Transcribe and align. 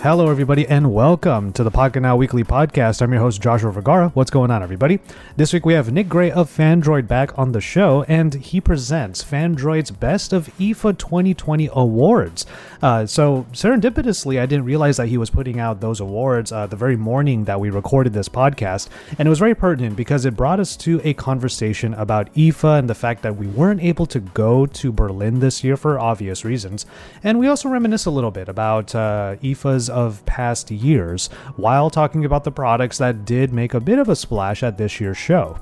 Hello, 0.00 0.30
everybody, 0.30 0.64
and 0.68 0.94
welcome 0.94 1.52
to 1.54 1.64
the 1.64 1.72
Pocketnow 1.72 2.16
Weekly 2.16 2.44
Podcast. 2.44 3.02
I'm 3.02 3.10
your 3.10 3.20
host, 3.20 3.42
Joshua 3.42 3.72
Vergara. 3.72 4.10
What's 4.10 4.30
going 4.30 4.48
on, 4.48 4.62
everybody? 4.62 5.00
This 5.36 5.52
week 5.52 5.66
we 5.66 5.74
have 5.74 5.90
Nick 5.90 6.08
Gray 6.08 6.30
of 6.30 6.48
Phandroid 6.48 7.08
back 7.08 7.36
on 7.36 7.50
the 7.50 7.60
show, 7.60 8.04
and 8.06 8.32
he 8.32 8.60
presents 8.60 9.24
Phandroid's 9.24 9.90
Best 9.90 10.32
of 10.32 10.56
IFA 10.56 10.96
2020 10.96 11.68
awards. 11.72 12.46
Uh, 12.80 13.06
so, 13.06 13.44
serendipitously, 13.52 14.40
I 14.40 14.46
didn't 14.46 14.66
realize 14.66 14.98
that 14.98 15.08
he 15.08 15.18
was 15.18 15.30
putting 15.30 15.58
out 15.58 15.80
those 15.80 15.98
awards 15.98 16.52
uh, 16.52 16.68
the 16.68 16.76
very 16.76 16.96
morning 16.96 17.42
that 17.46 17.58
we 17.58 17.68
recorded 17.68 18.12
this 18.12 18.28
podcast, 18.28 18.88
and 19.18 19.26
it 19.26 19.30
was 19.30 19.40
very 19.40 19.56
pertinent 19.56 19.96
because 19.96 20.24
it 20.24 20.36
brought 20.36 20.60
us 20.60 20.76
to 20.76 21.00
a 21.02 21.12
conversation 21.14 21.92
about 21.94 22.32
IFA 22.34 22.78
and 22.78 22.88
the 22.88 22.94
fact 22.94 23.22
that 23.22 23.34
we 23.34 23.48
weren't 23.48 23.82
able 23.82 24.06
to 24.06 24.20
go 24.20 24.64
to 24.64 24.92
Berlin 24.92 25.40
this 25.40 25.64
year 25.64 25.76
for 25.76 25.98
obvious 25.98 26.44
reasons. 26.44 26.86
And 27.24 27.40
we 27.40 27.48
also 27.48 27.68
reminisce 27.68 28.06
a 28.06 28.12
little 28.12 28.30
bit 28.30 28.48
about 28.48 28.94
uh, 28.94 29.34
IFA's 29.42 29.87
of 29.88 30.24
past 30.26 30.70
years 30.70 31.28
while 31.56 31.90
talking 31.90 32.24
about 32.24 32.44
the 32.44 32.52
products 32.52 32.98
that 32.98 33.24
did 33.24 33.52
make 33.52 33.74
a 33.74 33.80
bit 33.80 33.98
of 33.98 34.08
a 34.08 34.16
splash 34.16 34.62
at 34.62 34.78
this 34.78 35.00
year's 35.00 35.18
show. 35.18 35.58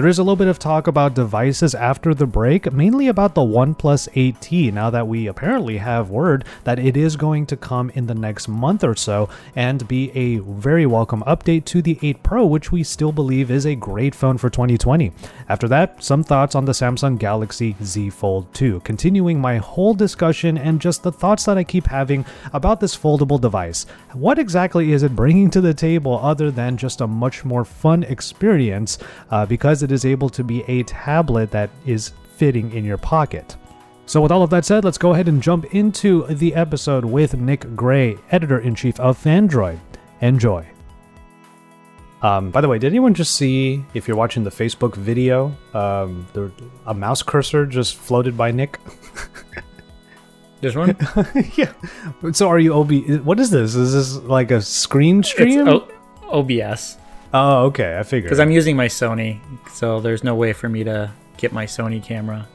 There 0.00 0.08
is 0.08 0.18
a 0.18 0.22
little 0.22 0.34
bit 0.34 0.48
of 0.48 0.58
talk 0.58 0.86
about 0.86 1.12
devices 1.12 1.74
after 1.74 2.14
the 2.14 2.24
break, 2.24 2.72
mainly 2.72 3.06
about 3.08 3.34
the 3.34 3.42
OnePlus 3.42 4.08
8T, 4.14 4.72
now 4.72 4.88
that 4.88 5.06
we 5.06 5.26
apparently 5.26 5.76
have 5.76 6.08
word 6.08 6.46
that 6.64 6.78
it 6.78 6.96
is 6.96 7.16
going 7.16 7.44
to 7.44 7.56
come 7.58 7.90
in 7.90 8.06
the 8.06 8.14
next 8.14 8.48
month 8.48 8.82
or 8.82 8.94
so 8.94 9.28
and 9.54 9.86
be 9.86 10.10
a 10.12 10.38
very 10.38 10.86
welcome 10.86 11.22
update 11.26 11.66
to 11.66 11.82
the 11.82 11.98
8 12.00 12.22
Pro, 12.22 12.46
which 12.46 12.72
we 12.72 12.82
still 12.82 13.12
believe 13.12 13.50
is 13.50 13.66
a 13.66 13.74
great 13.74 14.14
phone 14.14 14.38
for 14.38 14.48
2020. 14.48 15.12
After 15.50 15.68
that, 15.68 16.02
some 16.02 16.24
thoughts 16.24 16.54
on 16.54 16.64
the 16.64 16.72
Samsung 16.72 17.18
Galaxy 17.18 17.76
Z 17.82 18.08
Fold 18.08 18.54
2, 18.54 18.80
continuing 18.80 19.38
my 19.38 19.58
whole 19.58 19.92
discussion 19.92 20.56
and 20.56 20.80
just 20.80 21.02
the 21.02 21.12
thoughts 21.12 21.44
that 21.44 21.58
I 21.58 21.64
keep 21.64 21.86
having 21.86 22.24
about 22.54 22.80
this 22.80 22.96
foldable 22.96 23.38
device. 23.38 23.84
What 24.14 24.38
exactly 24.38 24.92
is 24.92 25.02
it 25.02 25.14
bringing 25.14 25.50
to 25.50 25.60
the 25.60 25.74
table 25.74 26.18
other 26.22 26.50
than 26.50 26.78
just 26.78 27.02
a 27.02 27.06
much 27.06 27.44
more 27.44 27.66
fun 27.66 28.02
experience? 28.04 28.96
Uh, 29.30 29.44
because 29.44 29.82
it 29.82 29.89
is 29.92 30.04
able 30.04 30.28
to 30.30 30.44
be 30.44 30.62
a 30.68 30.82
tablet 30.84 31.50
that 31.50 31.70
is 31.86 32.12
fitting 32.36 32.72
in 32.72 32.84
your 32.84 32.98
pocket. 32.98 33.56
So, 34.06 34.20
with 34.20 34.32
all 34.32 34.42
of 34.42 34.50
that 34.50 34.64
said, 34.64 34.84
let's 34.84 34.98
go 34.98 35.12
ahead 35.12 35.28
and 35.28 35.42
jump 35.42 35.74
into 35.74 36.26
the 36.26 36.54
episode 36.54 37.04
with 37.04 37.34
Nick 37.34 37.76
Gray, 37.76 38.16
editor 38.30 38.58
in 38.58 38.74
chief 38.74 38.98
of 38.98 39.16
Phandroid. 39.22 39.78
Enjoy. 40.20 40.66
Um, 42.22 42.50
by 42.50 42.60
the 42.60 42.68
way, 42.68 42.78
did 42.78 42.88
anyone 42.88 43.14
just 43.14 43.36
see, 43.36 43.84
if 43.94 44.06
you're 44.08 44.16
watching 44.16 44.44
the 44.44 44.50
Facebook 44.50 44.96
video, 44.96 45.56
um, 45.74 46.26
the, 46.32 46.52
a 46.86 46.92
mouse 46.92 47.22
cursor 47.22 47.64
just 47.66 47.96
floated 47.96 48.36
by 48.36 48.50
Nick? 48.50 48.78
This 50.60 50.76
one? 50.76 50.94
yeah. 51.56 51.72
So, 52.32 52.48
are 52.48 52.58
you 52.58 52.74
OB? 52.74 53.24
What 53.24 53.40
is 53.40 53.50
this? 53.50 53.74
Is 53.74 53.94
this 53.94 54.22
like 54.24 54.50
a 54.50 54.60
screen 54.60 55.22
stream? 55.22 55.66
It's 55.66 55.68
o- 55.68 55.88
OBS. 56.30 56.98
Oh, 57.32 57.64
okay. 57.66 57.98
I 57.98 58.02
figured. 58.02 58.24
Because 58.28 58.40
I'm 58.40 58.50
using 58.50 58.76
my 58.76 58.86
Sony, 58.88 59.40
so 59.70 60.00
there's 60.00 60.24
no 60.24 60.34
way 60.34 60.52
for 60.52 60.68
me 60.68 60.84
to 60.84 61.10
get 61.36 61.52
my 61.52 61.66
Sony 61.66 62.02
camera. 62.02 62.48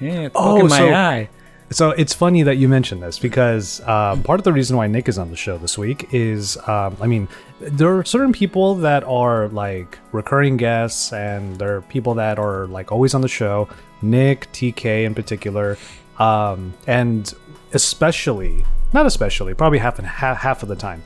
Yeah, 0.00 0.28
Oh, 0.34 0.66
so- 0.68 0.92
eye. 0.92 1.28
So 1.70 1.90
it's 1.90 2.12
funny 2.14 2.42
that 2.42 2.56
you 2.56 2.68
mentioned 2.68 3.02
this 3.02 3.18
because 3.18 3.80
um, 3.88 4.22
part 4.22 4.38
of 4.38 4.44
the 4.44 4.52
reason 4.52 4.76
why 4.76 4.86
Nick 4.86 5.08
is 5.08 5.18
on 5.18 5.30
the 5.30 5.36
show 5.36 5.56
this 5.58 5.76
week 5.78 6.08
is, 6.12 6.56
um, 6.68 6.96
I 7.00 7.06
mean, 7.06 7.26
there 7.58 7.96
are 7.96 8.04
certain 8.04 8.32
people 8.32 8.76
that 8.76 9.02
are 9.04 9.48
like 9.48 9.98
recurring 10.12 10.56
guests, 10.58 11.12
and 11.12 11.58
there 11.58 11.74
are 11.76 11.80
people 11.80 12.14
that 12.14 12.38
are 12.38 12.66
like 12.66 12.92
always 12.92 13.14
on 13.14 13.22
the 13.22 13.28
show. 13.28 13.68
Nick, 14.02 14.52
TK 14.52 15.04
in 15.04 15.14
particular, 15.14 15.76
um, 16.18 16.74
and 16.86 17.32
especially, 17.72 18.64
not 18.92 19.06
especially, 19.06 19.54
probably 19.54 19.78
half 19.78 19.98
and 19.98 20.06
half, 20.06 20.36
half 20.36 20.62
of 20.62 20.68
the 20.68 20.76
time, 20.76 21.02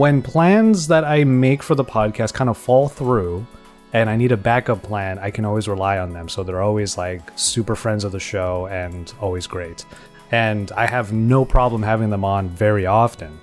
when 0.00 0.22
plans 0.22 0.86
that 0.86 1.04
I 1.04 1.24
make 1.24 1.62
for 1.62 1.74
the 1.74 1.84
podcast 1.84 2.32
kind 2.32 2.48
of 2.48 2.56
fall 2.56 2.88
through 2.88 3.46
and 3.92 4.08
I 4.08 4.16
need 4.16 4.32
a 4.32 4.36
backup 4.38 4.82
plan, 4.82 5.18
I 5.18 5.30
can 5.30 5.44
always 5.44 5.68
rely 5.68 5.98
on 5.98 6.14
them. 6.14 6.26
So 6.26 6.42
they're 6.42 6.62
always 6.62 6.96
like 6.96 7.20
super 7.36 7.76
friends 7.76 8.02
of 8.02 8.10
the 8.10 8.18
show 8.18 8.66
and 8.68 9.12
always 9.20 9.46
great. 9.46 9.84
And 10.30 10.72
I 10.72 10.86
have 10.86 11.12
no 11.12 11.44
problem 11.44 11.82
having 11.82 12.08
them 12.08 12.24
on 12.24 12.48
very 12.48 12.86
often. 12.86 13.38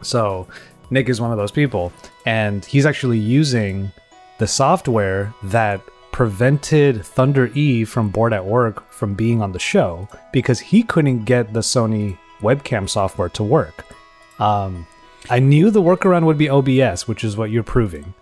So 0.00 0.46
Nick 0.90 1.08
is 1.08 1.20
one 1.20 1.32
of 1.32 1.38
those 1.38 1.50
people, 1.50 1.92
and 2.24 2.64
he's 2.64 2.86
actually 2.86 3.18
using 3.18 3.90
the 4.38 4.46
software 4.46 5.34
that 5.42 5.80
prevented 6.12 7.04
Thunder 7.04 7.50
E 7.54 7.84
from 7.84 8.10
Bored 8.10 8.32
at 8.32 8.46
Work 8.46 8.88
from 8.92 9.14
being 9.14 9.42
on 9.42 9.50
the 9.50 9.58
show 9.58 10.08
because 10.32 10.60
he 10.60 10.84
couldn't 10.84 11.24
get 11.24 11.52
the 11.52 11.62
Sony 11.62 12.16
webcam 12.42 12.88
software 12.88 13.30
to 13.30 13.42
work. 13.42 13.84
Um, 14.38 14.86
I 15.30 15.38
knew 15.38 15.70
the 15.70 15.82
workaround 15.82 16.24
would 16.26 16.38
be 16.38 16.48
OBS, 16.48 17.08
which 17.08 17.24
is 17.24 17.36
what 17.36 17.50
you're 17.50 17.62
proving. 17.62 18.14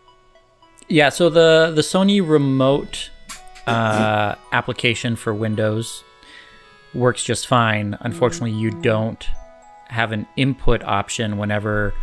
Yeah, 0.88 1.08
so 1.08 1.30
the 1.30 1.72
the 1.74 1.82
Sony 1.82 2.26
remote 2.26 3.10
uh, 3.66 4.34
application 4.52 5.16
for 5.16 5.32
Windows 5.34 6.04
works 6.94 7.24
just 7.24 7.46
fine. 7.46 7.96
Unfortunately, 8.00 8.52
you 8.52 8.70
don't 8.70 9.26
have 9.88 10.12
an 10.12 10.26
input 10.36 10.82
option 10.84 11.38
whenever 11.38 11.94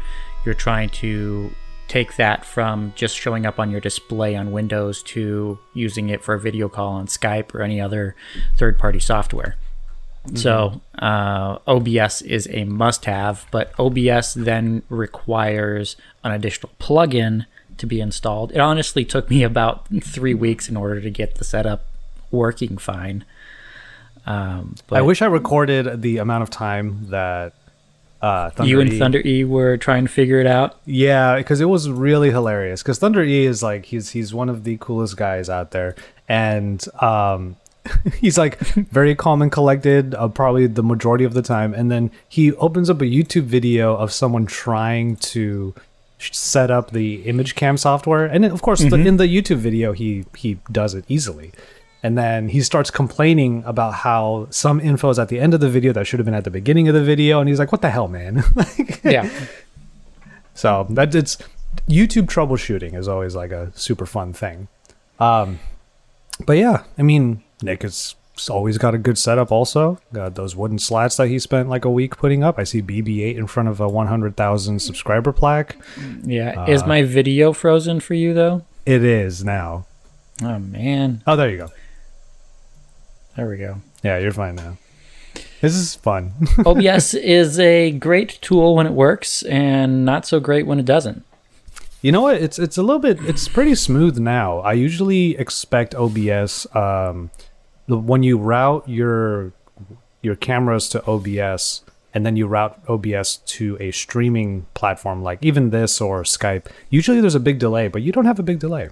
you're 0.46 0.54
trying 0.54 0.90
to 0.90 1.52
take 1.88 2.16
that 2.18 2.46
from 2.46 2.94
just 2.96 3.18
showing 3.18 3.46
up 3.46 3.60
on 3.60 3.72
your 3.72 3.82
display 3.82 4.36
on 4.36 4.52
Windows 4.52 5.02
to 5.02 5.58
using 5.74 6.10
it 6.10 6.24
for 6.24 6.36
a 6.36 6.40
video 6.40 6.70
call 6.70 6.94
on 6.94 7.08
Skype 7.08 7.54
or 7.54 7.62
any 7.62 7.82
other 7.82 8.16
third-party 8.58 9.00
software. 9.00 9.56
So 10.36 10.82
uh, 11.00 11.58
OBS 11.66 12.22
is 12.22 12.48
a 12.52 12.64
must-have, 12.66 13.48
but 13.52 13.72
OBS 13.80 14.34
then 14.36 14.84
requires 14.90 15.96
an 16.24 16.32
additional 16.32 16.72
plugin 16.80 17.46
to 17.78 17.88
be 17.88 18.00
installed. 18.00 18.52
It 18.52 18.60
honestly 18.60 19.06
took 19.06 19.30
me 19.30 19.44
about 19.44 19.88
three 20.04 20.34
weeks 20.34 20.70
in 20.70 20.78
order 20.78 21.02
to 21.02 21.10
get 21.10 21.36
the 21.36 21.44
setup 21.44 21.86
working 22.32 22.78
fine. 22.78 23.26
Um, 24.26 24.76
but 24.88 25.00
I 25.00 25.02
wish 25.02 25.22
I 25.22 25.26
recorded 25.26 26.02
the 26.02 26.18
amount 26.18 26.44
of 26.44 26.50
time 26.50 27.08
that 27.10 27.54
uh, 28.22 28.50
Thunder 28.52 28.70
you 28.70 28.80
and 28.82 28.94
E- 28.94 29.00
Thunder 29.00 29.22
E 29.26 29.44
were 29.44 29.78
trying 29.78 30.06
to 30.06 30.12
figure 30.12 30.40
it 30.40 30.46
out. 30.46 30.80
Yeah, 30.86 31.38
because 31.38 31.62
it 31.62 31.66
was 31.66 31.90
really 31.90 32.30
hilarious. 32.30 32.84
Because 32.84 33.00
Thunder 33.00 33.24
E 33.24 33.46
is 33.46 33.64
like 33.64 33.86
he's 33.86 34.10
he's 34.10 34.34
one 34.34 34.50
of 34.50 34.66
the 34.66 34.78
coolest 34.78 35.18
guys 35.18 35.50
out 35.50 35.72
there, 35.72 35.96
and 36.28 36.86
um, 37.02 37.56
he's 38.20 38.38
like 38.38 38.60
very 38.60 39.16
calm 39.16 39.42
and 39.42 39.52
collected, 39.52 40.16
uh, 40.16 40.28
probably 40.28 40.68
the 40.68 40.84
majority 40.84 41.24
of 41.24 41.34
the 41.34 41.42
time. 41.42 41.74
And 41.74 41.92
then 41.92 42.12
he 42.28 42.54
opens 42.54 42.90
up 42.90 43.02
a 43.02 43.06
YouTube 43.06 43.44
video 43.44 43.96
of 43.96 44.12
someone 44.12 44.46
trying 44.46 45.16
to 45.18 45.74
set 46.20 46.70
up 46.70 46.92
the 46.92 47.24
image 47.24 47.56
cam 47.56 47.78
software, 47.78 48.26
and 48.26 48.44
of 48.46 48.62
course, 48.62 48.82
the, 48.82 48.96
in 48.96 49.18
the 49.18 49.26
YouTube 49.26 49.58
video, 49.58 49.94
he 49.94 50.26
he 50.36 50.60
does 50.72 50.94
it 50.94 51.06
easily. 51.08 51.52
And 52.02 52.18
then 52.18 52.48
he 52.48 52.62
starts 52.62 52.90
complaining 52.90 53.62
about 53.66 53.94
how 53.94 54.48
some 54.52 54.80
info 54.80 55.10
is 55.10 55.20
at 55.20 55.28
the 55.28 55.38
end 55.38 55.54
of 55.54 55.60
the 55.60 55.70
video 55.70 55.92
that 55.92 56.08
should 56.08 56.20
have 56.20 56.26
been 56.26 56.34
at 56.34 56.46
the 56.46 56.52
beginning 56.52 56.88
of 56.88 56.94
the 56.94 57.04
video, 57.04 57.40
and 57.40 57.50
he's 57.50 57.60
like, 57.60 57.72
"What 57.72 57.82
the 57.82 57.90
hell, 57.90 58.08
man!" 58.08 58.44
like, 58.56 59.04
Yeah. 59.04 59.30
so 60.54 60.88
that 60.92 61.14
it's 61.14 61.38
YouTube 61.90 62.28
troubleshooting 62.28 62.96
is 62.96 63.08
always 63.08 63.36
like 63.36 63.52
a 63.52 63.72
super 63.76 64.06
fun 64.06 64.34
thing. 64.34 64.68
Um, 65.20 65.60
but 66.46 66.54
yeah, 66.54 66.84
I 66.98 67.02
mean, 67.02 67.44
Nick 67.62 67.84
has 67.84 68.16
always 68.50 68.78
got 68.78 68.96
a 68.96 68.98
good 68.98 69.18
setup. 69.18 69.52
Also, 69.52 70.00
got 70.14 70.36
those 70.36 70.56
wooden 70.56 70.80
slats 70.80 71.18
that 71.18 71.28
he 71.28 71.40
spent 71.40 71.68
like 71.68 71.84
a 71.84 71.90
week 71.90 72.18
putting 72.18 72.44
up. 72.44 72.58
I 72.58 72.64
see 72.64 72.82
BB-8 72.82 73.36
in 73.36 73.48
front 73.48 73.68
of 73.68 73.82
a 73.82 73.90
100,000 73.90 74.80
subscriber 74.80 75.34
plaque. 75.34 75.76
Yeah. 76.24 76.66
is 76.68 76.86
my 76.86 77.04
video 77.04 77.52
frozen 77.52 78.00
for 78.00 78.14
you 78.14 78.34
though? 78.34 78.64
It 78.86 79.04
is 79.04 79.44
now. 79.44 79.86
Oh 80.42 80.60
man. 80.60 81.22
Oh, 81.28 81.36
there 81.36 81.50
you 81.50 81.58
go. 81.58 81.68
There 83.36 83.50
we 83.50 83.58
go. 83.58 83.82
Yeah, 84.04 84.18
you're 84.18 84.32
fine 84.32 84.56
now. 84.56 84.78
This 85.62 85.76
is 85.76 85.96
fun. 85.96 86.32
OBS 86.66 87.14
is 87.14 87.60
a 87.60 87.92
great 87.92 88.40
tool 88.42 88.76
when 88.76 88.88
it 88.88 88.94
works 88.94 89.44
and 89.44 90.06
not 90.06 90.26
so 90.26 90.40
great 90.40 90.66
when 90.66 90.80
it 90.80 90.86
doesn't. 90.86 91.26
You 92.02 92.14
know 92.14 92.22
what? 92.22 92.38
It's 92.42 92.58
it's 92.58 92.78
a 92.78 92.82
little 92.82 93.02
bit. 93.02 93.20
It's 93.22 93.50
pretty 93.50 93.76
smooth 93.76 94.18
now. 94.18 94.60
I 94.60 94.72
usually 94.72 95.38
expect 95.38 95.94
OBS 95.96 96.66
um, 96.74 97.30
when 97.90 98.24
you 98.24 98.38
route 98.38 98.88
your 98.88 99.54
your 100.22 100.36
cameras 100.36 100.90
to 100.90 101.06
OBS 101.06 101.82
and 102.14 102.26
then 102.26 102.36
you 102.36 102.48
route 102.48 102.80
OBS 102.88 103.38
to 103.38 103.78
a 103.80 103.92
streaming 103.92 104.66
platform 104.74 105.24
like 105.24 105.40
even 105.42 105.70
this 105.70 106.02
or 106.02 106.24
Skype. 106.24 106.66
Usually 106.90 107.22
there's 107.22 107.36
a 107.36 107.40
big 107.40 107.60
delay, 107.60 107.88
but 107.88 108.02
you 108.02 108.12
don't 108.12 108.26
have 108.26 108.40
a 108.40 108.44
big 108.44 108.60
delay. 108.60 108.90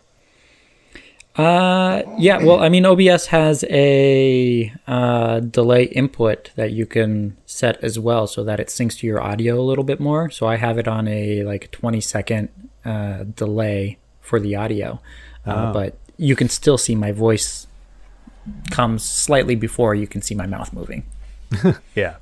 Uh, 1.36 2.02
yeah. 2.18 2.44
Well, 2.44 2.60
I 2.64 2.70
mean, 2.70 2.86
OBS 2.86 3.28
has 3.28 3.64
a 3.70 4.74
uh, 4.88 5.40
delay 5.42 5.84
input 5.84 6.52
that 6.56 6.72
you 6.72 6.88
can 6.88 7.38
set 7.46 7.84
as 7.84 8.00
well, 8.00 8.26
so 8.26 8.44
that 8.44 8.60
it 8.60 8.70
syncs 8.70 8.98
to 9.00 9.08
your 9.08 9.22
audio 9.22 9.60
a 9.60 9.62
little 9.62 9.84
bit 9.84 10.00
more. 10.00 10.32
So 10.32 10.48
I 10.48 10.56
have 10.56 10.80
it 10.80 10.88
on 10.88 11.08
a 11.08 11.44
like 11.44 11.70
20 11.72 12.02
second 12.02 12.50
uh, 12.84 13.26
delay 13.36 14.00
for 14.20 14.40
the 14.40 14.56
audio, 14.56 15.00
uh, 15.46 15.72
but 15.72 15.98
you 16.18 16.36
can 16.36 16.50
still 16.50 16.78
see 16.78 16.96
my 16.96 17.12
voice 17.12 17.68
comes 18.72 19.04
slightly 19.04 19.56
before 19.56 19.96
you 19.96 20.08
can 20.08 20.22
see 20.22 20.36
my 20.36 20.46
mouth 20.48 20.74
moving. 20.74 21.04
Yeah. 21.96 22.18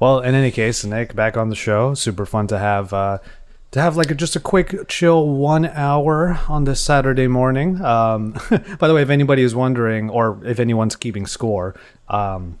Well, 0.00 0.20
in 0.20 0.36
any 0.36 0.52
case, 0.52 0.84
Nick 0.84 1.16
back 1.16 1.36
on 1.36 1.48
the 1.48 1.56
show. 1.56 1.94
Super 1.94 2.24
fun 2.24 2.46
to 2.48 2.58
have 2.58 2.92
uh, 2.92 3.18
to 3.72 3.80
have 3.80 3.96
like 3.96 4.10
a, 4.10 4.14
just 4.14 4.36
a 4.36 4.40
quick 4.40 4.88
chill 4.88 5.28
one 5.28 5.66
hour 5.66 6.38
on 6.48 6.64
this 6.64 6.80
Saturday 6.80 7.26
morning. 7.26 7.82
Um, 7.82 8.32
by 8.78 8.86
the 8.86 8.94
way, 8.94 9.02
if 9.02 9.10
anybody 9.10 9.42
is 9.42 9.54
wondering, 9.54 10.08
or 10.08 10.40
if 10.44 10.60
anyone's 10.60 10.94
keeping 10.94 11.26
score, 11.26 11.74
um, 12.08 12.60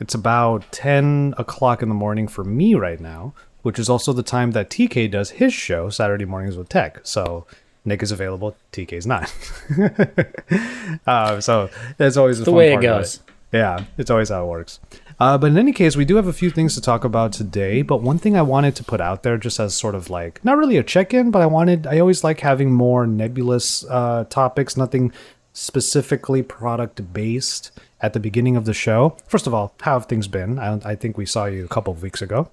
it's 0.00 0.14
about 0.14 0.70
ten 0.72 1.34
o'clock 1.38 1.80
in 1.80 1.88
the 1.88 1.94
morning 1.94 2.26
for 2.26 2.42
me 2.42 2.74
right 2.74 3.00
now, 3.00 3.34
which 3.62 3.78
is 3.78 3.88
also 3.88 4.12
the 4.12 4.24
time 4.24 4.50
that 4.50 4.68
TK 4.68 5.10
does 5.10 5.30
his 5.30 5.54
show 5.54 5.88
Saturday 5.90 6.24
mornings 6.24 6.56
with 6.56 6.68
Tech. 6.68 7.00
So 7.04 7.46
Nick 7.84 8.02
is 8.02 8.10
available, 8.12 8.56
TK's 8.72 9.06
not. 9.06 9.32
uh, 11.06 11.40
so 11.40 11.68
that's 11.96 12.16
always 12.16 12.38
the, 12.38 12.44
The 12.44 12.50
fun 12.50 12.56
way 12.58 12.74
it 12.74 12.80
goes. 12.80 13.20
yeah, 13.52 13.84
it's 13.98 14.10
always 14.10 14.30
how 14.30 14.44
it 14.44 14.48
works. 14.48 14.80
Uh, 15.20 15.38
but 15.38 15.48
in 15.48 15.58
any 15.58 15.72
case, 15.72 15.94
we 15.94 16.04
do 16.04 16.16
have 16.16 16.26
a 16.26 16.32
few 16.32 16.50
things 16.50 16.74
to 16.74 16.80
talk 16.80 17.04
about 17.04 17.32
today. 17.32 17.82
But 17.82 18.02
one 18.02 18.18
thing 18.18 18.36
I 18.36 18.42
wanted 18.42 18.74
to 18.76 18.84
put 18.84 19.00
out 19.00 19.22
there, 19.22 19.36
just 19.38 19.60
as 19.60 19.74
sort 19.74 19.94
of 19.94 20.10
like 20.10 20.44
not 20.44 20.56
really 20.56 20.76
a 20.76 20.82
check-in, 20.82 21.30
but 21.30 21.40
I 21.42 21.46
wanted 21.46 21.86
I 21.86 22.00
always 22.00 22.24
like 22.24 22.40
having 22.40 22.72
more 22.72 23.06
nebulous 23.06 23.84
uh, 23.88 24.24
topics, 24.28 24.76
nothing 24.76 25.12
specifically 25.52 26.42
product-based 26.42 27.70
at 28.00 28.12
the 28.12 28.18
beginning 28.20 28.56
of 28.56 28.64
the 28.64 28.74
show. 28.74 29.16
First 29.28 29.46
of 29.46 29.54
all, 29.54 29.72
how 29.82 29.98
have 29.98 30.06
things 30.06 30.26
been? 30.26 30.58
I, 30.58 30.80
I 30.84 30.94
think 30.96 31.16
we 31.16 31.26
saw 31.26 31.44
you 31.44 31.64
a 31.64 31.68
couple 31.68 31.92
of 31.92 32.02
weeks 32.02 32.20
ago. 32.20 32.50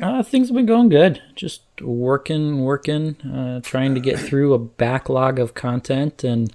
Uh, 0.00 0.22
things 0.22 0.48
have 0.48 0.56
been 0.56 0.66
going 0.66 0.88
good. 0.88 1.20
Just 1.34 1.62
working, 1.80 2.62
working, 2.62 3.20
uh, 3.22 3.60
trying 3.62 3.94
to 3.94 4.00
get 4.00 4.18
through 4.28 4.54
a 4.54 4.58
backlog 4.58 5.38
of 5.38 5.54
content 5.54 6.24
and 6.24 6.52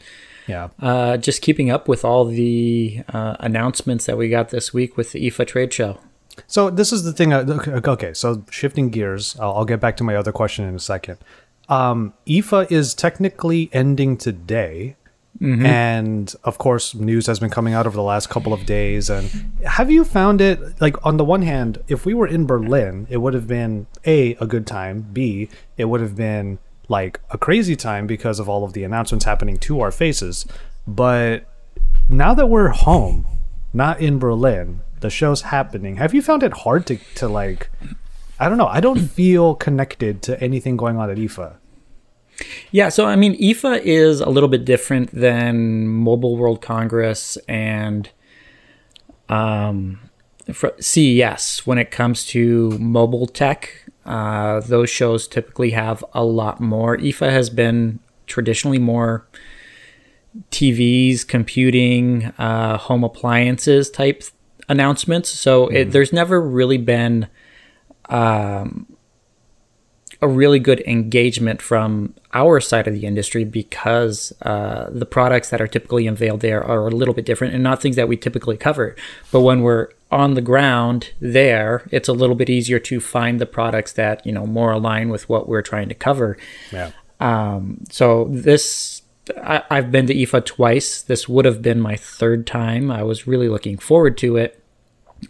Yeah, 0.47 0.69
uh, 0.79 1.17
just 1.17 1.41
keeping 1.41 1.69
up 1.69 1.87
with 1.87 2.03
all 2.05 2.25
the 2.25 3.03
uh, 3.09 3.35
announcements 3.39 4.05
that 4.05 4.17
we 4.17 4.29
got 4.29 4.49
this 4.49 4.73
week 4.73 4.97
with 4.97 5.11
the 5.11 5.29
IFA 5.29 5.47
trade 5.47 5.73
show. 5.73 5.99
So 6.47 6.69
this 6.69 6.91
is 6.91 7.03
the 7.03 7.13
thing. 7.13 7.31
uh, 7.31 7.45
Okay, 7.47 7.89
okay, 7.91 8.13
so 8.13 8.43
shifting 8.49 8.89
gears, 8.89 9.37
I'll, 9.39 9.53
I'll 9.53 9.65
get 9.65 9.79
back 9.79 9.97
to 9.97 10.03
my 10.03 10.15
other 10.15 10.31
question 10.31 10.65
in 10.65 10.75
a 10.75 10.79
second. 10.79 11.17
Um, 11.69 12.13
IFA 12.27 12.71
is 12.71 12.93
technically 12.93 13.69
ending 13.71 14.17
today, 14.17 14.95
Mm-hmm. 15.41 15.65
and 15.65 16.35
of 16.43 16.59
course, 16.59 16.93
news 16.93 17.25
has 17.25 17.39
been 17.39 17.49
coming 17.49 17.73
out 17.73 17.87
over 17.87 17.95
the 17.95 18.03
last 18.03 18.29
couple 18.29 18.53
of 18.53 18.65
days. 18.65 19.09
And 19.09 19.29
have 19.65 19.89
you 19.89 20.05
found 20.05 20.41
it 20.41 20.79
like 20.79 21.03
on 21.05 21.17
the 21.17 21.25
one 21.25 21.41
hand, 21.41 21.83
if 21.87 22.05
we 22.05 22.13
were 22.13 22.27
in 22.27 22.45
Berlin, 22.45 23.07
it 23.09 23.17
would 23.17 23.33
have 23.33 23.47
been 23.47 23.87
a 24.05 24.35
a 24.35 24.45
good 24.45 24.67
time. 24.67 25.07
B, 25.11 25.49
it 25.75 25.85
would 25.85 26.01
have 26.01 26.15
been 26.15 26.59
like 26.87 27.19
a 27.31 27.37
crazy 27.37 27.75
time 27.75 28.05
because 28.05 28.39
of 28.39 28.47
all 28.47 28.63
of 28.63 28.73
the 28.73 28.83
announcements 28.83 29.25
happening 29.25 29.57
to 29.57 29.81
our 29.81 29.91
faces. 29.91 30.45
But 30.87 31.45
now 32.07 32.33
that 32.35 32.47
we're 32.47 32.69
home, 32.69 33.25
not 33.73 33.99
in 33.99 34.19
Berlin, 34.19 34.81
the 34.99 35.09
show's 35.09 35.41
happening. 35.41 35.95
Have 35.97 36.13
you 36.13 36.21
found 36.21 36.43
it 36.43 36.53
hard 36.53 36.85
to 36.87 36.97
to 37.15 37.27
like 37.27 37.69
I 38.39 38.49
don't 38.49 38.57
know, 38.57 38.67
I 38.67 38.81
don't 38.81 38.99
feel 38.99 39.55
connected 39.55 40.21
to 40.23 40.39
anything 40.41 40.77
going 40.77 40.97
on 40.97 41.09
at 41.09 41.17
IFA. 41.17 41.55
Yeah, 42.71 42.89
so 42.89 43.05
I 43.05 43.15
mean, 43.15 43.39
IFA 43.39 43.81
is 43.83 44.19
a 44.19 44.29
little 44.29 44.49
bit 44.49 44.65
different 44.65 45.11
than 45.13 45.87
Mobile 45.87 46.35
World 46.37 46.61
Congress 46.61 47.37
and 47.47 48.09
um, 49.29 49.99
CES 50.79 51.65
when 51.65 51.77
it 51.77 51.91
comes 51.91 52.25
to 52.27 52.71
mobile 52.79 53.27
tech. 53.27 53.85
Uh, 54.05 54.59
those 54.61 54.89
shows 54.89 55.27
typically 55.27 55.71
have 55.71 56.03
a 56.13 56.23
lot 56.23 56.59
more. 56.59 56.97
IFA 56.97 57.29
has 57.29 57.49
been 57.49 57.99
traditionally 58.25 58.79
more 58.79 59.27
TVs, 60.51 61.27
computing, 61.27 62.25
uh, 62.37 62.77
home 62.77 63.03
appliances 63.03 63.89
type 63.89 64.23
announcements. 64.67 65.29
So 65.29 65.67
it, 65.67 65.91
there's 65.91 66.11
never 66.11 66.41
really 66.41 66.77
been 66.77 67.27
um, 68.09 68.87
a 70.23 70.27
really 70.27 70.57
good 70.57 70.79
engagement 70.87 71.61
from 71.61 72.13
our 72.33 72.61
side 72.61 72.87
of 72.87 72.93
the 72.93 73.05
industry 73.05 73.43
because 73.43 74.31
uh, 74.41 74.89
the 74.89 75.05
products 75.05 75.49
that 75.49 75.59
are 75.61 75.67
typically 75.67 76.07
unveiled 76.07 76.39
there 76.39 76.63
are 76.63 76.87
a 76.87 76.91
little 76.91 77.13
bit 77.13 77.25
different 77.25 77.53
and 77.53 77.61
not 77.61 77.81
things 77.81 77.97
that 77.97 78.07
we 78.07 78.15
typically 78.15 78.55
cover. 78.55 78.95
But 79.33 79.41
when 79.41 79.61
we're 79.61 79.89
on 80.11 80.35
the 80.35 80.41
ground 80.41 81.11
there, 81.19 81.85
it's 81.91 82.07
a 82.07 82.13
little 82.13 82.37
bit 82.37 82.49
easier 82.49 82.79
to 82.79 83.01
find 83.01 83.41
the 83.41 83.45
products 83.45 83.91
that 83.93 84.25
you 84.25 84.31
know 84.31 84.45
more 84.45 84.71
align 84.71 85.09
with 85.09 85.27
what 85.27 85.49
we're 85.49 85.61
trying 85.61 85.89
to 85.89 85.95
cover. 85.95 86.37
Yeah. 86.71 86.91
Um, 87.19 87.83
so 87.89 88.29
this, 88.31 89.01
I, 89.37 89.63
I've 89.69 89.91
been 89.91 90.07
to 90.07 90.15
IFA 90.15 90.45
twice. 90.45 91.01
This 91.01 91.27
would 91.27 91.43
have 91.43 91.61
been 91.61 91.81
my 91.81 91.97
third 91.97 92.47
time. 92.47 92.89
I 92.89 93.03
was 93.03 93.27
really 93.27 93.49
looking 93.49 93.77
forward 93.77 94.17
to 94.19 94.37
it. 94.37 94.62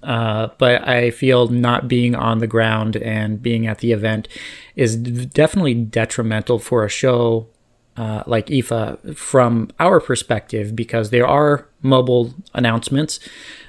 Uh, 0.01 0.49
but 0.57 0.87
I 0.87 1.11
feel 1.11 1.47
not 1.47 1.87
being 1.87 2.15
on 2.15 2.39
the 2.39 2.47
ground 2.47 2.95
and 2.97 3.41
being 3.41 3.67
at 3.67 3.79
the 3.79 3.91
event 3.91 4.27
is 4.75 4.95
definitely 4.95 5.73
detrimental 5.75 6.59
for 6.59 6.83
a 6.83 6.89
show 6.89 7.47
uh, 7.95 8.23
like 8.25 8.47
IFA 8.47 9.15
from 9.15 9.69
our 9.79 9.99
perspective 9.99 10.75
because 10.75 11.09
there 11.09 11.27
are 11.27 11.67
mobile 11.81 12.33
announcements. 12.53 13.19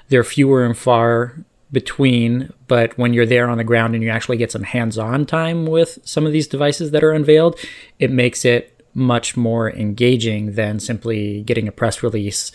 They're 0.09 0.25
fewer 0.25 0.65
and 0.65 0.77
far 0.77 1.45
between, 1.73 2.53
but 2.69 2.97
when 2.97 3.13
you're 3.13 3.27
there 3.27 3.49
on 3.49 3.59
the 3.59 3.65
ground 3.65 3.95
and 3.95 4.03
you 4.03 4.09
actually 4.09 4.37
get 4.37 4.53
some 4.53 4.63
hands 4.63 4.97
on 4.97 5.27
time 5.27 5.67
with 5.67 5.99
some 6.05 6.25
of 6.25 6.33
these 6.33 6.47
devices 6.47 6.93
that 6.93 7.05
are 7.05 7.13
unveiled, 7.13 7.59
it 7.99 8.11
makes 8.11 8.45
it 8.45 8.71
much 8.95 9.37
more 9.37 9.71
engaging 9.73 10.53
than 10.53 10.79
simply 10.79 11.43
getting 11.43 11.67
a 11.67 11.73
press 11.73 12.03
release 12.03 12.53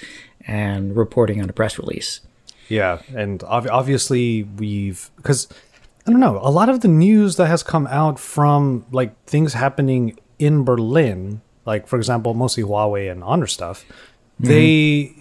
and 0.48 0.96
reporting 0.96 1.42
on 1.42 1.50
a 1.50 1.54
press 1.54 1.78
release. 1.78 2.22
Yeah, 2.70 3.02
and 3.16 3.44
ob- 3.44 3.68
obviously 3.70 4.44
we've 4.44 5.10
because 5.18 5.48
I 6.08 6.12
don't 6.12 6.20
know 6.22 6.40
a 6.42 6.50
lot 6.52 6.70
of 6.70 6.82
the 6.82 6.88
news 6.88 7.36
that 7.36 7.48
has 7.48 7.64
come 7.64 7.88
out 7.88 8.20
from 8.20 8.86
like 8.92 9.12
things 9.26 9.54
happening 9.54 10.18
in 10.40 10.64
Berlin, 10.64 11.42
like 11.66 11.88
for 11.88 11.98
example, 11.98 12.34
mostly 12.34 12.64
Huawei 12.64 13.12
and 13.12 13.24
Honor 13.24 13.48
stuff. 13.48 13.84
Mm-hmm. 14.42 14.48
They, 14.48 15.14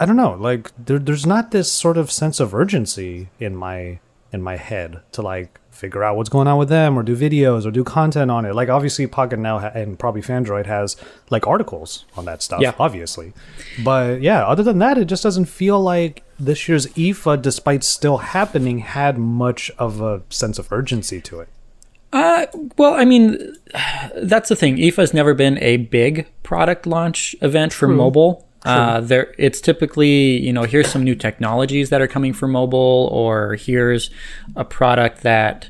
I 0.00 0.06
don't 0.06 0.16
know, 0.16 0.32
like 0.34 0.72
there, 0.82 0.98
there's 0.98 1.26
not 1.26 1.50
this 1.50 1.70
sort 1.70 1.96
of 1.98 2.10
sense 2.10 2.40
of 2.40 2.54
urgency 2.54 3.28
in 3.38 3.54
my 3.54 4.00
in 4.32 4.42
my 4.42 4.56
head 4.56 5.00
to 5.12 5.22
like 5.22 5.60
figure 5.70 6.02
out 6.02 6.16
what's 6.16 6.28
going 6.28 6.48
on 6.48 6.56
with 6.58 6.68
them 6.68 6.98
or 6.98 7.02
do 7.02 7.14
videos 7.16 7.64
or 7.66 7.70
do 7.70 7.84
content 7.84 8.30
on 8.30 8.44
it. 8.44 8.54
Like 8.54 8.68
obviously 8.68 9.06
Pocketnow 9.06 9.60
ha- 9.60 9.70
and 9.74 9.96
probably 9.98 10.22
Phandroid 10.22 10.66
has 10.66 10.96
like 11.30 11.46
articles 11.46 12.04
on 12.16 12.24
that 12.24 12.42
stuff, 12.42 12.60
Yeah. 12.60 12.72
obviously. 12.78 13.32
But 13.84 14.22
yeah, 14.22 14.44
other 14.44 14.62
than 14.64 14.78
that, 14.78 14.98
it 14.98 15.04
just 15.04 15.22
doesn't 15.22 15.44
feel 15.44 15.80
like 15.80 16.23
this 16.38 16.68
year's 16.68 16.86
IFA, 16.88 17.40
despite 17.40 17.84
still 17.84 18.18
happening, 18.18 18.78
had 18.78 19.18
much 19.18 19.70
of 19.78 20.00
a 20.00 20.22
sense 20.30 20.58
of 20.58 20.72
urgency 20.72 21.20
to 21.22 21.40
it. 21.40 21.48
Uh, 22.12 22.46
well, 22.78 22.94
I 22.94 23.04
mean, 23.04 23.56
that's 24.16 24.48
the 24.48 24.56
thing. 24.56 24.76
IFA 24.76 24.96
has 24.96 25.14
never 25.14 25.34
been 25.34 25.58
a 25.58 25.78
big 25.78 26.28
product 26.42 26.86
launch 26.86 27.34
event 27.40 27.72
for 27.72 27.88
mobile. 27.88 28.48
Uh, 28.64 29.00
there, 29.00 29.34
it's 29.36 29.60
typically 29.60 30.38
you 30.38 30.50
know 30.52 30.62
here's 30.62 30.88
some 30.88 31.04
new 31.04 31.14
technologies 31.14 31.90
that 31.90 32.00
are 32.00 32.06
coming 32.06 32.32
for 32.32 32.48
mobile, 32.48 33.10
or 33.12 33.56
here's 33.56 34.10
a 34.56 34.64
product 34.64 35.22
that 35.22 35.68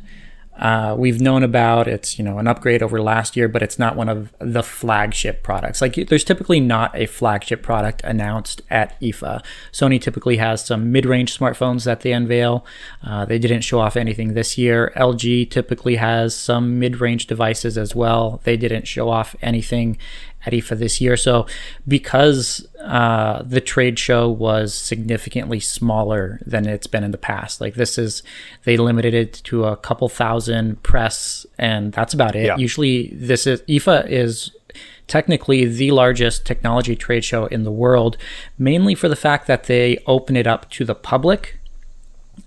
uh, 0.56 0.94
we've 0.96 1.20
known 1.20 1.42
about. 1.42 1.88
It's 1.88 2.18
you 2.18 2.24
know 2.24 2.38
an 2.38 2.46
upgrade 2.46 2.82
over 2.82 3.02
last 3.02 3.36
year, 3.36 3.48
but 3.48 3.62
it's 3.62 3.78
not 3.78 3.96
one 3.96 4.08
of 4.08 4.32
the 4.38 4.62
flagship 4.62 5.42
products. 5.42 5.80
Like 5.80 5.94
there's 5.94 6.24
typically 6.24 6.60
not 6.60 6.94
a 6.94 7.06
flagship 7.06 7.62
product 7.62 8.02
announced 8.04 8.62
at 8.70 9.00
IFA. 9.00 9.44
Sony 9.72 10.00
typically 10.00 10.36
has 10.36 10.64
some 10.64 10.92
mid-range 10.92 11.36
smartphones 11.36 11.84
that 11.84 12.02
they 12.02 12.12
unveil. 12.12 12.64
Uh, 13.02 13.24
they 13.24 13.38
didn't 13.38 13.62
show 13.62 13.80
off 13.80 13.96
anything 13.96 14.34
this 14.34 14.56
year. 14.56 14.92
LG 14.96 15.50
typically 15.50 15.96
has 15.96 16.36
some 16.36 16.78
mid-range 16.78 17.26
devices 17.26 17.76
as 17.76 17.94
well. 17.94 18.40
They 18.44 18.56
didn't 18.56 18.86
show 18.86 19.08
off 19.08 19.34
anything 19.42 19.98
IFA 20.52 20.78
this 20.78 21.00
year. 21.00 21.16
So, 21.16 21.46
because 21.86 22.66
uh, 22.80 23.42
the 23.44 23.60
trade 23.60 23.98
show 23.98 24.28
was 24.28 24.74
significantly 24.74 25.60
smaller 25.60 26.40
than 26.46 26.66
it's 26.66 26.86
been 26.86 27.04
in 27.04 27.10
the 27.10 27.18
past, 27.18 27.60
like 27.60 27.74
this 27.74 27.98
is, 27.98 28.22
they 28.64 28.76
limited 28.76 29.14
it 29.14 29.32
to 29.44 29.64
a 29.64 29.76
couple 29.76 30.08
thousand 30.08 30.82
press, 30.82 31.46
and 31.58 31.92
that's 31.92 32.14
about 32.14 32.36
it. 32.36 32.46
Yeah. 32.46 32.56
Usually, 32.56 33.08
this 33.14 33.46
is 33.46 33.62
IFA 33.62 34.08
is 34.08 34.50
technically 35.06 35.64
the 35.66 35.90
largest 35.90 36.46
technology 36.46 36.96
trade 36.96 37.24
show 37.24 37.46
in 37.46 37.64
the 37.64 37.72
world, 37.72 38.16
mainly 38.58 38.94
for 38.94 39.08
the 39.08 39.16
fact 39.16 39.46
that 39.46 39.64
they 39.64 39.98
open 40.06 40.36
it 40.36 40.46
up 40.46 40.70
to 40.70 40.84
the 40.84 40.94
public. 40.94 41.58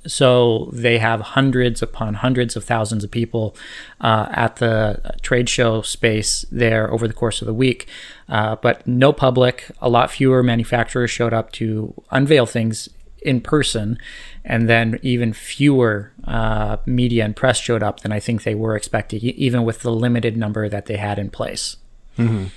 So 0.07 0.69
they 0.73 0.97
have 0.97 1.19
hundreds 1.21 1.81
upon 1.81 2.15
hundreds 2.15 2.55
of 2.55 2.63
thousands 2.63 3.03
of 3.03 3.11
people 3.11 3.55
uh, 4.01 4.27
at 4.31 4.55
the 4.57 5.15
trade 5.21 5.49
show 5.49 5.81
space 5.81 6.45
there 6.51 6.91
over 6.91 7.07
the 7.07 7.13
course 7.13 7.41
of 7.41 7.45
the 7.45 7.53
week, 7.53 7.87
uh, 8.29 8.55
but 8.55 8.87
no 8.87 9.13
public. 9.13 9.69
A 9.81 9.89
lot 9.89 10.09
fewer 10.11 10.41
manufacturers 10.43 11.11
showed 11.11 11.33
up 11.33 11.51
to 11.53 11.93
unveil 12.11 12.45
things 12.45 12.89
in 13.21 13.41
person, 13.41 13.97
and 14.45 14.69
then 14.69 14.99
even 15.01 15.33
fewer 15.33 16.13
uh, 16.23 16.77
media 16.85 17.25
and 17.25 17.35
press 17.35 17.59
showed 17.59 17.83
up 17.83 17.99
than 18.01 18.11
I 18.11 18.19
think 18.19 18.43
they 18.43 18.55
were 18.55 18.75
expecting, 18.75 19.19
even 19.21 19.63
with 19.65 19.81
the 19.81 19.91
limited 19.91 20.37
number 20.37 20.69
that 20.69 20.85
they 20.85 20.97
had 20.97 21.19
in 21.19 21.29
place. 21.29 21.75
And 22.17 22.51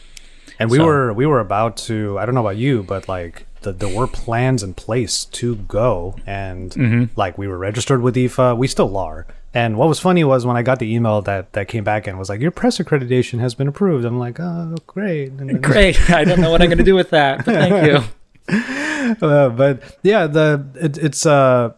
we 0.71 0.77
So- 0.79 0.85
were 0.85 1.13
we 1.13 1.27
were 1.27 1.41
about 1.41 1.77
to 1.89 2.19
I 2.19 2.27
don't 2.27 2.35
know 2.35 2.43
about 2.43 2.57
you, 2.59 2.83
but 2.83 3.09
like 3.09 3.47
the, 3.63 3.73
there 3.73 3.95
were 3.95 4.07
plans 4.07 4.63
in 4.63 4.75
place 4.75 5.25
to 5.27 5.57
go, 5.57 6.17
and 6.27 7.11
like 7.17 7.37
we 7.39 7.47
were 7.49 7.59
registered 7.59 8.03
with 8.03 8.15
IFA, 8.17 8.57
we 8.57 8.67
still 8.67 8.97
are. 8.97 9.27
And 9.53 9.77
what 9.77 9.89
was 9.89 9.99
funny 9.99 10.23
was 10.23 10.47
when 10.47 10.57
I 10.57 10.63
got 10.63 10.79
the 10.79 10.95
email 10.95 11.23
that 11.23 11.53
that 11.55 11.67
came 11.67 11.83
back 11.83 12.07
and 12.07 12.19
was 12.19 12.29
like, 12.29 12.41
"Your 12.41 12.53
press 12.53 12.79
accreditation 12.79 13.41
has 13.41 13.55
been 13.55 13.67
approved." 13.69 14.05
I'm 14.05 14.19
like, 14.19 14.39
"Oh, 14.39 14.77
great!" 14.87 15.33
And 15.33 15.49
then- 15.51 15.61
Great. 15.61 16.11
I 16.11 16.23
don't 16.25 16.41
know 16.41 16.51
what 16.53 16.63
I'm 16.63 16.69
going 16.69 16.79
to 16.79 16.85
do 16.85 16.95
with 16.95 17.11
that, 17.11 17.45
but 17.45 17.55
thank 17.55 17.87
you. 17.87 18.05
uh, 19.27 19.49
but 19.49 19.83
yeah, 20.03 20.27
the 20.27 20.65
it, 20.77 20.99
it's 20.99 21.27
uh 21.27 21.73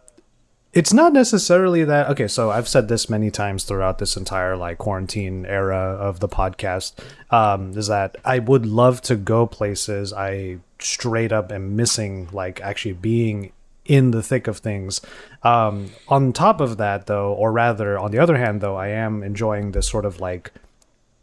it's 0.71 0.91
not 0.91 1.13
necessarily 1.13 1.83
that 1.83 2.09
okay 2.09 2.27
so 2.27 2.49
i've 2.49 2.67
said 2.67 2.87
this 2.87 3.07
many 3.07 3.29
times 3.29 3.63
throughout 3.63 3.99
this 3.99 4.17
entire 4.17 4.57
like 4.57 4.79
quarantine 4.79 5.45
era 5.45 5.77
of 5.77 6.19
the 6.19 6.27
podcast 6.27 6.93
um 7.29 7.77
is 7.77 7.85
that 7.85 8.15
i 8.25 8.39
would 8.39 8.65
love 8.65 8.99
to 8.99 9.15
go 9.15 9.45
places 9.45 10.11
i 10.13 10.57
straight 10.83 11.31
up 11.31 11.51
am 11.51 11.75
missing 11.75 12.27
like 12.31 12.61
actually 12.61 12.93
being 12.93 13.51
in 13.85 14.11
the 14.11 14.23
thick 14.23 14.47
of 14.47 14.59
things 14.59 15.01
um 15.43 15.89
on 16.07 16.31
top 16.31 16.61
of 16.61 16.77
that 16.77 17.05
though 17.07 17.33
or 17.33 17.51
rather 17.51 17.99
on 17.99 18.11
the 18.11 18.19
other 18.19 18.37
hand 18.37 18.61
though 18.61 18.75
i 18.75 18.87
am 18.87 19.21
enjoying 19.23 19.71
this 19.71 19.87
sort 19.87 20.05
of 20.05 20.19
like 20.19 20.51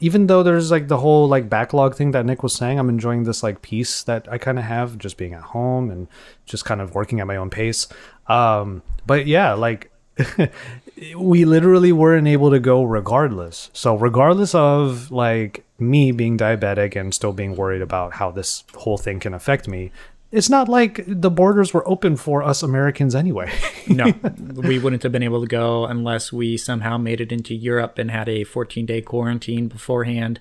even 0.01 0.27
though 0.27 0.43
there's 0.43 0.71
like 0.71 0.89
the 0.89 0.97
whole 0.97 1.29
like 1.29 1.49
backlog 1.49 1.95
thing 1.95 2.13
that 2.13 2.25
Nick 2.25 2.43
was 2.43 2.55
saying, 2.55 2.79
I'm 2.79 2.89
enjoying 2.89 3.25
this 3.25 3.43
like 3.43 3.61
peace 3.61 4.03
that 4.05 4.27
I 4.33 4.39
kind 4.39 4.59
of 4.59 4.65
have 4.65 4.97
just 4.97 5.19
being 5.19 5.35
at 5.35 5.43
home 5.43 5.91
and 5.91 6.09
just 6.47 6.65
kind 6.65 6.81
of 6.81 6.95
working 6.95 7.21
at 7.21 7.27
my 7.27 7.37
own 7.37 7.51
pace. 7.51 7.87
Um, 8.27 8.83
but 9.07 9.27
yeah, 9.27 9.53
like 9.53 9.93
we 11.17 11.45
literally 11.45 11.93
weren't 11.93 12.27
able 12.27 12.51
to 12.51 12.59
go 12.59 12.83
regardless. 12.83 13.71
So 13.75 13.95
regardless 13.95 14.55
of 14.55 15.11
like 15.11 15.65
me 15.81 16.13
being 16.13 16.37
diabetic 16.37 16.99
and 16.99 17.15
still 17.15 17.33
being 17.33 17.57
worried 17.57 17.83
about 17.83 18.15
how 18.15 18.31
this 18.31 18.65
whole 18.75 18.99
thing 18.99 19.21
can 19.21 19.35
affect 19.35 19.69
me, 19.69 19.91
it's 20.33 20.49
not 20.49 20.69
like 20.69 21.03
the 21.07 21.31
borders 21.31 21.75
were 21.75 21.87
open 21.89 22.17
for 22.17 22.43
us 22.43 22.63
Americans 22.63 23.15
anyway. 23.15 23.51
No, 23.89 24.05
we 24.39 24.79
wouldn't 24.79 25.03
have 25.03 25.11
been 25.11 25.25
able 25.25 25.41
to 25.41 25.49
go 25.49 25.85
unless 25.85 26.33
we 26.33 26.57
somehow 26.57 26.97
made 26.97 27.21
it 27.21 27.33
into 27.33 27.55
Europe 27.55 27.99
and 27.99 28.09
had 28.09 28.29
a 28.29 28.45
14 28.45 28.87
day 28.87 29.01
quarantine 29.01 29.67
beforehand. 29.67 30.39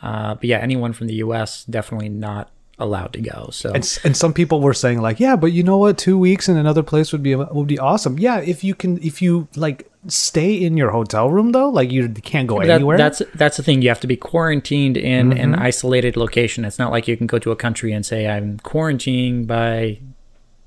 Uh, 0.00 0.36
but 0.36 0.44
yeah, 0.44 0.56
anyone 0.56 0.94
from 0.94 1.06
the 1.06 1.14
US 1.14 1.64
definitely 1.64 2.08
not 2.08 2.50
allowed 2.78 3.12
to 3.12 3.20
go. 3.20 3.48
So 3.52 3.72
And, 3.72 3.98
and 4.04 4.16
some 4.16 4.32
people 4.32 4.60
were 4.60 4.72
saying 4.72 5.02
like, 5.02 5.20
yeah, 5.20 5.36
but 5.36 5.52
you 5.52 5.62
know 5.62 5.76
what? 5.76 5.98
Two 5.98 6.18
weeks 6.18 6.48
in 6.48 6.56
another 6.56 6.82
place 6.82 7.12
would 7.12 7.22
be 7.22 7.34
would 7.34 7.66
be 7.66 7.78
awesome. 7.78 8.18
Yeah, 8.18 8.38
if 8.38 8.64
you 8.64 8.74
can, 8.74 9.02
if 9.02 9.20
you 9.20 9.48
like 9.54 9.91
stay 10.08 10.54
in 10.54 10.76
your 10.76 10.90
hotel 10.90 11.30
room 11.30 11.52
though, 11.52 11.68
like 11.68 11.90
you 11.92 12.08
can't 12.08 12.48
go 12.48 12.58
that- 12.60 12.68
anywhere. 12.70 12.98
that's 12.98 13.22
that's 13.34 13.56
the 13.56 13.62
thing. 13.62 13.82
You 13.82 13.88
have 13.88 14.00
to 14.00 14.06
be 14.06 14.16
quarantined 14.16 14.96
in 14.96 15.32
an 15.32 15.52
Mm-hmm. 15.52 15.62
isolated 15.62 16.16
location. 16.16 16.64
It's 16.64 16.78
not 16.78 16.90
like 16.90 17.06
you 17.08 17.16
can 17.16 17.26
go 17.26 17.38
to 17.38 17.50
a 17.52 17.56
country 17.56 17.92
and 17.92 18.04
say 18.04 18.26
I'm 18.28 18.58
quarantining 18.60 19.46
by, 19.46 19.98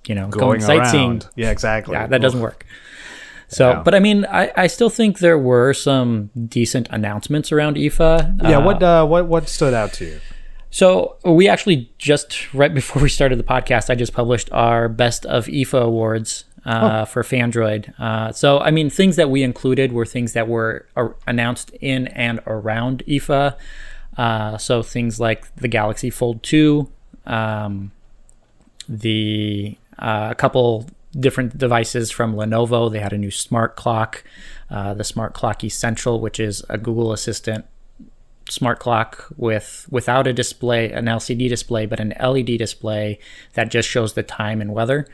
you 0.07 0.15
know, 0.15 0.27
going, 0.27 0.59
going 0.59 0.61
sightseeing. 0.61 1.09
around. 1.09 1.29
Yeah, 1.35 1.51
exactly. 1.51 1.93
Yeah, 1.93 2.07
that 2.07 2.21
doesn't 2.21 2.39
work. 2.41 2.65
So, 3.47 3.69
Yeah. 3.71 3.81
but 3.83 3.93
I 3.93 3.99
mean, 3.99 4.25
I, 4.25 4.51
I 4.57 4.67
still 4.67 4.89
think 4.89 5.19
there 5.19 5.37
were 5.37 5.73
some 5.73 6.31
decent 6.47 6.87
announcements 6.89 7.51
around 7.51 7.75
IFA. 7.77 8.41
Yeah, 8.41 8.57
Uh, 8.57 8.65
what 8.65 8.81
uh, 8.83 9.05
what 9.05 9.27
what 9.27 9.49
stood 9.49 9.73
out 9.73 9.93
to 9.93 10.05
you? 10.05 10.19
So 10.71 11.15
we 11.23 11.47
actually 11.47 11.91
just 11.97 12.53
right 12.53 12.73
before 12.73 13.01
we 13.01 13.09
started 13.09 13.37
the 13.37 13.43
podcast, 13.43 13.89
I 13.89 13.95
just 13.95 14.13
published 14.13 14.49
our 14.51 14.89
best 14.89 15.25
of 15.25 15.45
IFA 15.47 15.81
awards 15.83 16.45
uh, 16.65 17.05
for 17.05 17.23
Phandroid. 17.23 17.97
Uh, 17.99 18.31
so 18.31 18.59
I 18.59 18.71
mean, 18.71 18.89
things 18.89 19.15
that 19.15 19.29
we 19.29 19.43
included 19.43 19.91
were 19.91 20.05
things 20.05 20.33
that 20.33 20.47
were 20.47 20.87
uh, 20.95 21.09
announced 21.27 21.71
in 21.81 22.07
and 22.07 22.39
around 22.47 23.03
IFA. 23.07 23.55
Uh, 24.17 24.57
so 24.57 24.81
things 24.81 25.19
like 25.19 25.53
the 25.55 25.67
Galaxy 25.67 26.09
Fold 26.09 26.41
Two, 26.41 26.89
um, 27.25 27.91
the 28.87 29.77
uh, 29.99 30.29
a 30.31 30.35
couple 30.35 30.89
different 31.17 31.57
devices 31.57 32.11
from 32.11 32.35
Lenovo. 32.35 32.91
They 32.91 32.99
had 32.99 33.13
a 33.13 33.17
new 33.17 33.31
smart 33.31 33.75
clock, 33.75 34.23
uh, 34.69 34.93
the 34.93 35.03
Smart 35.03 35.33
Clock 35.33 35.63
Essential, 35.63 36.19
which 36.19 36.39
is 36.39 36.63
a 36.69 36.77
Google 36.77 37.13
Assistant 37.13 37.65
smart 38.49 38.77
clock 38.79 39.25
with 39.37 39.87
without 39.89 40.27
a 40.27 40.33
display, 40.33 40.91
an 40.91 41.05
LCD 41.05 41.49
display, 41.49 41.85
but 41.85 41.99
an 41.99 42.13
LED 42.21 42.57
display 42.57 43.19
that 43.53 43.69
just 43.69 43.89
shows 43.89 44.13
the 44.13 44.23
time 44.23 44.61
and 44.61 44.73
weather. 44.73 45.07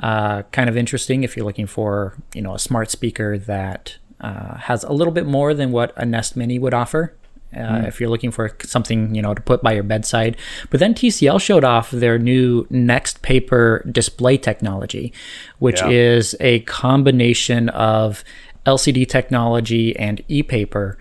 Uh, 0.00 0.42
kind 0.52 0.68
of 0.68 0.76
interesting 0.76 1.24
if 1.24 1.36
you're 1.36 1.46
looking 1.46 1.66
for 1.66 2.14
you 2.34 2.42
know 2.42 2.54
a 2.54 2.58
smart 2.58 2.90
speaker 2.90 3.38
that 3.38 3.96
uh, 4.20 4.56
has 4.56 4.84
a 4.84 4.92
little 4.92 5.12
bit 5.12 5.26
more 5.26 5.54
than 5.54 5.72
what 5.72 5.92
a 5.96 6.04
Nest 6.04 6.36
Mini 6.36 6.58
would 6.58 6.74
offer. 6.74 7.14
Uh, 7.56 7.84
If 7.86 8.00
you're 8.00 8.10
looking 8.10 8.30
for 8.32 8.54
something 8.64 9.14
you 9.14 9.22
know 9.22 9.32
to 9.32 9.40
put 9.40 9.62
by 9.62 9.72
your 9.72 9.84
bedside, 9.84 10.36
but 10.68 10.80
then 10.80 10.92
TCL 10.94 11.40
showed 11.40 11.64
off 11.64 11.90
their 11.90 12.18
new 12.18 12.64
NXTPAPER 12.64 13.90
display 13.92 14.36
technology, 14.36 15.12
which 15.58 15.80
Yeah. 15.80 15.88
is 15.88 16.36
a 16.40 16.60
combination 16.60 17.68
of 17.70 18.22
LCD 18.66 19.06
technology 19.08 19.96
and 19.96 20.20
e-paper 20.28 20.98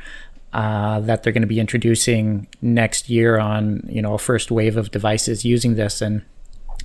uh, 0.53 0.99
that 1.01 1.23
they're 1.23 1.33
going 1.33 1.41
to 1.41 1.47
be 1.47 1.59
introducing 1.59 2.47
next 2.61 3.09
year 3.09 3.37
on 3.39 3.83
you 3.89 4.01
know 4.01 4.13
a 4.13 4.19
first 4.19 4.51
wave 4.51 4.77
of 4.77 4.91
devices 4.91 5.43
using 5.43 5.75
this 5.75 6.01
and 6.01 6.21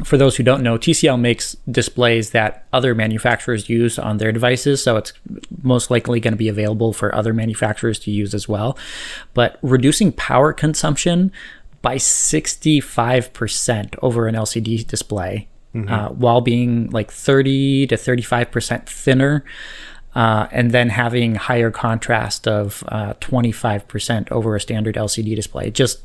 for 0.05 0.17
those 0.17 0.37
who 0.37 0.43
don't 0.43 0.63
know 0.63 0.79
tcl 0.79 1.21
makes 1.21 1.55
displays 1.71 2.31
that 2.31 2.65
other 2.73 2.95
manufacturers 2.95 3.69
use 3.69 3.99
on 3.99 4.17
their 4.19 4.33
devices 4.33 4.83
so 4.83 4.97
it's 4.97 5.13
most 5.63 5.91
likely 5.91 6.21
going 6.21 6.33
to 6.33 6.39
be 6.39 6.49
available 6.49 6.93
for 6.93 7.15
other 7.15 7.33
manufacturers 7.33 7.99
to 7.99 8.11
use 8.11 8.35
as 8.35 8.49
well 8.49 8.77
but 9.35 9.59
reducing 9.63 10.13
power 10.13 10.53
consumption 10.53 11.33
by 11.83 11.97
65% 11.97 13.95
over 14.03 14.27
an 14.27 14.35
lcd 14.35 14.87
display 14.87 15.49
uh, 15.89 16.09
while 16.09 16.41
being 16.41 16.91
like 16.91 17.13
30 17.13 17.87
to 17.87 17.97
35% 17.97 18.87
thinner 18.87 19.45
uh, 20.15 20.49
and 20.51 20.73
then 20.73 20.89
having 20.89 21.37
higher 21.37 21.71
contrast 21.71 22.49
of 22.49 22.83
uh, 22.89 23.15
25% 23.15 24.33
over 24.33 24.57
a 24.57 24.61
standard 24.61 24.97
LCD 24.97 25.37
display. 25.37 25.71
Just 25.71 26.01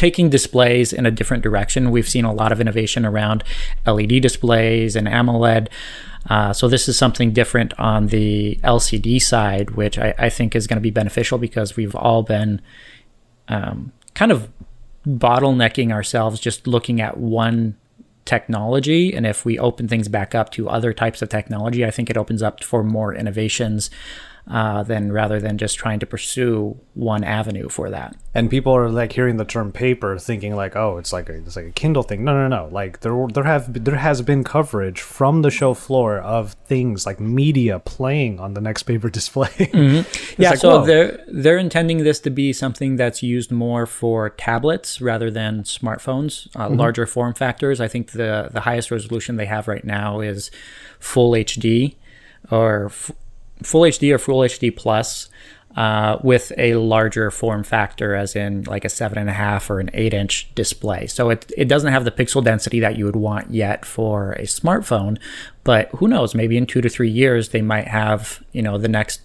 taking 0.00 0.30
displays 0.30 0.94
in 0.94 1.04
a 1.04 1.10
different 1.10 1.42
direction. 1.42 1.90
We've 1.90 2.08
seen 2.08 2.24
a 2.24 2.32
lot 2.32 2.52
of 2.52 2.60
innovation 2.60 3.04
around 3.04 3.44
LED 3.86 4.22
displays 4.22 4.96
and 4.96 5.06
AMOLED. 5.06 5.68
Uh, 6.30 6.54
so 6.54 6.68
this 6.68 6.88
is 6.88 6.96
something 6.96 7.34
different 7.34 7.78
on 7.78 8.06
the 8.06 8.58
LCD 8.64 9.20
side, 9.20 9.72
which 9.72 9.98
I, 9.98 10.14
I 10.18 10.30
think 10.30 10.56
is 10.56 10.66
going 10.66 10.78
to 10.78 10.82
be 10.82 10.90
beneficial 10.90 11.36
because 11.36 11.76
we've 11.76 11.94
all 11.94 12.22
been 12.22 12.62
um, 13.48 13.92
kind 14.14 14.32
of 14.32 14.48
bottlenecking 15.06 15.92
ourselves 15.92 16.40
just 16.40 16.66
looking 16.66 17.02
at 17.02 17.18
one 17.18 17.76
technology 18.24 19.12
and 19.12 19.26
if 19.26 19.44
we 19.44 19.58
open 19.58 19.88
things 19.88 20.08
back 20.08 20.34
up 20.34 20.50
to 20.50 20.68
other 20.68 20.92
types 20.92 21.20
of 21.22 21.28
technology 21.30 21.86
i 21.86 21.90
think 21.90 22.10
it 22.10 22.18
opens 22.18 22.42
up 22.42 22.62
for 22.62 22.84
more 22.84 23.14
innovations 23.14 23.90
uh, 24.48 24.82
than 24.82 25.12
rather 25.12 25.40
than 25.40 25.58
just 25.58 25.78
trying 25.78 25.98
to 26.00 26.06
pursue 26.06 26.78
one 26.94 27.22
avenue 27.24 27.68
for 27.68 27.90
that 27.90 28.16
And 28.34 28.48
people 28.48 28.74
are 28.74 28.88
like 28.88 29.12
hearing 29.12 29.36
the 29.36 29.44
term 29.44 29.72
paper, 29.72 30.18
thinking 30.18 30.54
like, 30.54 30.76
oh, 30.76 30.98
it's 30.98 31.12
like 31.12 31.28
a 31.28 31.34
it's 31.34 31.56
like 31.56 31.66
a 31.66 31.72
Kindle 31.72 32.02
thing. 32.02 32.22
No, 32.24 32.32
no, 32.32 32.46
no. 32.48 32.68
Like 32.70 33.00
there 33.00 33.26
there 33.32 33.44
have 33.44 33.84
there 33.84 33.96
has 33.96 34.22
been 34.22 34.44
coverage 34.44 35.00
from 35.00 35.42
the 35.42 35.50
show 35.50 35.74
floor 35.74 36.18
of 36.18 36.52
things 36.66 37.06
like 37.06 37.18
media 37.18 37.80
playing 37.80 38.38
on 38.38 38.54
the 38.54 38.60
NXTPAPER 38.60 39.10
display. 39.20 39.50
It's 39.58 40.38
yeah 40.38 40.50
like, 40.50 40.58
so 40.58 40.80
whoa. 40.80 40.86
they're 40.86 41.24
they're 41.26 41.58
intending 41.58 41.98
this 42.04 42.20
to 42.20 42.30
be 42.30 42.52
something 42.52 42.96
that's 42.96 43.22
used 43.22 43.50
more 43.50 43.86
for 43.86 44.30
tablets 44.30 45.00
rather 45.00 45.30
than 45.30 45.64
smartphones 45.64 46.48
uh, 46.56 46.68
larger 46.68 47.06
form 47.06 47.34
factors 47.34 47.80
i 47.80 47.88
think 47.88 48.12
the 48.12 48.48
the 48.52 48.60
highest 48.60 48.90
resolution 48.90 49.36
they 49.36 49.46
have 49.46 49.68
right 49.68 49.84
now 49.84 50.20
is 50.20 50.50
full 50.98 51.32
hd 51.32 51.96
or 52.50 52.86
f- 52.86 53.12
full 53.62 53.82
hd 53.82 54.14
or 54.14 54.18
full 54.18 54.40
hd 54.40 54.76
plus 54.76 55.28
uh, 55.76 56.18
with 56.22 56.52
a 56.58 56.74
larger 56.74 57.30
form 57.30 57.62
factor 57.62 58.14
as 58.14 58.34
in 58.34 58.64
like 58.64 58.84
a 58.84 58.88
seven 58.88 59.18
and 59.18 59.30
a 59.30 59.32
half 59.32 59.70
or 59.70 59.78
an 59.78 59.88
eight 59.94 60.12
inch 60.12 60.52
display. 60.56 61.06
So 61.06 61.30
it, 61.30 61.50
it 61.56 61.68
doesn't 61.68 61.92
have 61.92 62.04
the 62.04 62.10
pixel 62.10 62.42
density 62.42 62.80
that 62.80 62.98
you 62.98 63.04
would 63.04 63.14
want 63.14 63.52
yet 63.52 63.84
for 63.84 64.32
a 64.32 64.42
smartphone 64.42 65.18
but 65.62 65.88
who 65.96 66.08
knows 66.08 66.34
maybe 66.34 66.56
in 66.56 66.66
two 66.66 66.80
to 66.80 66.88
three 66.88 67.10
years 67.10 67.50
they 67.50 67.62
might 67.62 67.86
have 67.86 68.42
you 68.52 68.62
know 68.62 68.78
the 68.78 68.88
next 68.88 69.20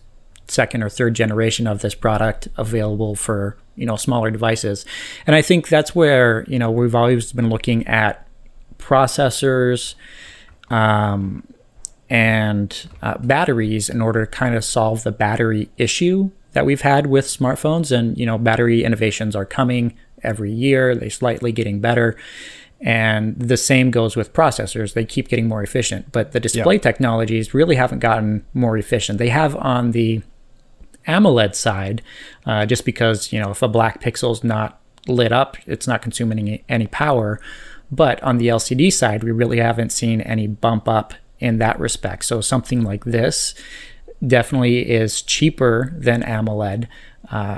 second 0.48 0.84
or 0.84 0.90
third 0.90 1.16
generation 1.16 1.66
of 1.66 1.82
this 1.82 1.96
product 1.96 2.48
available 2.58 3.16
for 3.16 3.58
you 3.76 3.86
know 3.86 3.96
smaller 3.96 4.30
devices. 4.30 4.86
And 5.26 5.36
i 5.36 5.42
think 5.42 5.68
that's 5.68 5.96
where 5.96 6.46
you 6.48 6.60
know 6.60 6.72
we've 6.72 6.96
always 6.96 7.34
been 7.34 7.50
looking 7.50 7.88
at 7.88 8.28
processors 8.78 9.96
um, 10.70 11.48
and 12.10 12.88
uh, 13.02 13.18
batteries 13.20 13.90
in 13.90 14.02
order 14.02 14.26
to 14.26 14.32
kind 14.32 14.56
of 14.56 14.64
solve 14.64 15.04
the 15.04 15.12
battery 15.12 15.70
issue 15.78 16.32
that 16.54 16.66
we've 16.66 16.82
had 16.82 17.08
with 17.08 17.26
smartphones. 17.26 17.96
And 17.96 18.18
you 18.18 18.26
know 18.26 18.38
battery 18.38 18.84
innovations 18.84 19.36
are 19.36 19.46
coming 19.46 19.96
every 20.24 20.52
year. 20.52 20.96
They're 20.96 21.10
slightly 21.10 21.52
getting 21.52 21.80
better. 21.80 22.16
And 22.82 23.40
the 23.40 23.58
same 23.58 23.90
goes 23.90 24.16
with 24.16 24.34
processors. 24.34 24.94
They 24.94 25.06
keep 25.06 25.30
getting 25.30 25.48
more 25.48 25.64
efficient. 25.64 26.12
But 26.12 26.34
the 26.34 26.40
display 26.40 26.78
technologies 26.78 27.54
really 27.54 27.76
haven't 27.76 28.00
gotten 28.00 28.46
more 28.54 28.78
efficient. 28.78 29.18
They 29.18 29.30
have 29.30 29.56
on 29.56 29.92
the 29.92 30.22
AMOLED 31.08 31.56
side, 31.56 32.02
uh, 32.46 32.66
just 32.66 32.86
because 32.86 33.32
you 33.32 33.40
know 33.40 33.52
if 33.52 33.62
a 33.62 33.68
black 33.68 34.02
pixel's 34.02 34.44
not 34.44 34.80
lit 35.08 35.32
up, 35.32 35.58
it's 35.66 35.88
not 35.88 36.02
consuming 36.02 36.40
any, 36.40 36.64
any 36.68 36.88
power. 36.88 37.40
But 37.92 38.22
on 38.24 38.38
the 38.38 38.48
LCD 38.48 38.92
side, 38.92 39.24
we 39.24 39.32
really 39.32 39.60
haven't 39.60 39.92
seen 39.92 40.22
any 40.22 40.48
bump 40.48 40.88
up 40.88 41.14
in 41.40 41.58
that 41.60 41.80
respect. 41.80 42.26
So 42.26 42.42
something 42.42 42.84
like 42.84 43.06
this 43.06 43.54
definitely 44.26 44.90
is 44.90 45.22
cheaper 45.22 45.94
than 45.98 46.24
AMOLED. 46.24 46.88
Uh, 47.32 47.58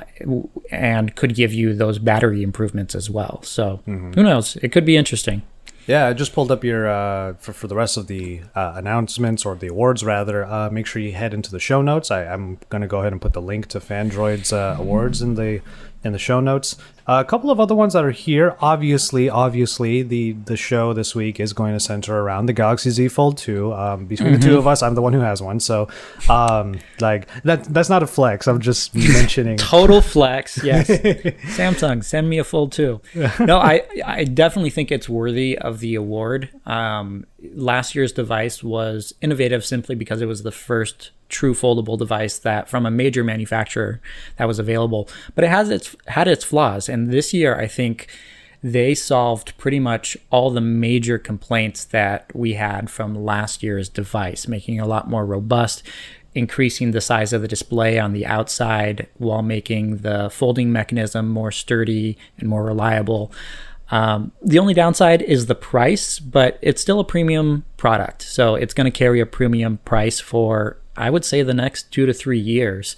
and 0.71 1.13
could 1.15 1.35
give 1.35 1.51
you 1.53 1.73
those 1.73 1.99
battery 1.99 2.41
improvements 2.41 2.95
as 2.95 3.09
well. 3.09 3.41
So 3.43 3.81
who 3.85 4.23
knows? 4.23 4.55
It 4.57 4.71
could 4.71 4.85
be 4.85 4.95
interesting. 4.95 5.41
Yeah, 5.87 6.07
I 6.07 6.13
just 6.13 6.33
pulled 6.33 6.51
up 6.51 6.65
your 6.65 6.87
uh, 6.87 7.33
for 7.35 7.53
for 7.53 7.67
the 7.67 7.75
rest 7.75 7.95
of 7.95 8.07
the 8.07 8.41
uh, 8.55 8.73
announcements 8.75 9.45
or 9.45 9.55
the 9.55 9.67
awards 9.67 10.03
rather. 10.03 10.45
Uh, 10.45 10.69
make 10.69 10.85
sure 10.85 11.01
you 11.01 11.13
head 11.13 11.33
into 11.33 11.49
the 11.49 11.59
show 11.59 11.81
notes. 11.81 12.11
I, 12.11 12.25
I'm 12.25 12.59
gonna 12.69 12.87
go 12.87 12.99
ahead 12.99 13.13
and 13.13 13.21
put 13.21 13.31
the 13.33 13.41
link 13.41 13.67
to 13.67 13.79
Phandroid's 13.79 14.51
uh, 14.51 14.75
awards 14.77 15.21
in 15.21 15.35
the 15.35 15.61
in 16.07 16.13
the 16.13 16.19
show 16.19 16.39
notes. 16.39 16.75
Uh, 17.07 17.23
a 17.25 17.29
couple 17.29 17.49
of 17.49 17.57
other 17.57 17.73
ones 17.73 17.93
that 17.93 18.03
are 18.03 18.11
here. 18.11 18.57
Obviously, 18.59 19.29
obviously, 19.29 20.01
the 20.01 20.33
the 20.33 20.57
show 20.57 20.91
this 20.91 21.15
week 21.15 21.39
is 21.39 21.53
going 21.53 21.73
to 21.73 21.79
center 21.79 22.19
around 22.19 22.47
the 22.47 22.53
Galaxy 22.53 22.89
Z 22.89 23.07
Fold 23.07 23.37
2. 23.37 23.73
Um, 23.73 24.05
between 24.05 24.33
the 24.33 24.39
two 24.39 24.57
of 24.57 24.67
us, 24.67 24.83
I'm 24.83 24.93
the 24.93 25.01
one 25.01 25.13
who 25.13 25.21
has 25.21 25.41
one, 25.41 25.61
so 25.61 25.87
um, 26.29 26.79
like 26.99 27.29
that 27.43 27.63
that's 27.65 27.87
not 27.87 28.03
a 28.03 28.07
flex. 28.07 28.45
I'm 28.45 28.59
just 28.59 28.93
mentioning. 29.13 29.55
Total 29.55 30.01
flex, 30.01 30.61
yes. 30.61 30.89
Samsung, 30.89 32.03
send 32.03 32.29
me 32.29 32.39
a 32.39 32.43
full 32.43 32.67
two. 32.67 32.99
No, 33.39 33.57
I 33.57 33.83
I 34.05 34.25
definitely 34.25 34.71
think 34.71 34.91
it's 34.91 35.07
worthy 35.07 35.57
of 35.57 35.79
the 35.79 35.95
award. 35.95 36.49
Um, 36.65 37.25
last 37.53 37.95
year's 37.95 38.11
device 38.11 38.61
was 38.61 39.13
innovative 39.21 39.63
simply 39.65 39.95
because 39.95 40.21
it 40.21 40.25
was 40.25 40.43
the 40.43 40.51
first 40.51 41.11
true 41.29 41.53
foldable 41.53 41.97
device 41.97 42.37
that 42.39 42.69
from 42.69 42.85
a 42.85 42.91
major 42.91 43.23
manufacturer 43.23 44.01
that 44.37 44.47
was 44.47 44.59
available. 44.59 45.09
But 45.35 45.43
it 45.43 45.49
has 45.49 45.69
its 45.69 45.95
had 46.07 46.27
its 46.27 46.43
flaws, 46.43 46.89
and 46.89 47.11
this 47.11 47.33
year 47.33 47.55
I 47.59 47.67
think 47.67 48.07
they 48.63 48.95
solved 48.95 49.57
pretty 49.57 49.79
much 49.79 50.17
all 50.31 50.49
the 50.49 50.61
major 50.61 51.17
complaints 51.17 51.85
that 51.85 52.35
we 52.35 52.53
had 52.53 52.89
from 52.89 53.13
last 53.15 53.61
year's 53.61 53.87
device, 53.87 54.47
making 54.47 54.75
it 54.75 54.81
a 54.81 54.87
lot 54.87 55.09
more 55.09 55.25
robust, 55.25 55.83
increasing 56.33 56.91
the 56.91 57.01
size 57.01 57.33
of 57.33 57.41
the 57.41 57.47
display 57.47 57.99
on 57.99 58.13
the 58.13 58.25
outside 58.25 59.07
while 59.17 59.41
making 59.41 59.97
the 59.97 60.29
folding 60.29 60.71
mechanism 60.71 61.27
more 61.27 61.51
sturdy 61.51 62.17
and 62.37 62.49
more 62.49 62.63
reliable. 62.63 63.31
Um, 63.89 64.31
the 64.41 64.59
only 64.59 64.73
downside 64.73 65.21
is 65.21 65.45
the 65.45 65.55
price, 65.55 66.19
but 66.19 66.59
it's 66.61 66.81
still 66.81 66.99
a 66.99 67.05
premium 67.05 67.63
product. 67.77 68.21
So 68.23 68.55
it's 68.55 68.73
going 68.73 68.85
to 68.91 68.97
carry 68.97 69.19
a 69.21 69.25
premium 69.25 69.77
price 69.85 70.19
for, 70.19 70.77
I 70.97 71.09
would 71.09 71.23
say, 71.23 71.41
the 71.41 71.53
next 71.53 71.91
two 71.91 72.05
to 72.05 72.13
three 72.13 72.39
years. 72.39 72.95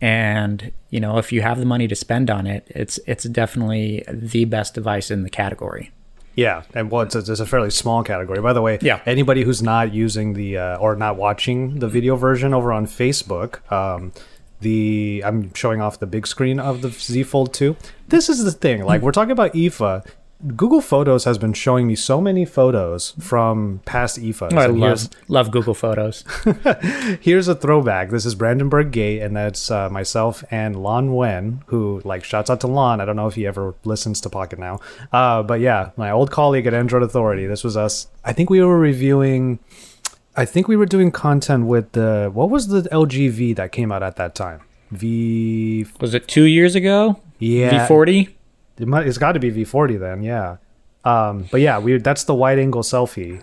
And 0.00 0.72
you 0.88 1.00
know, 1.00 1.18
if 1.18 1.30
you 1.32 1.42
have 1.42 1.58
the 1.58 1.66
money 1.66 1.86
to 1.88 1.94
spend 1.94 2.30
on 2.30 2.46
it, 2.46 2.66
it's 2.70 2.98
it's 3.06 3.24
definitely 3.24 4.04
the 4.10 4.44
best 4.46 4.74
device 4.74 5.10
in 5.10 5.22
the 5.24 5.30
category. 5.30 5.90
Yeah, 6.36 6.62
and 6.74 6.90
well, 6.90 7.02
it's 7.02 7.14
a, 7.14 7.18
it's 7.18 7.40
a 7.40 7.44
fairly 7.44 7.70
small 7.70 8.02
category. 8.02 8.40
By 8.40 8.52
the 8.54 8.62
way, 8.62 8.78
Yeah. 8.80 9.00
anybody 9.04 9.42
who's 9.42 9.62
not 9.62 9.92
using 9.92 10.32
the 10.34 10.56
uh, 10.56 10.76
or 10.78 10.96
not 10.96 11.16
watching 11.16 11.80
the 11.80 11.88
video 11.88 12.16
version 12.16 12.54
over 12.54 12.72
on 12.72 12.86
Facebook, 12.86 13.70
um, 13.70 14.12
the 14.60 15.22
I'm 15.26 15.52
showing 15.54 15.82
off 15.82 15.98
the 15.98 16.06
big 16.06 16.26
screen 16.26 16.58
of 16.58 16.80
the 16.80 16.88
Z 16.90 17.24
Fold 17.24 17.52
2. 17.52 17.76
This 18.08 18.28
is 18.30 18.42
the 18.44 18.52
thing. 18.52 18.84
Like 18.84 19.02
we're 19.02 19.12
talking 19.12 19.32
about 19.32 19.52
IFA. 19.52 20.06
Google 20.56 20.80
Photos 20.80 21.24
has 21.24 21.36
been 21.36 21.52
showing 21.52 21.86
me 21.86 21.94
so 21.94 22.18
many 22.20 22.46
photos 22.46 23.10
from 23.20 23.80
past 23.84 24.18
IFAs. 24.18 24.54
I 24.54 24.66
love 24.66 25.08
love 25.28 25.50
Google 25.50 25.74
Photos. 25.74 26.24
Here's 27.20 27.46
a 27.46 27.54
throwback. 27.54 28.08
This 28.10 28.24
is 28.24 28.34
Brandenburg 28.34 28.90
Gate, 28.90 29.20
and 29.20 29.36
that's 29.36 29.70
uh, 29.70 29.90
myself 29.90 30.42
and 30.50 30.76
Lanh 30.76 31.10
Nguyen, 31.10 31.62
who, 31.66 32.00
like, 32.04 32.24
shouts 32.24 32.48
out 32.48 32.60
to 32.62 32.66
Lanh. 32.66 33.00
I 33.00 33.04
don't 33.04 33.16
know 33.16 33.26
if 33.26 33.34
he 33.34 33.46
ever 33.46 33.74
listens 33.84 34.20
to 34.22 34.30
Pocketnow. 34.30 34.80
Uh, 35.12 35.42
but 35.42 35.60
yeah, 35.60 35.90
my 35.98 36.10
old 36.10 36.30
colleague 36.30 36.66
at 36.66 36.72
Android 36.72 37.02
Authority. 37.02 37.46
This 37.46 37.62
was 37.62 37.76
us. 37.76 38.06
I 38.24 38.32
think 38.32 38.48
we 38.48 38.62
were 38.62 38.78
reviewing, 38.78 39.58
I 40.36 40.46
think 40.46 40.68
we 40.68 40.76
were 40.76 40.86
doing 40.86 41.10
content 41.10 41.66
with 41.66 41.92
the, 41.92 42.30
what 42.32 42.48
was 42.48 42.68
the 42.68 42.82
LG 42.90 43.30
V 43.30 43.52
that 43.54 43.72
came 43.72 43.92
out 43.92 44.02
at 44.02 44.16
that 44.16 44.34
time? 44.34 44.62
V, 44.90 45.86
Was 46.00 46.14
it 46.14 46.26
two 46.28 46.44
years 46.44 46.74
ago? 46.74 47.20
yeah. 47.38 47.86
V40. 47.86 48.34
It 48.80 48.88
might, 48.88 49.06
it's 49.06 49.18
got 49.18 49.32
to 49.32 49.40
be 49.40 49.50
V40 49.50 49.98
then, 49.98 50.22
yeah. 50.22 50.56
Um, 51.04 51.46
but 51.50 51.60
yeah, 51.60 51.78
we 51.78 51.98
that's 51.98 52.24
the 52.24 52.34
wide 52.34 52.58
angle 52.58 52.82
selfie, 52.82 53.42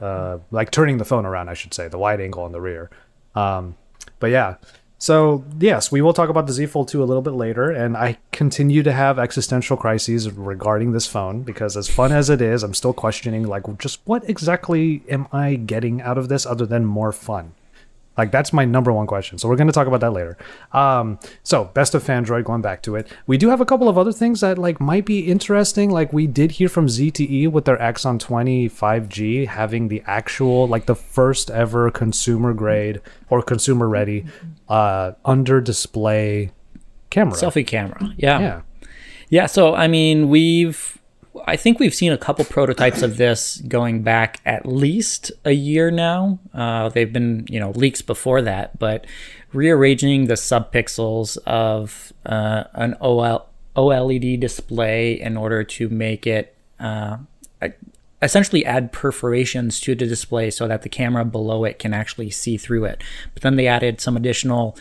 uh, 0.00 0.38
like 0.50 0.70
turning 0.70 0.98
the 0.98 1.04
phone 1.04 1.24
around, 1.26 1.48
I 1.48 1.54
should 1.54 1.74
say, 1.74 1.88
the 1.88 1.98
wide 1.98 2.20
angle 2.20 2.42
on 2.42 2.52
the 2.52 2.60
rear. 2.60 2.90
Um, 3.34 3.76
but 4.18 4.30
yeah, 4.30 4.56
so 4.98 5.44
yes, 5.60 5.92
we 5.92 6.02
will 6.02 6.12
talk 6.12 6.28
about 6.28 6.48
the 6.48 6.52
Z 6.52 6.66
Fold 6.66 6.88
2 6.88 7.02
a 7.02 7.06
little 7.06 7.22
bit 7.22 7.32
later, 7.32 7.70
and 7.70 7.96
I 7.96 8.18
continue 8.32 8.82
to 8.82 8.92
have 8.92 9.18
existential 9.18 9.76
crises 9.76 10.30
regarding 10.30 10.92
this 10.92 11.06
phone 11.06 11.42
because 11.42 11.76
as 11.76 11.88
fun 11.88 12.10
as 12.10 12.28
it 12.28 12.42
is, 12.42 12.64
I'm 12.64 12.74
still 12.74 12.92
questioning 12.92 13.44
like 13.44 13.62
just 13.78 14.00
what 14.04 14.28
exactly 14.28 15.02
am 15.08 15.28
I 15.32 15.54
getting 15.54 16.02
out 16.02 16.18
of 16.18 16.28
this 16.28 16.44
other 16.44 16.66
than 16.66 16.84
more 16.84 17.12
fun. 17.12 17.52
Like 18.18 18.32
that's 18.32 18.52
my 18.52 18.64
number 18.64 18.92
one 18.92 19.06
question. 19.06 19.38
So 19.38 19.48
we're 19.48 19.56
going 19.56 19.68
to 19.68 19.72
talk 19.72 19.86
about 19.86 20.00
that 20.00 20.12
later. 20.12 20.36
Um, 20.72 21.18
so 21.44 21.66
best 21.66 21.94
of 21.94 22.02
Phandroid, 22.02 22.44
going 22.44 22.60
back 22.60 22.82
to 22.82 22.96
it, 22.96 23.08
we 23.26 23.38
do 23.38 23.48
have 23.48 23.60
a 23.60 23.64
couple 23.64 23.88
of 23.88 23.96
other 23.96 24.12
things 24.12 24.40
that 24.40 24.58
like 24.58 24.80
might 24.80 25.06
be 25.06 25.20
interesting. 25.20 25.90
Like 25.90 26.12
we 26.12 26.26
did 26.26 26.52
hear 26.52 26.68
from 26.68 26.88
ZTE 26.88 27.50
with 27.50 27.64
their 27.64 27.80
Axon 27.80 28.18
20 28.18 28.68
5G 28.68 29.46
having 29.46 29.88
the 29.88 30.02
actual 30.06 30.66
like 30.66 30.86
the 30.86 30.96
first 30.96 31.50
ever 31.50 31.90
consumer 31.90 32.52
grade 32.52 33.00
or 33.30 33.40
consumer 33.40 33.88
ready 33.88 34.26
uh, 34.68 35.12
under 35.24 35.60
display 35.60 36.50
camera. 37.10 37.34
Selfie 37.34 37.66
camera. 37.66 38.14
Yeah. 38.16 38.40
Yeah. 38.40 38.60
Yeah, 39.30 39.46
so 39.46 39.74
I 39.74 39.88
mean, 39.88 40.28
we've 40.30 40.97
I 41.46 41.56
think 41.56 41.78
we've 41.78 41.94
seen 41.94 42.12
a 42.12 42.18
couple 42.18 42.44
prototypes 42.44 43.02
of 43.02 43.16
this 43.16 43.58
going 43.58 44.02
back 44.02 44.40
at 44.44 44.66
least 44.66 45.32
a 45.44 45.52
year 45.52 45.90
now. 45.90 46.38
Uh, 46.52 46.88
they've 46.88 47.12
been, 47.12 47.46
you 47.48 47.60
know, 47.60 47.70
leaks 47.70 48.02
before 48.02 48.42
that, 48.42 48.78
but 48.78 49.06
rearranging 49.52 50.26
the 50.26 50.34
subpixels 50.34 51.38
of 51.46 52.12
uh, 52.26 52.64
an 52.74 52.94
OL, 53.00 53.48
OLED 53.76 54.40
display 54.40 55.20
in 55.20 55.36
order 55.36 55.64
to 55.64 55.88
make 55.88 56.26
it 56.26 56.54
uh, 56.80 57.18
essentially 58.20 58.64
add 58.64 58.92
perforations 58.92 59.80
to 59.80 59.94
the 59.94 60.06
display 60.06 60.50
so 60.50 60.66
that 60.66 60.82
the 60.82 60.88
camera 60.88 61.24
below 61.24 61.64
it 61.64 61.78
can 61.78 61.94
actually 61.94 62.30
see 62.30 62.56
through 62.56 62.84
it. 62.84 63.02
But 63.34 63.42
then 63.42 63.56
they 63.56 63.66
added 63.66 64.00
some 64.00 64.16
additional 64.16 64.76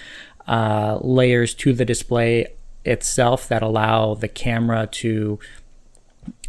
uh, 0.47 0.97
layers 1.01 1.53
to 1.55 1.73
the 1.73 1.85
display 1.85 2.47
itself 2.85 3.47
that 3.49 3.61
allow 3.61 4.15
the 4.15 4.27
camera 4.27 4.87
to 4.87 5.39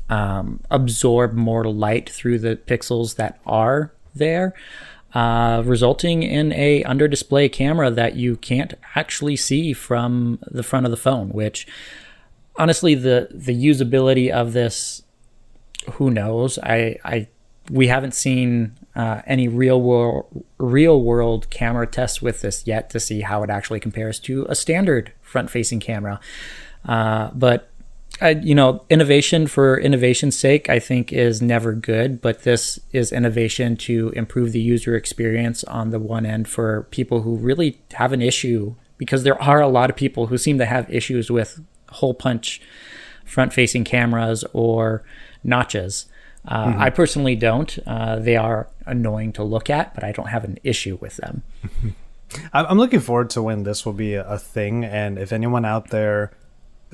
um, 0.08 0.60
absorb 0.70 1.34
more 1.34 1.64
light 1.64 2.08
through 2.08 2.38
the 2.38 2.56
pixels 2.56 3.16
that 3.16 3.40
are 3.46 3.92
there, 4.14 4.54
uh, 5.14 5.62
resulting 5.64 6.22
in 6.22 6.52
a 6.52 6.82
under 6.84 7.08
display 7.08 7.48
camera 7.48 7.90
that 7.90 8.16
you 8.16 8.36
can't 8.36 8.74
actually 8.94 9.36
see 9.36 9.72
from 9.72 10.38
the 10.42 10.62
front 10.62 10.86
of 10.86 10.90
the 10.90 10.96
phone. 10.96 11.30
Which, 11.30 11.66
honestly, 12.56 12.94
the 12.94 13.28
the 13.30 13.54
usability 13.54 14.30
of 14.30 14.52
this, 14.52 15.02
who 15.92 16.10
knows? 16.10 16.58
I 16.58 16.96
I 17.04 17.28
we 17.70 17.88
haven't 17.88 18.14
seen 18.14 18.76
uh, 18.96 19.22
any 19.26 19.48
real 19.48 19.80
world 19.80 20.44
real 20.58 21.00
world 21.02 21.50
camera 21.50 21.86
tests 21.86 22.20
with 22.20 22.40
this 22.40 22.66
yet 22.66 22.90
to 22.90 23.00
see 23.00 23.20
how 23.20 23.42
it 23.42 23.50
actually 23.50 23.80
compares 23.80 24.18
to 24.20 24.46
a 24.48 24.54
standard 24.54 25.12
front 25.22 25.50
facing 25.50 25.80
camera. 25.80 26.20
Uh, 26.84 27.30
but 27.34 27.67
uh, 28.20 28.34
you 28.42 28.54
know, 28.54 28.84
innovation 28.90 29.46
for 29.46 29.78
innovation's 29.78 30.38
sake, 30.38 30.68
I 30.68 30.78
think, 30.78 31.12
is 31.12 31.40
never 31.40 31.72
good. 31.72 32.20
But 32.20 32.42
this 32.42 32.78
is 32.92 33.12
innovation 33.12 33.76
to 33.78 34.10
improve 34.10 34.52
the 34.52 34.60
user 34.60 34.96
experience 34.96 35.64
on 35.64 35.90
the 35.90 36.00
one 36.00 36.26
end 36.26 36.48
for 36.48 36.84
people 36.90 37.22
who 37.22 37.36
really 37.36 37.80
have 37.94 38.12
an 38.12 38.22
issue, 38.22 38.74
because 38.96 39.22
there 39.22 39.40
are 39.40 39.60
a 39.60 39.68
lot 39.68 39.90
of 39.90 39.96
people 39.96 40.26
who 40.26 40.38
seem 40.38 40.58
to 40.58 40.66
have 40.66 40.92
issues 40.92 41.30
with 41.30 41.60
hole 41.90 42.14
punch 42.14 42.60
front 43.24 43.52
facing 43.52 43.84
cameras 43.84 44.44
or 44.52 45.04
notches. 45.44 46.06
Uh, 46.46 46.74
I 46.76 46.90
personally 46.90 47.36
don't. 47.36 47.78
Uh, 47.86 48.18
they 48.18 48.36
are 48.36 48.68
annoying 48.86 49.32
to 49.34 49.44
look 49.44 49.68
at, 49.68 49.94
but 49.94 50.02
I 50.02 50.12
don't 50.12 50.28
have 50.28 50.44
an 50.44 50.58
issue 50.64 50.96
with 51.00 51.16
them. 51.18 51.42
I'm 52.52 52.78
looking 52.78 53.00
forward 53.00 53.30
to 53.30 53.42
when 53.42 53.62
this 53.62 53.86
will 53.86 53.94
be 53.94 54.14
a 54.14 54.38
thing, 54.38 54.84
and 54.84 55.18
if 55.18 55.32
anyone 55.32 55.64
out 55.64 55.88
there, 55.88 56.32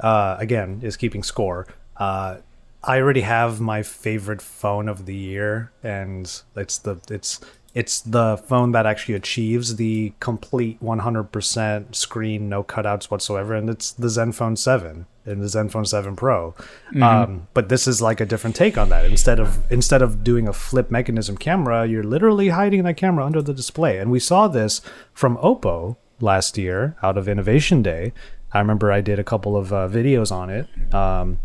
uh, 0.00 0.36
again, 0.38 0.80
is 0.82 0.96
keeping 0.96 1.22
score, 1.22 1.66
uh, 1.96 2.36
I 2.82 3.00
already 3.00 3.22
have 3.22 3.60
my 3.60 3.82
favorite 3.82 4.42
phone 4.42 4.88
of 4.88 5.06
the 5.06 5.14
year, 5.14 5.72
and 5.82 6.30
it's 6.54 6.78
the 6.78 7.00
it's 7.08 7.40
it's 7.74 8.00
the 8.02 8.36
phone 8.36 8.72
that 8.72 8.86
actually 8.86 9.14
achieves 9.14 9.76
the 9.76 10.12
complete 10.20 10.80
100% 10.80 11.94
screen, 11.94 12.48
no 12.48 12.62
cutouts 12.62 13.10
whatsoever, 13.10 13.54
and 13.54 13.68
it's 13.68 13.90
the 13.90 14.06
Zenfone 14.06 14.56
7 14.56 15.06
and 15.26 15.42
the 15.42 15.46
Zenfone 15.46 15.86
7 15.86 16.14
Pro. 16.14 16.54
Um, 17.02 17.48
but 17.52 17.68
this 17.68 17.88
is 17.88 18.00
like 18.00 18.20
a 18.20 18.26
different 18.26 18.54
take 18.54 18.78
on 18.78 18.90
that. 18.90 19.04
Instead 19.06 19.40
of 19.40 19.70
instead 19.72 20.02
of 20.02 20.22
doing 20.22 20.46
a 20.46 20.52
flip 20.52 20.90
mechanism 20.90 21.36
camera, 21.36 21.86
you're 21.86 22.04
literally 22.04 22.50
hiding 22.50 22.84
that 22.84 22.96
camera 22.96 23.24
under 23.24 23.42
the 23.42 23.54
display. 23.54 23.98
And 23.98 24.10
we 24.10 24.20
saw 24.20 24.46
this 24.46 24.80
from 25.12 25.36
Oppo 25.38 25.96
last 26.20 26.56
year 26.56 26.96
out 27.02 27.18
of 27.18 27.28
Innovation 27.28 27.82
Day. 27.82 28.12
I 28.54 28.60
remember 28.60 28.92
I 28.92 29.00
did 29.00 29.18
a 29.18 29.24
couple 29.24 29.56
of 29.56 29.72
uh, 29.72 29.88
videos 29.88 30.32
on 30.32 30.48
it. 30.48 30.68
Um, 30.94 31.40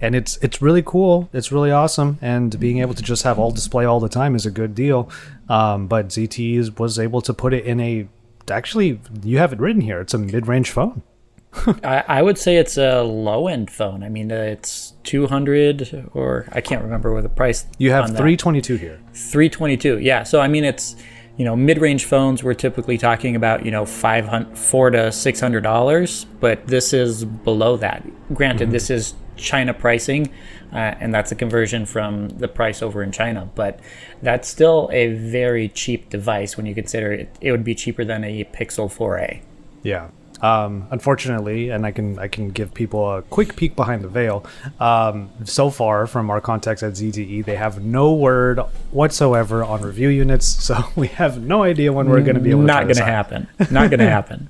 and 0.00 0.14
it's 0.14 0.36
it's 0.38 0.62
really 0.62 0.82
cool. 0.82 1.28
It's 1.32 1.50
really 1.50 1.72
awesome, 1.72 2.18
and 2.22 2.58
being 2.60 2.78
able 2.78 2.94
to 2.94 3.02
just 3.02 3.24
have 3.24 3.38
all 3.38 3.50
display 3.50 3.84
all 3.84 3.98
the 4.00 4.08
time 4.08 4.36
is 4.36 4.46
a 4.46 4.50
good 4.50 4.74
deal. 4.74 5.10
Um, 5.48 5.88
but 5.88 6.08
ZTE 6.08 6.78
was 6.78 6.98
able 6.98 7.20
to 7.22 7.34
put 7.34 7.52
it 7.52 7.64
in 7.64 7.80
a 7.80 8.08
actually 8.50 9.00
you 9.24 9.38
have 9.38 9.52
it 9.52 9.58
written 9.58 9.80
here. 9.80 10.00
It's 10.00 10.14
a 10.14 10.18
mid 10.18 10.46
range 10.46 10.70
phone. 10.70 11.02
I, 11.82 12.04
I 12.06 12.22
would 12.22 12.38
say 12.38 12.56
it's 12.56 12.76
a 12.76 13.02
low 13.02 13.48
end 13.48 13.70
phone. 13.70 14.02
I 14.02 14.08
mean, 14.08 14.30
uh, 14.30 14.36
it's 14.36 14.92
200 15.04 16.10
or 16.12 16.46
I 16.52 16.60
can't 16.60 16.82
remember 16.82 17.12
what 17.12 17.22
the 17.22 17.28
price. 17.28 17.66
You 17.78 17.90
have 17.90 18.06
322 18.06 18.76
here. 18.76 19.00
322. 19.14 19.98
Yeah. 19.98 20.22
So 20.22 20.40
I 20.40 20.48
mean, 20.48 20.64
it's 20.64 20.94
you 21.38 21.44
know 21.44 21.56
mid-range 21.56 22.04
phones. 22.04 22.42
We're 22.42 22.54
typically 22.54 22.98
talking 22.98 23.34
about 23.34 23.64
you 23.64 23.70
know 23.70 23.86
500, 23.86 24.58
four 24.58 24.90
to 24.90 25.10
600 25.10 25.62
dollars, 25.62 26.26
but 26.40 26.66
this 26.66 26.92
is 26.92 27.24
below 27.24 27.78
that. 27.78 28.04
Granted, 28.34 28.70
this 28.72 28.90
is 28.90 29.14
China 29.36 29.72
pricing, 29.72 30.28
uh, 30.72 30.76
and 31.00 31.14
that's 31.14 31.32
a 31.32 31.36
conversion 31.36 31.86
from 31.86 32.28
the 32.28 32.48
price 32.48 32.82
over 32.82 33.02
in 33.02 33.12
China. 33.12 33.48
But 33.54 33.80
that's 34.20 34.48
still 34.48 34.90
a 34.92 35.14
very 35.14 35.68
cheap 35.68 36.10
device 36.10 36.56
when 36.56 36.66
you 36.66 36.74
consider 36.74 37.12
it. 37.12 37.34
It 37.40 37.52
would 37.52 37.64
be 37.64 37.74
cheaper 37.74 38.04
than 38.04 38.24
a 38.24 38.44
Pixel 38.44 38.92
4a. 38.92 39.40
Yeah. 39.82 40.08
Um, 40.40 40.86
unfortunately, 40.90 41.70
and 41.70 41.84
I 41.84 41.90
can 41.90 42.18
I 42.18 42.28
can 42.28 42.50
give 42.50 42.72
people 42.72 43.10
a 43.10 43.22
quick 43.22 43.56
peek 43.56 43.74
behind 43.74 44.04
the 44.04 44.08
veil. 44.08 44.44
Um, 44.78 45.30
so 45.44 45.70
far, 45.70 46.06
from 46.06 46.30
our 46.30 46.40
contacts 46.40 46.82
at 46.82 46.92
ZTE, 46.92 47.44
they 47.44 47.56
have 47.56 47.82
no 47.82 48.12
word 48.12 48.60
whatsoever 48.92 49.64
on 49.64 49.82
review 49.82 50.08
units, 50.08 50.46
so 50.64 50.84
we 50.94 51.08
have 51.08 51.42
no 51.42 51.62
idea 51.62 51.92
when 51.92 52.08
we're 52.08 52.22
going 52.22 52.36
to 52.36 52.40
be 52.40 52.50
able. 52.50 52.62
Not 52.62 52.84
going 52.84 52.96
to 52.96 53.04
happen. 53.04 53.48
Not 53.70 53.90
going 53.90 53.98
to 53.98 54.10
happen. 54.10 54.48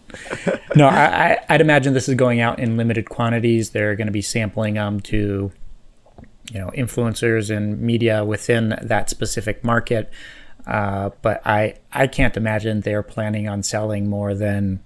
No, 0.76 0.86
I, 0.86 1.38
I'd 1.48 1.60
imagine 1.60 1.94
this 1.94 2.08
is 2.08 2.14
going 2.14 2.40
out 2.40 2.58
in 2.58 2.76
limited 2.76 3.08
quantities. 3.08 3.70
They're 3.70 3.96
going 3.96 4.08
to 4.08 4.12
be 4.12 4.22
sampling 4.22 4.74
them 4.74 5.00
to, 5.00 5.50
you 6.52 6.58
know, 6.58 6.70
influencers 6.76 7.54
and 7.54 7.80
media 7.80 8.24
within 8.24 8.78
that 8.82 9.08
specific 9.08 9.64
market. 9.64 10.10
Uh, 10.66 11.10
but 11.22 11.40
I 11.46 11.76
I 11.90 12.06
can't 12.08 12.36
imagine 12.36 12.82
they're 12.82 13.02
planning 13.02 13.48
on 13.48 13.62
selling 13.62 14.10
more 14.10 14.34
than 14.34 14.80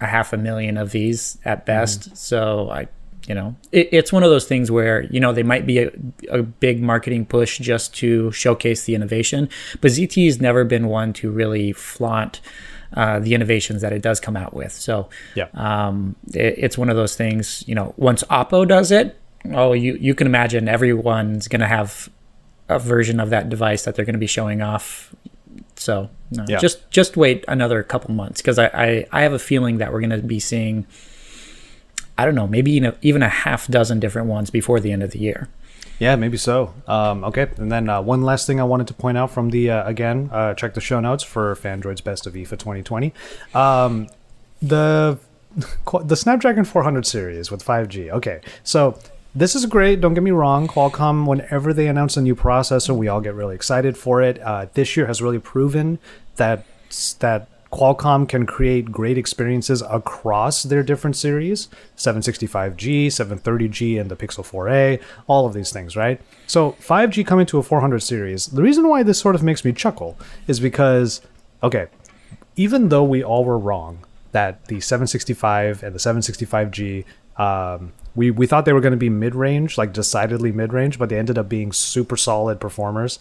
a 0.00 0.06
half 0.06 0.32
a 0.32 0.36
million 0.36 0.76
of 0.76 0.90
these 0.92 1.38
at 1.44 1.64
best. 1.66 2.16
So 2.16 2.68
I, 2.70 2.88
you 3.26 3.34
know, 3.34 3.56
it, 3.72 3.88
it's 3.92 4.12
one 4.12 4.22
of 4.22 4.30
those 4.30 4.46
things 4.46 4.70
where 4.70 5.02
you 5.04 5.20
know 5.20 5.32
they 5.32 5.42
might 5.42 5.66
be 5.66 5.78
a, 5.78 5.90
a 6.30 6.42
big 6.42 6.82
marketing 6.82 7.26
push 7.26 7.58
just 7.58 7.94
to 7.96 8.30
showcase 8.32 8.84
the 8.84 8.94
innovation, 8.94 9.48
but 9.80 9.90
ZTE 9.90 10.26
has 10.26 10.40
never 10.40 10.64
been 10.64 10.86
one 10.88 11.12
to 11.14 11.30
really 11.30 11.72
flaunt. 11.72 12.40
Uh, 12.94 13.18
the 13.18 13.34
innovations 13.34 13.82
that 13.82 13.92
it 13.92 14.00
does 14.00 14.20
come 14.20 14.36
out 14.36 14.54
with. 14.54 14.70
So 14.72 15.10
Yeah. 15.34 15.48
um, 15.54 16.14
it, 16.32 16.54
it's 16.56 16.78
one 16.78 16.88
of 16.88 16.94
those 16.94 17.16
things, 17.16 17.64
you 17.66 17.74
know, 17.74 17.92
once 17.96 18.22
Oppo 18.30 18.66
does 18.66 18.92
it, 18.92 19.18
oh, 19.52 19.72
you, 19.72 19.98
you 20.00 20.14
can 20.14 20.26
imagine 20.28 20.68
everyone's 20.68 21.48
going 21.48 21.60
to 21.60 21.66
have 21.66 22.08
a 22.68 22.78
version 22.78 23.18
of 23.18 23.30
that 23.30 23.48
device 23.48 23.84
that 23.84 23.96
they're 23.96 24.04
going 24.04 24.14
to 24.14 24.20
be 24.20 24.28
showing 24.28 24.62
off. 24.62 25.12
So 25.86 26.10
no, 26.32 26.44
Yeah. 26.48 26.58
just 26.58 26.78
just 26.90 27.16
wait 27.16 27.44
another 27.46 27.82
couple 27.84 28.10
months 28.12 28.42
because 28.42 28.58
I, 28.58 28.66
I 28.86 28.88
I 29.12 29.20
have 29.22 29.32
a 29.32 29.38
feeling 29.38 29.78
that 29.78 29.92
we're 29.92 30.00
going 30.06 30.20
to 30.20 30.26
be 30.36 30.40
seeing. 30.40 30.84
I 32.18 32.24
don't 32.24 32.34
know, 32.34 32.48
maybe 32.48 32.72
even 32.72 32.88
a, 32.90 32.94
even 33.02 33.22
a 33.22 33.28
half 33.28 33.68
dozen 33.68 34.00
different 34.00 34.26
ones 34.26 34.50
before 34.50 34.80
the 34.80 34.90
end 34.90 35.02
of 35.04 35.10
the 35.12 35.20
year. 35.20 35.48
Yeah, 35.98 36.16
maybe 36.16 36.38
so. 36.38 36.74
Um, 36.88 37.22
okay, 37.24 37.46
and 37.56 37.70
then 37.70 37.88
uh, 37.88 38.02
one 38.02 38.22
last 38.22 38.46
thing 38.46 38.58
I 38.60 38.64
wanted 38.64 38.86
to 38.88 38.94
point 38.94 39.16
out 39.16 39.30
from 39.30 39.50
the 39.50 39.70
uh, 39.70 39.86
again, 39.88 40.28
uh, 40.32 40.54
check 40.54 40.74
the 40.74 40.80
show 40.80 40.98
notes 41.00 41.22
for 41.22 41.54
Phandroid's 41.54 42.00
Best 42.00 42.26
of 42.26 42.32
IFA 42.34 42.58
2020. 42.58 43.12
Um, 43.54 44.08
the 44.60 45.18
the 46.04 46.16
Snapdragon 46.16 46.64
400 46.64 47.06
series 47.06 47.50
with 47.52 47.64
5G. 47.64 48.10
Okay, 48.10 48.40
so 48.64 48.98
this 49.36 49.54
is 49.54 49.66
great. 49.66 50.00
Don't 50.00 50.14
get 50.14 50.22
me 50.22 50.30
wrong. 50.30 50.66
Qualcomm, 50.66 51.26
whenever 51.26 51.74
they 51.74 51.88
announce 51.88 52.16
a 52.16 52.22
new 52.22 52.34
processor, 52.34 52.96
we 52.96 53.06
all 53.06 53.20
get 53.20 53.34
really 53.34 53.54
excited 53.54 53.96
for 53.96 54.22
it. 54.22 54.40
Uh, 54.40 54.66
this 54.72 54.96
year 54.96 55.06
has 55.06 55.20
really 55.20 55.38
proven 55.38 55.98
that 56.36 56.64
that 57.20 57.48
Qualcomm 57.70 58.26
can 58.26 58.46
create 58.46 58.90
great 58.90 59.18
experiences 59.18 59.82
across 59.90 60.62
their 60.62 60.82
different 60.82 61.16
series 61.16 61.68
765G, 61.98 63.08
730G, 63.08 64.00
and 64.00 64.10
the 64.10 64.16
Pixel 64.16 64.42
4a, 64.42 65.02
all 65.26 65.44
of 65.44 65.52
these 65.52 65.70
things, 65.70 65.96
right? 65.96 66.18
So 66.46 66.72
5G 66.80 67.26
coming 67.26 67.44
to 67.46 67.58
a 67.58 67.62
400 67.62 68.00
series. 68.00 68.46
The 68.46 68.62
reason 68.62 68.88
why 68.88 69.02
this 69.02 69.18
sort 69.18 69.34
of 69.34 69.42
makes 69.42 69.66
me 69.66 69.72
chuckle 69.74 70.16
is 70.46 70.60
because, 70.60 71.20
okay, 71.62 71.88
even 72.54 72.88
though 72.88 73.04
we 73.04 73.22
all 73.22 73.44
were 73.44 73.58
wrong 73.58 73.98
that 74.32 74.64
the 74.66 74.80
765 74.80 75.82
and 75.82 75.94
the 75.94 75.98
765G, 75.98 77.04
um, 77.36 77.92
we, 78.16 78.30
we 78.30 78.46
thought 78.46 78.64
they 78.64 78.72
were 78.72 78.80
going 78.80 78.92
to 78.92 78.96
be 78.96 79.10
mid 79.10 79.34
range, 79.34 79.78
like 79.78 79.92
decidedly 79.92 80.50
mid 80.50 80.72
range, 80.72 80.98
but 80.98 81.08
they 81.08 81.18
ended 81.18 81.38
up 81.38 81.48
being 81.48 81.72
super 81.72 82.16
solid 82.16 82.60
performers. 82.60 83.18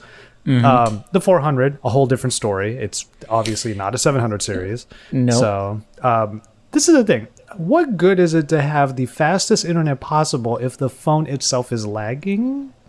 Um, 0.48 1.04
the 1.12 1.20
400, 1.20 1.80
a 1.84 1.90
whole 1.90 2.06
different 2.06 2.34
story. 2.34 2.78
It's 2.78 3.06
obviously 3.30 3.74
not 3.74 3.96
a 3.96 3.98
700 3.98 4.42
series. 4.44 4.86
Nope. 5.12 5.40
So 5.40 5.82
um, 6.04 6.44
this 6.72 6.88
is 6.88 6.96
the 6.96 7.04
thing. 7.04 7.28
What 7.58 7.98
good 7.98 8.20
is 8.20 8.34
it 8.34 8.48
to 8.50 8.62
have 8.62 8.96
the 8.96 9.08
fastest 9.08 9.66
internet 9.66 10.00
possible 10.00 10.58
if 10.58 10.78
the 10.78 10.90
phone 10.90 11.26
itself 11.26 11.72
is 11.72 11.86
lagging? 11.88 12.74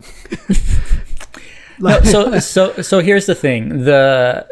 No, 1.79 2.01
so 2.01 2.39
so 2.39 2.81
so 2.81 2.99
here's 2.99 3.27
the 3.27 3.35
thing 3.35 3.83
the 3.83 4.47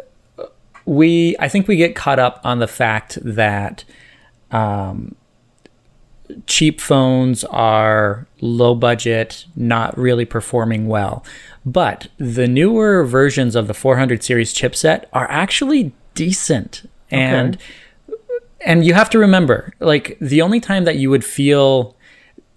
we 0.86 1.36
i 1.40 1.48
think 1.48 1.68
we 1.68 1.76
get 1.76 1.96
caught 1.96 2.20
up 2.20 2.40
on 2.44 2.60
the 2.60 2.68
fact 2.68 3.18
that 3.24 3.84
um, 4.52 5.16
cheap 6.48 6.82
phones 6.82 7.44
are 7.46 8.28
low 8.42 8.76
budget 8.76 9.46
not 9.56 9.98
really 9.98 10.26
performing 10.26 10.88
well. 10.88 11.26
But 11.66 12.08
the 12.18 12.48
newer 12.48 13.04
versions 13.04 13.56
of 13.56 13.68
the 13.68 13.74
400 13.74 14.24
series 14.24 14.54
chipset 14.54 15.06
are 15.14 15.30
actually 15.30 15.94
decent. 16.14 16.90
And 17.12 17.58
and 18.62 18.86
you 18.86 18.94
have 18.94 19.10
to 19.12 19.20
remember 19.20 19.74
like 19.80 20.18
the 20.20 20.42
only 20.42 20.60
time 20.60 20.86
that 20.86 20.98
you 20.98 21.10
would 21.10 21.24
feel 21.24 21.96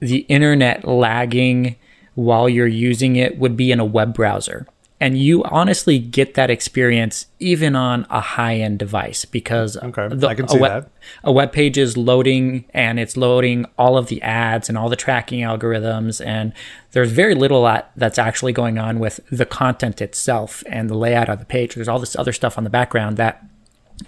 the 0.01 0.19
internet 0.21 0.87
lagging 0.87 1.77
while 2.15 2.49
you're 2.49 2.67
using 2.67 3.17
it 3.17 3.39
would 3.39 3.57
be 3.57 3.71
in 3.71 3.81
a 3.81 3.85
web 3.85 4.15
browser. 4.15 4.67
And 5.01 5.17
you 5.17 5.45
honestly 5.45 6.01
get 6.01 6.35
that 6.35 6.51
experience 6.51 7.27
even 7.39 7.77
on 7.77 8.05
a 8.11 8.21
high 8.21 8.57
end 8.57 8.81
device 8.81 9.25
because 9.25 9.77
Okay, 9.77 10.09
the, 10.09 10.27
I 10.27 10.35
can 10.35 10.47
a 10.47 10.49
see 10.49 10.59
web, 10.59 10.85
that. 10.85 10.91
a 11.23 11.31
web 11.31 11.53
page 11.53 11.79
is 11.79 11.97
loading 11.97 12.65
and 12.75 12.99
it's 12.99 13.17
loading 13.17 13.65
all 13.79 13.97
of 13.97 14.09
the 14.09 14.21
ads 14.23 14.69
and 14.69 14.77
all 14.77 14.89
the 14.89 14.97
tracking 14.97 15.41
algorithms. 15.41 16.25
And 16.25 16.53
there's 16.93 17.13
very 17.13 17.37
little 17.37 17.63
that, 17.65 17.93
that's 17.97 18.19
actually 18.19 18.53
going 18.53 18.77
on 18.79 18.99
with 18.99 19.21
the 19.31 19.47
content 19.47 20.03
itself 20.03 20.65
and 20.67 20.91
the 20.91 20.97
layout 20.97 21.29
of 21.29 21.39
the 21.39 21.45
page. 21.47 21.77
There's 21.77 21.89
all 21.89 22.01
this 22.01 22.17
other 22.17 22.33
stuff 22.33 22.59
on 22.59 22.65
the 22.65 22.71
background 22.71 23.17
that 23.19 23.45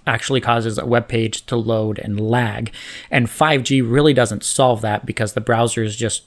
actually 0.07 0.41
causes 0.41 0.77
a 0.77 0.87
web 0.87 1.07
page 1.09 1.47
to 1.47 1.57
load 1.57 1.99
and 2.01 2.19
lag. 2.19 2.73
And 3.11 3.29
5G 3.29 3.89
really 3.89 4.13
doesn't 4.15 4.45
solve 4.45 4.81
that 4.81 5.07
because 5.07 5.35
the 5.35 5.41
browser 5.41 5.83
is 5.83 5.95
just 5.95 6.25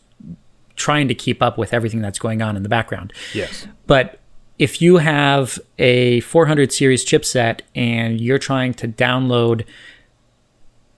trying 0.76 1.08
to 1.08 1.16
keep 1.16 1.42
up 1.42 1.58
with 1.58 1.74
everything 1.74 2.02
that's 2.02 2.20
going 2.20 2.42
on 2.42 2.56
in 2.56 2.64
the 2.64 2.70
background. 2.70 3.14
Yes. 3.34 3.68
But 3.88 4.20
if 4.64 4.82
you 4.82 4.96
have 4.96 5.60
a 5.78 6.22
400 6.22 6.72
series 6.72 7.04
chipset 7.04 7.60
and 7.76 8.22
you're 8.22 8.38
trying 8.38 8.74
to 8.76 8.88
download 8.88 9.66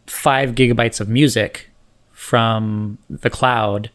five 0.06 0.52
gigabytes 0.52 1.02
of 1.02 1.10
music 1.10 1.72
from 2.12 3.00
the 3.10 3.32
cloud, 3.32 3.90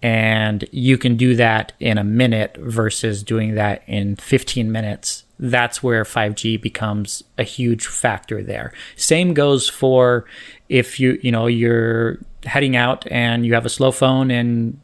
and 0.00 0.66
you 0.72 0.96
can 0.96 1.14
do 1.14 1.36
that 1.36 1.74
in 1.78 1.98
a 1.98 2.04
minute 2.04 2.56
versus 2.56 3.22
doing 3.22 3.54
that 3.54 3.82
in 3.86 4.16
15 4.16 4.72
minutes, 4.72 5.24
that's 5.38 5.82
where 5.82 6.04
5G 6.04 6.58
becomes 6.62 7.22
a 7.36 7.42
huge 7.42 7.86
factor 7.86 8.42
there. 8.42 8.72
Same 8.96 9.34
goes 9.34 9.68
for 9.68 10.24
if 10.70 10.98
you, 10.98 11.18
you 11.22 11.30
know, 11.30 11.46
you're 11.46 12.16
heading 12.44 12.76
out 12.76 13.06
and 13.10 13.44
you 13.44 13.52
have 13.52 13.66
a 13.66 13.68
slow 13.68 13.92
phone 13.92 14.30
and 14.30 14.80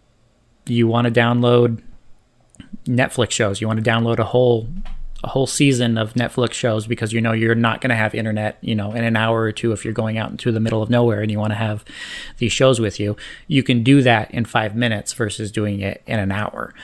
you 0.66 0.87
want 0.87 1.07
to 1.07 1.11
download 1.11 1.81
Netflix 2.86 3.30
shows. 3.32 3.60
You 3.60 3.66
want 3.66 3.82
to 3.82 3.90
download 3.90 4.18
a 4.18 4.24
whole 4.24 4.68
a 5.24 5.28
whole 5.28 5.46
season 5.46 5.98
of 5.98 6.14
Netflix 6.14 6.52
shows 6.52 6.86
because 6.86 7.12
you 7.12 7.20
know 7.20 7.32
you're 7.32 7.54
not 7.54 7.80
going 7.80 7.90
to 7.90 7.96
have 7.96 8.14
internet, 8.14 8.58
you 8.60 8.74
know, 8.74 8.92
in 8.92 9.04
an 9.04 9.16
hour 9.16 9.42
or 9.42 9.52
two 9.52 9.72
if 9.72 9.84
you're 9.84 9.94
going 9.94 10.18
out 10.18 10.30
into 10.30 10.50
the 10.50 10.58
middle 10.58 10.82
of 10.82 10.90
nowhere 10.90 11.20
and 11.20 11.30
you 11.30 11.38
want 11.38 11.52
to 11.52 11.56
have 11.56 11.84
these 12.38 12.52
shows 12.52 12.80
with 12.80 12.98
you. 12.98 13.16
You 13.46 13.62
can 13.62 13.84
do 13.84 14.02
that 14.02 14.32
in 14.32 14.44
five 14.44 14.74
minutes 14.74 15.12
versus 15.12 15.52
doing 15.52 15.80
it 15.80 16.02
in 16.06 16.18
an 16.18 16.32
hour. 16.32 16.74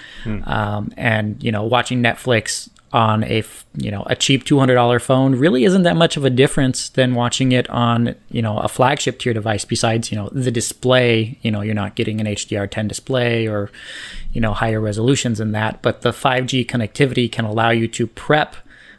Um, 0.45 0.93
and 0.97 1.43
you 1.43 1.51
know, 1.51 1.65
watching 1.65 2.01
Netflix 2.01 2.71
on 2.93 3.23
a 3.25 3.43
you 3.77 3.91
know 3.91 4.03
a 4.07 4.17
cheap 4.17 4.45
two 4.45 4.59
hundred 4.59 4.75
dollar 4.75 4.99
phone 4.99 5.35
really 5.35 5.65
isn't 5.65 5.83
that 5.83 5.97
much 5.97 6.17
of 6.17 6.25
a 6.25 6.31
difference 6.31 6.89
than 6.89 7.15
watching 7.15 7.53
it 7.53 7.69
on 7.69 8.15
you 8.31 8.41
know 8.41 8.59
a 8.59 8.69
flagship 8.69 9.19
tier 9.19 9.35
device. 9.35 9.65
Besides, 9.65 10.11
you 10.11 10.17
know, 10.17 10.29
the 10.33 10.51
display, 10.51 11.39
you 11.43 11.51
know, 11.51 11.61
you're 11.61 11.75
not 11.75 11.95
getting 11.97 12.21
an 12.21 12.27
HDR10 12.27 12.89
display 12.89 13.47
or 13.47 13.71
you 14.33 14.41
know 14.41 14.55
higher 14.55 14.81
resolutions 14.81 15.39
than 15.39 15.53
that, 15.53 15.83
but 15.83 16.01
the 16.01 16.11
5G 16.13 16.65
connectivity 16.67 17.31
can 17.31 17.45
allow 17.45 17.71
you 17.71 17.89
to 17.89 18.07
prep 18.07 18.57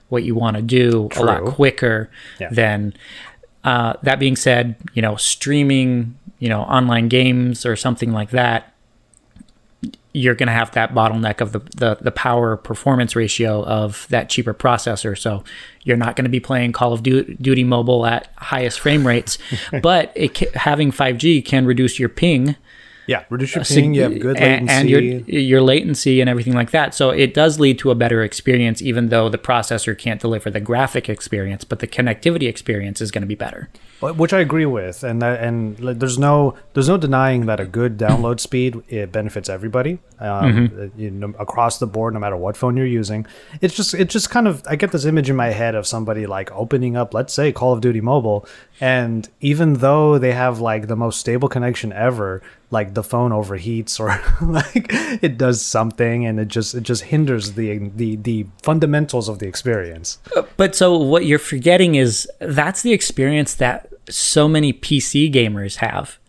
what 0.10 0.24
you 0.24 0.36
want 0.36 0.56
to 0.56 0.62
do 0.62 1.10
a 1.16 1.24
lot 1.24 1.46
quicker 1.46 2.10
Yeah. 2.40 2.50
than. 2.52 2.94
Uh, 3.64 3.94
that 4.04 4.20
being 4.20 4.38
said, 4.38 4.76
you 4.94 5.02
know, 5.02 5.18
streaming, 5.18 6.18
you 6.40 6.48
know, 6.48 6.62
online 6.62 7.10
games 7.10 7.66
or 7.66 7.76
something 7.76 8.14
like 8.14 8.30
that, 8.30 8.69
you're 10.12 10.36
going 10.36 10.48
to 10.48 10.54
have 10.54 10.72
that 10.72 10.94
bottleneck 10.94 11.40
of 11.40 11.52
the, 11.52 11.60
the, 11.76 11.98
the 12.02 12.12
power 12.12 12.58
performance 12.58 13.16
ratio 13.16 13.64
of 13.64 14.08
that 14.10 14.30
cheaper 14.30 14.54
processor. 14.54 15.18
So 15.18 15.44
you're 15.84 15.98
not 15.98 16.16
going 16.16 16.26
to 16.26 16.30
be 16.30 16.40
playing 16.40 16.72
Call 16.72 16.94
of 16.94 17.04
Duty 17.04 17.64
mobile 17.64 18.06
at 18.06 18.32
highest 18.38 18.80
frame 18.80 19.06
rates, 19.06 19.38
but 19.82 20.12
it, 20.16 20.38
having 20.56 20.92
5G 20.92 21.46
can 21.46 21.66
reduce 21.66 22.00
your 22.00 22.10
ping 22.10 22.56
yeah, 23.10 23.24
reduce 23.32 23.56
your 23.56 23.64
uh, 23.64 23.66
ping. 23.68 23.96
You 23.96 24.04
have 24.04 24.20
good 24.20 24.40
latency, 24.40 24.72
and 24.72 24.88
your 24.88 25.02
your 25.02 25.62
latency 25.64 26.22
and 26.22 26.30
everything 26.30 26.54
like 26.54 26.70
that. 26.70 26.94
So 26.94 27.10
it 27.10 27.34
does 27.34 27.60
lead 27.60 27.80
to 27.80 27.90
a 27.90 27.96
better 27.96 28.22
experience, 28.22 28.84
even 28.84 29.10
though 29.10 29.30
the 29.30 29.40
processor 29.40 29.98
can't 29.98 30.22
deliver 30.22 30.52
the 30.52 30.60
graphic 30.60 31.10
experience, 31.10 31.64
but 31.64 31.80
the 31.80 31.88
connectivity 31.88 32.48
experience 32.48 33.02
is 33.02 33.10
going 33.10 33.24
to 33.24 33.28
be 33.28 33.34
better. 33.34 33.68
Which 34.02 34.32
I 34.32 34.40
agree 34.40 34.66
with, 34.66 35.04
and 35.04 35.22
that, 35.22 35.44
and 35.44 35.76
there's 35.78 36.18
no 36.18 36.56
there's 36.74 36.88
no 36.88 36.98
denying 36.98 37.48
that 37.48 37.60
a 37.60 37.66
good 37.66 37.98
download 37.98 38.40
speed 38.40 38.82
it 38.88 39.12
benefits 39.12 39.50
everybody, 39.50 40.00
um, 40.20 40.70
mm-hmm. 40.70 41.00
you 41.02 41.12
know, 41.12 41.34
across 41.38 41.80
the 41.80 41.88
board, 41.88 42.14
no 42.14 42.20
matter 42.22 42.38
what 42.38 42.56
phone 42.56 42.78
you're 42.78 42.86
using. 42.86 43.26
It's 43.60 43.76
just 43.76 43.94
it 43.94 44.10
just 44.10 44.30
kind 44.30 44.48
of 44.48 44.64
I 44.70 44.78
get 44.78 44.94
this 44.94 45.04
image 45.04 45.30
in 45.30 45.36
my 45.36 45.48
head 45.48 45.76
of 45.76 45.86
somebody 45.86 46.28
like 46.28 46.50
opening 46.54 46.96
up, 46.96 47.14
let's 47.14 47.34
say 47.34 47.52
Call 47.52 47.74
of 47.74 47.82
Duty 47.82 48.00
Mobile, 48.00 48.48
and 48.80 49.28
even 49.42 49.74
though 49.74 50.18
they 50.18 50.32
have 50.32 50.62
like 50.62 50.88
the 50.88 50.96
most 50.96 51.20
stable 51.20 51.50
connection 51.50 51.92
ever, 51.92 52.42
like 52.72 52.94
the 52.94 53.04
phone 53.04 53.32
overheats 53.32 54.00
or 54.00 54.08
like 54.46 54.88
it 55.24 55.38
does 55.38 55.62
something 55.62 56.26
and 56.26 56.40
it 56.40 56.48
just 56.48 56.76
it 56.76 56.84
just 56.84 57.04
hinders 57.04 57.54
the 57.54 57.78
the 57.96 58.16
the 58.18 58.46
fundamentals 58.62 59.28
of 59.28 59.40
the 59.40 59.48
experience 59.48 60.20
but 60.58 60.76
so 60.76 60.96
what 60.96 61.26
you're 61.26 61.40
forgetting 61.40 61.96
is 61.96 62.30
that's 62.40 62.82
the 62.82 62.94
experience 62.94 63.56
that 63.56 63.89
so 64.10 64.48
many 64.48 64.74
pc 64.74 65.32
gamers 65.32 65.78
have 65.78 66.20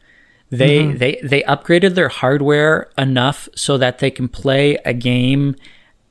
they 0.51 0.81
mm-hmm. 0.81 0.99
they 0.99 1.21
they 1.23 1.43
upgraded 1.43 1.95
their 1.95 2.09
hardware 2.09 2.91
enough 2.99 3.49
so 3.55 3.79
that 3.79 3.99
they 3.99 4.11
can 4.11 4.29
play 4.29 4.77
a 4.85 4.93
game 4.93 5.55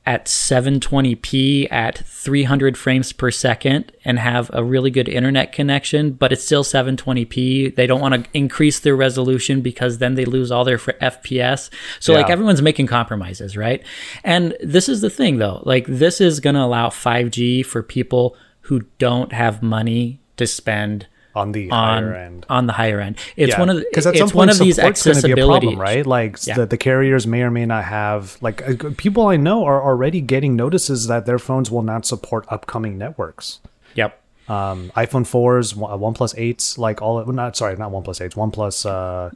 at 0.06 0.24
720p 0.24 1.70
at 1.70 1.98
300 1.98 2.76
frames 2.76 3.12
per 3.12 3.30
second 3.30 3.92
and 4.04 4.18
have 4.18 4.50
a 4.52 4.64
really 4.64 4.90
good 4.90 5.08
internet 5.08 5.52
connection, 5.52 6.12
but 6.12 6.32
it's 6.32 6.42
still 6.42 6.64
720p. 6.64 7.76
They 7.76 7.86
don't 7.86 8.00
want 8.00 8.14
to 8.14 8.30
increase 8.32 8.80
their 8.80 8.96
resolution 8.96 9.60
because 9.60 9.98
then 9.98 10.14
they 10.14 10.24
lose 10.24 10.50
all 10.50 10.64
their 10.64 10.78
FPS. 10.78 11.68
So, 12.00 12.12
yeah. 12.12 12.18
like, 12.18 12.30
everyone's 12.30 12.62
making 12.62 12.86
compromises, 12.86 13.56
right? 13.58 13.84
And 14.24 14.56
this 14.62 14.88
is 14.88 15.02
the 15.02 15.10
thing, 15.10 15.36
though. 15.36 15.62
Like, 15.64 15.86
this 15.86 16.20
is 16.20 16.40
going 16.40 16.56
to 16.56 16.62
allow 16.62 16.88
5G 16.88 17.64
for 17.64 17.82
people 17.82 18.36
who 18.62 18.80
don't 18.98 19.32
have 19.32 19.62
money 19.62 20.18
to 20.38 20.46
spend 20.46 21.06
on 21.34 21.52
the 21.52 21.70
on, 21.70 22.02
higher 22.02 22.14
end. 22.14 22.46
On 22.48 22.66
the 22.66 22.72
higher 22.72 23.00
end, 23.00 23.16
it's 23.36 23.52
yeah. 23.52 23.60
one 23.60 23.70
of 23.70 23.76
the, 23.76 23.86
because 23.88 24.06
at 24.06 24.16
some 24.16 24.28
point 24.28 24.34
one 24.36 24.50
of 24.50 24.58
these 24.58 24.78
accessibility 24.78 25.66
problem, 25.66 25.80
right? 25.80 26.06
Like 26.06 26.44
yeah. 26.46 26.54
the, 26.54 26.66
the 26.66 26.76
carriers 26.76 27.26
may 27.26 27.42
or 27.42 27.50
may 27.50 27.66
not 27.66 27.84
have 27.84 28.36
like 28.40 28.62
uh, 28.68 28.90
people 28.96 29.28
I 29.28 29.36
know 29.36 29.64
are 29.64 29.82
already 29.82 30.20
getting 30.20 30.56
notices 30.56 31.06
that 31.06 31.26
their 31.26 31.38
phones 31.38 31.70
will 31.70 31.82
not 31.82 32.06
support 32.06 32.46
upcoming 32.48 32.98
networks. 32.98 33.60
Yep. 33.94 34.20
Um, 34.48 34.90
iPhone 34.96 35.26
fours, 35.26 35.76
One 35.76 35.96
OnePlus 36.00 36.34
eights, 36.36 36.76
like 36.76 37.00
all 37.00 37.24
not 37.26 37.56
sorry, 37.56 37.76
not 37.76 37.92
OnePlus 37.92 38.20
eights, 38.20 38.34
OnePlus. 38.34 38.84
Uh, 38.84 39.30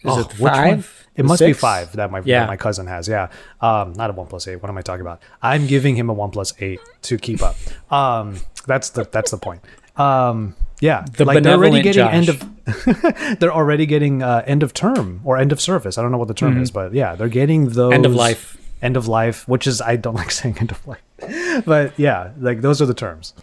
is 0.00 0.16
oh, 0.16 0.20
it 0.20 0.32
five? 0.32 1.08
It 1.16 1.24
must 1.24 1.38
six? 1.38 1.56
be 1.56 1.60
five 1.60 1.92
that 1.92 2.10
my 2.10 2.22
yeah. 2.24 2.40
that 2.40 2.48
my 2.48 2.56
cousin 2.56 2.86
has. 2.86 3.08
Yeah, 3.08 3.30
um, 3.60 3.92
not 3.94 4.10
a 4.10 4.12
one 4.12 4.28
eight. 4.46 4.56
What 4.56 4.68
am 4.68 4.78
I 4.78 4.82
talking 4.82 5.00
about? 5.00 5.20
I'm 5.42 5.66
giving 5.66 5.96
him 5.96 6.08
a 6.08 6.12
one 6.12 6.32
eight 6.60 6.80
to 7.02 7.18
keep 7.18 7.42
up. 7.42 7.56
Um, 7.92 8.36
that's 8.66 8.90
the 8.90 9.04
that's 9.10 9.30
the 9.30 9.38
point. 9.38 9.62
Um, 9.96 10.54
yeah, 10.80 11.04
the 11.16 11.24
like 11.24 11.42
they're 11.42 11.54
already 11.54 11.82
getting 11.82 12.04
Josh. 12.04 12.14
end 12.14 12.28
of 12.28 13.38
they're 13.40 13.52
already 13.52 13.86
getting 13.86 14.22
uh, 14.22 14.42
end 14.46 14.62
of 14.62 14.72
term 14.74 15.20
or 15.24 15.36
end 15.36 15.52
of 15.52 15.60
service. 15.60 15.98
I 15.98 16.02
don't 16.02 16.12
know 16.12 16.18
what 16.18 16.28
the 16.28 16.34
term 16.34 16.52
mm-hmm. 16.52 16.62
is, 16.62 16.70
but 16.70 16.92
yeah, 16.92 17.14
they're 17.14 17.28
getting 17.28 17.70
those 17.70 17.92
end 17.92 18.06
of 18.06 18.14
life. 18.14 18.56
End 18.80 18.96
of 18.96 19.08
life, 19.08 19.48
which 19.48 19.66
is 19.66 19.80
I 19.80 19.96
don't 19.96 20.14
like 20.22 20.30
saying 20.30 20.58
end 20.58 20.70
of 20.70 20.86
life, 20.86 21.64
but 21.64 21.98
yeah, 21.98 22.30
like 22.38 22.60
those 22.60 22.80
are 22.80 22.86
the 22.86 22.94
terms. 22.94 23.34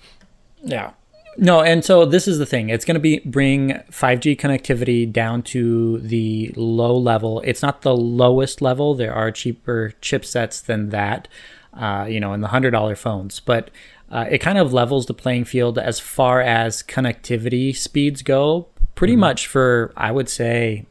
Yeah. 0.63 0.91
No, 1.37 1.61
and 1.61 1.83
so 1.83 2.05
this 2.05 2.29
is 2.29 2.39
the 2.39 2.45
thing. 2.45 2.69
It's 2.69 2.85
going 2.85 2.95
to 2.95 3.01
be 3.01 3.19
bring 3.19 3.71
5G 3.91 4.39
connectivity 4.39 5.11
down 5.11 5.41
to 5.43 5.99
the 5.99 6.53
low 6.55 6.95
level. 6.95 7.41
It's 7.41 7.61
not 7.61 7.81
the 7.81 7.95
lowest 7.95 8.61
level. 8.61 8.95
There 8.95 9.13
are 9.13 9.31
cheaper 9.31 9.93
chipsets 10.01 10.63
than 10.63 10.91
that, 10.91 11.27
uh, 11.73 12.07
you 12.09 12.21
know, 12.21 12.31
in 12.31 12.39
the 12.39 12.47
hundred 12.47 12.71
dollar 12.71 12.95
phones. 12.95 13.41
But 13.41 13.69
uh, 14.15 14.25
it 14.30 14.38
kind 14.38 14.58
of 14.58 14.71
levels 14.71 15.08
the 15.08 15.13
playing 15.13 15.43
field 15.43 15.78
as 15.78 15.99
far 15.99 16.39
as 16.39 16.82
connectivity 16.82 17.75
speeds 17.75 18.21
go, 18.21 18.65
pretty 18.95 19.12
mm-hmm. 19.12 19.19
much 19.19 19.45
for, 19.45 19.91
I 19.97 20.13
would 20.13 20.30
say, 20.30 20.86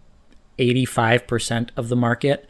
85% 0.58 1.70
of 1.74 1.88
the 1.88 1.96
market. 1.96 2.46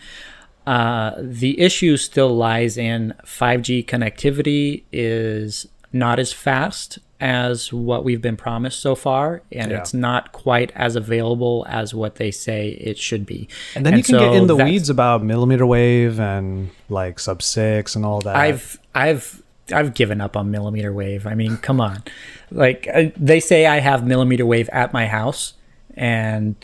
Uh, 0.66 1.12
the 1.20 1.60
issue 1.60 1.96
still 1.96 2.34
lies 2.34 2.76
in 2.76 3.14
5G 3.24 3.86
connectivity 3.86 4.82
is 4.90 5.68
not 5.92 6.18
as 6.18 6.32
fast 6.32 6.98
as 7.20 7.72
what 7.72 8.02
we've 8.02 8.20
been 8.20 8.36
promised 8.36 8.80
so 8.80 8.96
far, 8.96 9.42
and 9.52 9.70
yeah. 9.70 9.78
it's 9.78 9.94
not 9.94 10.32
quite 10.32 10.72
as 10.74 10.96
available 10.96 11.64
as 11.68 11.94
what 11.94 12.16
they 12.16 12.32
say 12.32 12.70
it 12.70 12.98
should 12.98 13.24
be. 13.24 13.48
And 13.76 13.86
then 13.86 13.92
and 13.92 13.98
you 13.98 14.02
can 14.02 14.14
so 14.16 14.18
get 14.18 14.34
in 14.34 14.48
the 14.48 14.56
weeds 14.56 14.90
about 14.90 15.22
millimeter 15.22 15.64
wave 15.64 16.18
and 16.18 16.70
like 16.88 17.20
sub 17.20 17.42
six 17.42 17.94
and 17.94 18.04
all 18.04 18.20
that. 18.22 18.34
I've 18.34 18.80
I've 18.92 19.43
I've 19.72 19.94
given 19.94 20.20
up 20.20 20.36
on 20.36 20.50
millimeter 20.50 20.92
wave. 20.92 21.26
I 21.26 21.34
mean, 21.34 21.56
come 21.58 21.80
on. 21.80 22.02
Like 22.50 22.88
uh, 22.92 23.04
they 23.16 23.40
say 23.40 23.66
I 23.66 23.80
have 23.80 24.06
millimeter 24.06 24.44
wave 24.44 24.68
at 24.70 24.92
my 24.92 25.06
house 25.06 25.54
and 25.96 26.56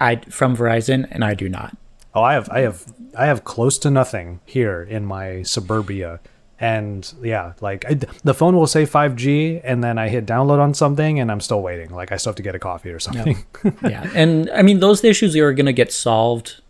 I 0.00 0.16
from 0.16 0.56
Verizon 0.56 1.06
and 1.10 1.24
I 1.24 1.34
do 1.34 1.48
not. 1.48 1.76
Oh, 2.14 2.22
I 2.22 2.32
have 2.34 2.48
I 2.50 2.60
have 2.60 2.84
I 3.16 3.26
have 3.26 3.44
close 3.44 3.78
to 3.80 3.90
nothing 3.90 4.40
here 4.44 4.82
in 4.82 5.04
my 5.04 5.42
suburbia. 5.42 6.20
And 6.58 7.10
yeah, 7.22 7.54
like 7.60 7.86
I, 7.88 7.94
the 7.94 8.34
phone 8.34 8.54
will 8.54 8.66
say 8.66 8.84
5G 8.84 9.62
and 9.64 9.82
then 9.82 9.96
I 9.96 10.08
hit 10.08 10.26
download 10.26 10.58
on 10.58 10.74
something 10.74 11.18
and 11.18 11.30
I'm 11.32 11.40
still 11.40 11.62
waiting. 11.62 11.88
Like 11.90 12.12
I 12.12 12.16
still 12.16 12.30
have 12.30 12.36
to 12.36 12.42
get 12.42 12.54
a 12.54 12.58
coffee 12.58 12.90
or 12.90 12.98
something. 12.98 13.46
Yeah. 13.82 14.10
And 14.14 14.50
I 14.50 14.62
mean 14.62 14.80
those 14.80 15.02
issues 15.04 15.36
are 15.36 15.52
going 15.52 15.66
to 15.66 15.72
get 15.72 15.92
solved 15.92 16.60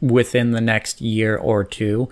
within 0.00 0.52
the 0.52 0.60
next 0.60 1.00
year 1.00 1.36
or 1.36 1.62
two. 1.62 2.08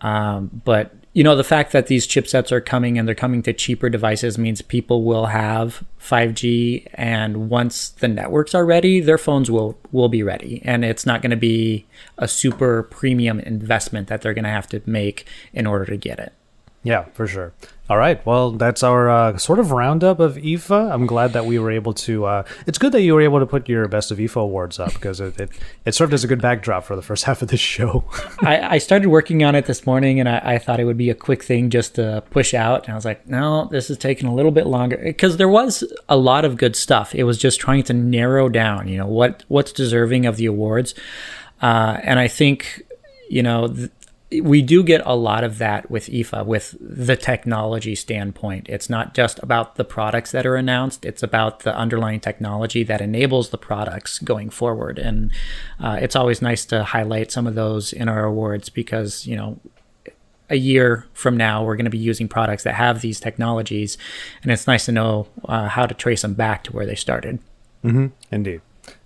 Um, 0.00 0.62
but 0.64 0.92
you 1.12 1.24
know 1.24 1.34
the 1.34 1.44
fact 1.44 1.72
that 1.72 1.88
these 1.88 2.06
chipsets 2.06 2.52
are 2.52 2.60
coming 2.60 2.98
and 2.98 3.06
they're 3.06 3.14
coming 3.14 3.42
to 3.42 3.52
cheaper 3.52 3.88
devices 3.88 4.38
means 4.38 4.62
people 4.62 5.02
will 5.02 5.26
have 5.26 5.84
5G 6.00 6.86
and 6.94 7.50
once 7.50 7.88
the 7.88 8.08
networks 8.08 8.54
are 8.54 8.64
ready 8.64 9.00
their 9.00 9.18
phones 9.18 9.50
will 9.50 9.78
will 9.90 10.08
be 10.08 10.22
ready 10.22 10.62
and 10.64 10.84
it's 10.84 11.06
not 11.06 11.22
going 11.22 11.30
to 11.30 11.36
be 11.36 11.86
a 12.18 12.28
super 12.28 12.84
premium 12.84 13.40
investment 13.40 14.08
that 14.08 14.22
they're 14.22 14.34
going 14.34 14.44
to 14.44 14.50
have 14.50 14.68
to 14.68 14.82
make 14.86 15.26
in 15.52 15.66
order 15.66 15.84
to 15.86 15.96
get 15.96 16.18
it. 16.18 16.32
Yeah, 16.82 17.04
for 17.12 17.26
sure. 17.26 17.52
All 17.90 17.98
right. 17.98 18.24
Well, 18.24 18.52
that's 18.52 18.84
our 18.84 19.10
uh, 19.10 19.36
sort 19.36 19.58
of 19.58 19.72
roundup 19.72 20.20
of 20.20 20.36
IFA. 20.36 20.92
I'm 20.92 21.06
glad 21.06 21.32
that 21.32 21.44
we 21.44 21.58
were 21.58 21.72
able 21.72 21.92
to. 21.94 22.24
Uh, 22.24 22.44
it's 22.64 22.78
good 22.78 22.92
that 22.92 23.02
you 23.02 23.14
were 23.14 23.20
able 23.20 23.40
to 23.40 23.46
put 23.46 23.68
your 23.68 23.86
best 23.88 24.12
of 24.12 24.18
IFA 24.18 24.42
awards 24.42 24.78
up 24.78 24.94
because 24.94 25.20
it, 25.20 25.38
it, 25.40 25.50
it, 25.84 25.94
served 25.94 26.14
as 26.14 26.22
a 26.22 26.28
good 26.28 26.40
backdrop 26.40 26.84
for 26.84 26.94
the 26.94 27.02
first 27.02 27.24
half 27.26 27.42
of 27.42 27.48
this 27.48 27.58
show. 27.58 28.04
I, 28.42 28.76
I, 28.76 28.78
started 28.78 29.08
working 29.08 29.42
on 29.42 29.56
it 29.56 29.66
this 29.66 29.86
morning 29.86 30.20
and 30.20 30.28
I, 30.28 30.40
I, 30.54 30.58
thought 30.58 30.78
it 30.78 30.84
would 30.84 30.96
be 30.96 31.10
a 31.10 31.16
quick 31.16 31.42
thing 31.42 31.68
just 31.68 31.96
to 31.96 32.22
push 32.30 32.54
out. 32.54 32.84
And 32.84 32.92
I 32.92 32.94
was 32.94 33.04
like, 33.04 33.26
no, 33.26 33.66
this 33.72 33.90
is 33.90 33.98
taking 33.98 34.28
a 34.28 34.34
little 34.34 34.52
bit 34.52 34.68
longer 34.68 34.96
because 34.96 35.36
there 35.36 35.48
was 35.48 35.82
a 36.08 36.16
lot 36.16 36.44
of 36.44 36.56
good 36.56 36.76
stuff. 36.76 37.12
It 37.12 37.24
was 37.24 37.38
just 37.38 37.58
trying 37.58 37.82
to 37.84 37.92
narrow 37.92 38.48
down, 38.48 38.86
you 38.86 38.98
know, 38.98 39.08
what 39.08 39.44
what's 39.48 39.72
deserving 39.72 40.26
of 40.26 40.36
the 40.36 40.46
awards. 40.46 40.94
Uh, 41.60 41.98
and 42.04 42.20
I 42.20 42.28
think, 42.28 42.82
you 43.28 43.42
know, 43.42 43.66
th- 43.66 43.90
we 44.30 44.62
do 44.62 44.84
get 44.84 45.02
a 45.04 45.16
lot 45.16 45.42
of 45.42 45.58
that 45.58 45.90
with 45.90 46.06
IFA, 46.06 46.46
with 46.46 46.76
the 46.80 47.16
technology 47.16 47.96
standpoint. 47.96 48.68
It's 48.68 48.88
not 48.88 49.12
just 49.12 49.40
about 49.42 49.74
the 49.74 49.84
products 49.84 50.30
that 50.30 50.46
are 50.46 50.54
announced, 50.54 51.04
it's 51.04 51.22
about 51.22 51.60
the 51.60 51.76
underlying 51.76 52.20
technology 52.20 52.84
that 52.84 53.00
enables 53.00 53.50
the 53.50 53.58
products 53.58 54.20
going 54.20 54.50
forward. 54.50 54.98
And 54.98 55.32
uh, 55.80 55.98
it's 56.00 56.14
always 56.14 56.40
nice 56.40 56.64
to 56.66 56.84
highlight 56.84 57.32
some 57.32 57.46
of 57.46 57.56
those 57.56 57.92
in 57.92 58.08
our 58.08 58.24
awards 58.24 58.68
because, 58.68 59.26
you 59.26 59.34
know, 59.34 59.58
a 60.48 60.56
year 60.56 61.06
from 61.12 61.36
now, 61.36 61.64
we're 61.64 61.76
going 61.76 61.84
to 61.84 61.90
be 61.90 61.98
using 61.98 62.28
products 62.28 62.64
that 62.64 62.74
have 62.74 63.00
these 63.00 63.20
technologies. 63.20 63.98
And 64.42 64.52
it's 64.52 64.66
nice 64.66 64.84
to 64.86 64.92
know 64.92 65.28
uh, 65.44 65.68
how 65.68 65.86
to 65.86 65.94
trace 65.94 66.22
them 66.22 66.34
back 66.34 66.64
to 66.64 66.72
where 66.72 66.86
they 66.86 66.96
started. 66.96 67.40
Mm-hmm. 67.84 68.06
Indeed. 68.30 68.60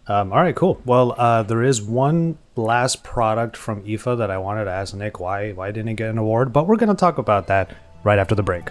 Um, 0.06 0.34
all 0.34 0.38
right, 0.38 0.54
cool. 0.54 0.78
Well, 0.84 1.14
uh, 1.16 1.44
there 1.44 1.62
is 1.62 1.80
one 1.80 2.36
last 2.56 3.02
product 3.02 3.56
from 3.56 3.82
IFA 3.84 4.18
that 4.18 4.30
I 4.30 4.36
wanted 4.36 4.64
to 4.64 4.70
ask 4.70 4.94
Nick 4.94 5.18
why 5.18 5.52
why 5.52 5.70
didn't 5.70 5.88
it 5.88 5.94
get 5.94 6.10
an 6.10 6.18
award, 6.18 6.52
but 6.52 6.66
we're 6.66 6.76
going 6.76 6.90
to 6.90 6.94
talk 6.94 7.16
about 7.16 7.46
that 7.46 7.74
right 8.02 8.18
after 8.18 8.34
the 8.34 8.42
break. 8.42 8.70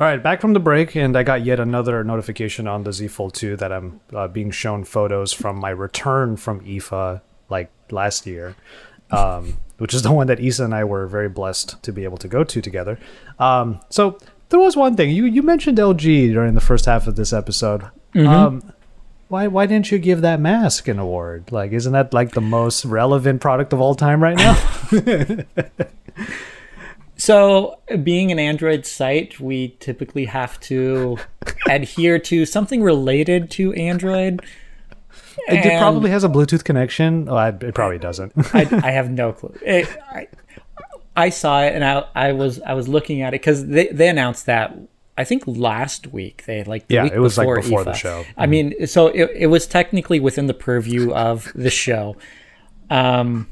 All 0.00 0.06
right, 0.06 0.20
back 0.20 0.40
from 0.40 0.54
the 0.54 0.60
break, 0.60 0.96
and 0.96 1.16
I 1.16 1.22
got 1.22 1.44
yet 1.44 1.60
another 1.60 2.02
notification 2.02 2.66
on 2.66 2.82
the 2.82 2.92
Z 2.92 3.08
Fold 3.08 3.34
2 3.34 3.56
that 3.58 3.70
I'm 3.70 4.00
uh, 4.12 4.26
being 4.26 4.50
shown 4.50 4.82
photos 4.82 5.32
from 5.32 5.60
my 5.60 5.70
return 5.70 6.36
from 6.38 6.60
IFA 6.64 7.20
like 7.50 7.70
last 7.92 8.26
year, 8.26 8.56
um, 9.12 9.58
which 9.78 9.94
is 9.94 10.02
the 10.02 10.10
one 10.10 10.26
that 10.26 10.40
Isa 10.40 10.64
and 10.64 10.74
I 10.74 10.82
were 10.84 11.06
very 11.06 11.28
blessed 11.28 11.80
to 11.84 11.92
be 11.92 12.02
able 12.02 12.16
to 12.16 12.28
go 12.28 12.42
to 12.42 12.60
together. 12.60 12.98
Um, 13.38 13.80
so 13.90 14.18
there 14.50 14.60
was 14.60 14.76
one 14.76 14.96
thing 14.96 15.10
you 15.10 15.24
you 15.24 15.42
mentioned 15.42 15.78
LG 15.78 16.32
during 16.32 16.54
the 16.54 16.60
first 16.60 16.84
half 16.84 17.06
of 17.06 17.16
this 17.16 17.32
episode. 17.32 17.82
Mm-hmm. 18.14 18.28
Um, 18.28 18.72
why 19.28 19.46
why 19.46 19.66
didn't 19.66 19.90
you 19.90 19.98
give 19.98 20.20
that 20.20 20.40
mask 20.40 20.88
an 20.88 20.98
award? 20.98 21.50
Like, 21.50 21.72
isn't 21.72 21.92
that 21.92 22.12
like 22.12 22.32
the 22.32 22.40
most 22.40 22.84
relevant 22.84 23.40
product 23.40 23.72
of 23.72 23.80
all 23.80 23.94
time 23.94 24.22
right 24.22 24.36
now? 24.36 24.56
So, 27.20 27.78
being 28.02 28.32
an 28.32 28.38
Android 28.38 28.86
site, 28.86 29.38
we 29.38 29.76
typically 29.78 30.24
have 30.24 30.58
to 30.60 31.18
adhere 31.68 32.18
to 32.18 32.46
something 32.46 32.82
related 32.82 33.50
to 33.52 33.74
Android. 33.74 34.40
it 35.46 35.66
And 35.66 35.78
probably 35.78 36.08
has 36.12 36.24
a 36.24 36.30
Bluetooth 36.30 36.64
connection. 36.64 37.28
Oh, 37.28 37.36
it 37.36 37.74
probably 37.74 37.98
doesn't. 37.98 38.32
I, 38.54 38.60
I 38.82 38.90
have 38.92 39.10
no 39.10 39.34
clue. 39.34 39.54
It, 39.60 39.86
I, 40.10 40.28
I 41.20 41.28
saw 41.30 41.62
it 41.62 41.74
and 41.74 41.84
I, 41.84 42.04
I 42.14 42.32
was 42.32 42.60
I 42.62 42.74
was 42.74 42.88
looking 42.88 43.22
at 43.22 43.34
it 43.34 43.40
because 43.40 43.66
they, 43.66 43.88
they 43.88 44.08
announced 44.08 44.46
that 44.46 44.76
I 45.18 45.24
think 45.24 45.42
last 45.46 46.06
week 46.06 46.44
they 46.46 46.64
like 46.64 46.88
the 46.88 46.94
Yeah, 46.94 47.04
week 47.04 47.12
it 47.12 47.20
was, 47.20 47.36
like, 47.38 47.44
before, 47.44 47.60
before 47.62 47.84
the 47.84 47.90
IFA. 47.90 47.94
show. 47.94 48.24
I 48.38 48.46
mean, 48.46 48.86
so 48.86 49.08
it, 49.08 49.30
it 49.34 49.46
was 49.48 49.66
technically 49.66 50.18
within 50.18 50.46
the 50.46 50.54
purview 50.54 51.12
of 51.12 51.52
the 51.54 51.68
show. 51.70 52.16
Um, 52.88 53.48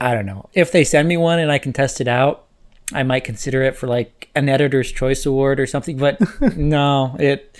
I 0.00 0.14
don't 0.14 0.26
know 0.26 0.48
if 0.52 0.72
they 0.72 0.84
send 0.84 1.08
me 1.08 1.16
one 1.16 1.38
and 1.38 1.50
I 1.50 1.58
can 1.58 1.72
test 1.72 2.00
it 2.00 2.08
out. 2.08 2.46
I 2.92 3.02
might 3.02 3.24
consider 3.24 3.62
it 3.62 3.76
for 3.76 3.86
like 3.86 4.30
an 4.34 4.48
editor's 4.48 4.90
choice 4.92 5.24
award 5.24 5.58
or 5.60 5.66
something, 5.66 5.96
but 5.96 6.18
no, 6.56 7.16
it, 7.18 7.58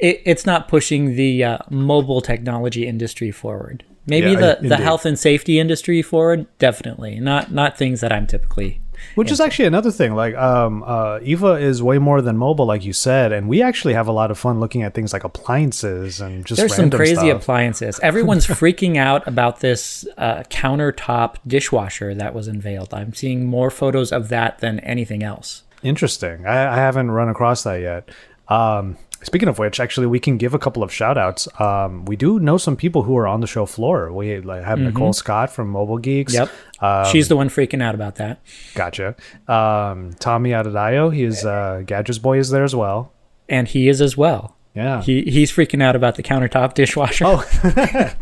it 0.00 0.22
it's 0.24 0.46
not 0.46 0.68
pushing 0.68 1.16
the 1.16 1.44
uh, 1.44 1.58
mobile 1.68 2.20
technology 2.20 2.86
industry 2.86 3.30
forward. 3.30 3.84
Maybe 4.06 4.32
Yeah, 4.32 4.56
the, 4.60 4.68
the 4.68 4.76
health 4.76 5.06
and 5.06 5.18
safety 5.18 5.58
industry 5.60 6.02
forward, 6.02 6.46
definitely 6.58 7.20
not 7.20 7.52
not 7.52 7.78
things 7.78 8.00
that 8.00 8.12
I'm 8.12 8.26
typically. 8.26 8.80
Which 9.16 9.32
is 9.32 9.40
actually 9.40 9.64
another 9.66 9.90
thing. 9.90 10.14
Like, 10.14 10.34
um, 10.36 10.82
uh, 10.84 11.18
IFA 11.18 11.60
is 11.60 11.82
way 11.82 11.98
more 11.98 12.22
than 12.22 12.36
mobile, 12.36 12.66
like 12.66 12.84
you 12.84 12.92
said, 12.92 13.32
and 13.32 13.48
we 13.48 13.60
actually 13.60 13.94
have 13.94 14.06
a 14.06 14.12
lot 14.12 14.30
of 14.30 14.38
fun 14.38 14.60
looking 14.60 14.82
at 14.84 14.94
things 14.94 15.12
like 15.12 15.24
appliances 15.24 16.20
and 16.20 16.46
just 16.46 16.58
There's 16.58 16.74
some 16.74 16.88
crazy 16.88 17.16
stuff. 17.16 17.42
appliances. 17.42 17.98
Everyone's 18.00 18.46
freaking 18.60 18.96
out 18.96 19.26
about 19.26 19.58
this 19.60 20.06
uh, 20.16 20.44
countertop 20.50 21.36
dishwasher 21.46 22.14
that 22.14 22.32
was 22.32 22.46
unveiled. 22.48 22.94
I'm 22.94 23.12
seeing 23.12 23.44
more 23.44 23.70
photos 23.70 24.12
of 24.12 24.28
that 24.28 24.60
than 24.60 24.78
anything 24.80 25.22
else. 25.22 25.64
Interesting. 25.82 26.46
I, 26.46 26.72
I 26.72 26.76
haven't 26.76 27.10
run 27.10 27.28
across 27.28 27.64
that 27.64 27.80
yet. 27.80 28.08
Um, 28.48 28.96
speaking 29.22 29.48
of 29.48 29.58
which, 29.58 29.80
actually, 29.80 30.06
we 30.06 30.20
can 30.20 30.36
give 30.36 30.54
a 30.54 30.58
couple 30.58 30.82
of 30.82 30.92
shout 30.92 31.18
outs. 31.18 31.48
Um, 31.60 32.04
we 32.04 32.16
do 32.16 32.38
know 32.38 32.58
some 32.58 32.76
people 32.76 33.02
who 33.02 33.16
are 33.16 33.26
on 33.26 33.40
the 33.40 33.46
show 33.46 33.66
floor. 33.66 34.12
We 34.12 34.40
like, 34.40 34.64
have 34.64 34.78
Nicole 34.78 35.12
Scott 35.12 35.50
from 35.50 35.68
Mobile 35.68 35.98
Geeks. 35.98 36.34
Yep. 36.34 36.50
Um, 36.80 37.04
She's 37.06 37.28
the 37.28 37.36
one 37.36 37.48
freaking 37.48 37.82
out 37.82 37.94
about 37.94 38.16
that. 38.16 38.40
Gotcha. 38.74 39.14
Um, 39.48 40.12
Tommy 40.18 40.50
Adedayo, 40.50 41.14
he's 41.14 41.44
uh, 41.44 41.82
Gadgets 41.86 42.18
Boy 42.18 42.38
is 42.38 42.50
there 42.50 42.64
as 42.64 42.74
well. 42.74 43.12
And 43.48 43.68
he 43.68 43.88
is 43.88 44.00
as 44.00 44.16
well. 44.16 44.56
Yeah. 44.74 45.02
He 45.02 45.22
he's 45.22 45.52
freaking 45.52 45.82
out 45.82 45.96
about 45.96 46.14
the 46.14 46.22
countertop 46.22 46.74
dishwasher. 46.74 47.24
Oh. 47.26 47.44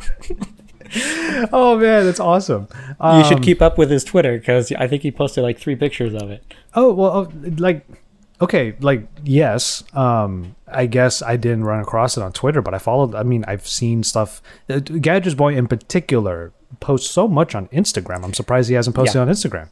oh 1.52 1.78
man, 1.78 2.04
that's 2.04 2.18
awesome. 2.18 2.68
Um, 2.98 3.18
you 3.20 3.24
should 3.24 3.42
keep 3.42 3.62
up 3.62 3.78
with 3.78 3.90
his 3.90 4.02
Twitter 4.02 4.38
because 4.38 4.72
I 4.72 4.88
think 4.88 5.02
he 5.02 5.12
posted 5.12 5.44
like 5.44 5.58
three 5.58 5.76
pictures 5.76 6.14
of 6.14 6.30
it. 6.30 6.44
Oh 6.74 6.92
well, 6.92 7.10
oh, 7.10 7.32
like 7.58 7.86
okay, 8.40 8.74
like 8.80 9.06
yes. 9.24 9.84
Um, 9.94 10.54
I 10.66 10.86
guess 10.86 11.22
I 11.22 11.36
didn't 11.36 11.64
run 11.64 11.80
across 11.80 12.16
it 12.16 12.22
on 12.22 12.32
Twitter, 12.32 12.62
but 12.62 12.74
I 12.74 12.78
followed. 12.78 13.14
I 13.14 13.22
mean, 13.22 13.44
I've 13.48 13.66
seen 13.66 14.02
stuff. 14.02 14.40
Uh, 14.68 14.78
Gadgets 14.78 15.34
Boy 15.34 15.54
in 15.56 15.66
particular 15.66 16.52
posts 16.80 17.10
so 17.10 17.26
much 17.28 17.54
on 17.54 17.68
Instagram. 17.68 18.24
I'm 18.24 18.34
surprised 18.34 18.68
he 18.68 18.74
hasn't 18.76 18.94
posted 18.96 19.16
Yeah. 19.16 19.22
on 19.22 19.28
Instagram. 19.28 19.68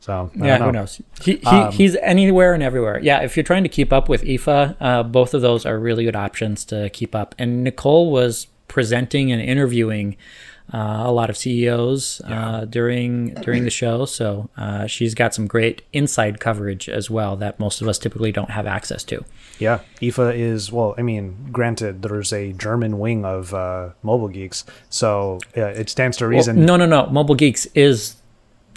So 0.00 0.30
I 0.40 0.46
yeah, 0.46 0.58
don't 0.58 0.68
who 0.68 0.72
knows? 0.72 1.00
He, 1.22 1.36
he 1.36 1.46
Um, 1.46 1.72
he's 1.72 1.94
anywhere 1.96 2.54
and 2.54 2.62
everywhere. 2.62 2.98
Yeah, 3.00 3.20
if 3.22 3.36
you're 3.36 3.44
trying 3.44 3.62
to 3.62 3.68
keep 3.68 3.92
up 3.92 4.08
with 4.08 4.22
IFA, 4.24 4.76
uh, 4.80 5.02
both 5.04 5.32
of 5.32 5.42
those 5.42 5.64
are 5.64 5.78
really 5.78 6.04
good 6.04 6.16
options 6.16 6.64
to 6.66 6.90
keep 6.90 7.14
up. 7.14 7.34
And 7.38 7.62
Nicole 7.62 8.10
was 8.10 8.48
presenting 8.66 9.30
and 9.30 9.40
interviewing 9.40 10.16
uh, 10.72 11.02
a 11.06 11.12
lot 11.12 11.28
of 11.30 11.36
CEOs 11.36 12.20
uh, 12.24 12.64
during 12.64 13.34
during 13.34 13.64
the 13.64 13.70
show, 13.70 14.04
so 14.04 14.48
uh, 14.56 14.86
she's 14.86 15.14
got 15.14 15.34
some 15.34 15.46
great 15.46 15.82
inside 15.92 16.40
coverage 16.40 16.88
as 16.88 17.10
well 17.10 17.36
that 17.36 17.58
most 17.60 17.80
of 17.82 17.88
us 17.88 17.98
typically 17.98 18.32
don't 18.32 18.50
have 18.50 18.66
access 18.66 19.04
to. 19.04 19.24
Yeah, 19.58 19.80
IFA 20.00 20.34
is 20.36 20.72
well. 20.72 20.94
I 20.98 21.02
mean, 21.02 21.48
granted, 21.52 22.02
there's 22.02 22.32
a 22.32 22.52
German 22.52 22.98
wing 22.98 23.24
of 23.24 23.52
uh, 23.54 23.90
Mobile 24.02 24.28
Geeks, 24.28 24.64
so 24.90 25.38
uh, 25.56 25.60
it 25.66 25.88
stands 25.90 26.16
to 26.18 26.24
Well, 26.24 26.30
reason. 26.30 26.64
no, 26.64 26.76
no, 26.76 26.86
no. 26.86 27.06
Mobile 27.06 27.34
Geeks 27.34 27.66
is 27.74 28.16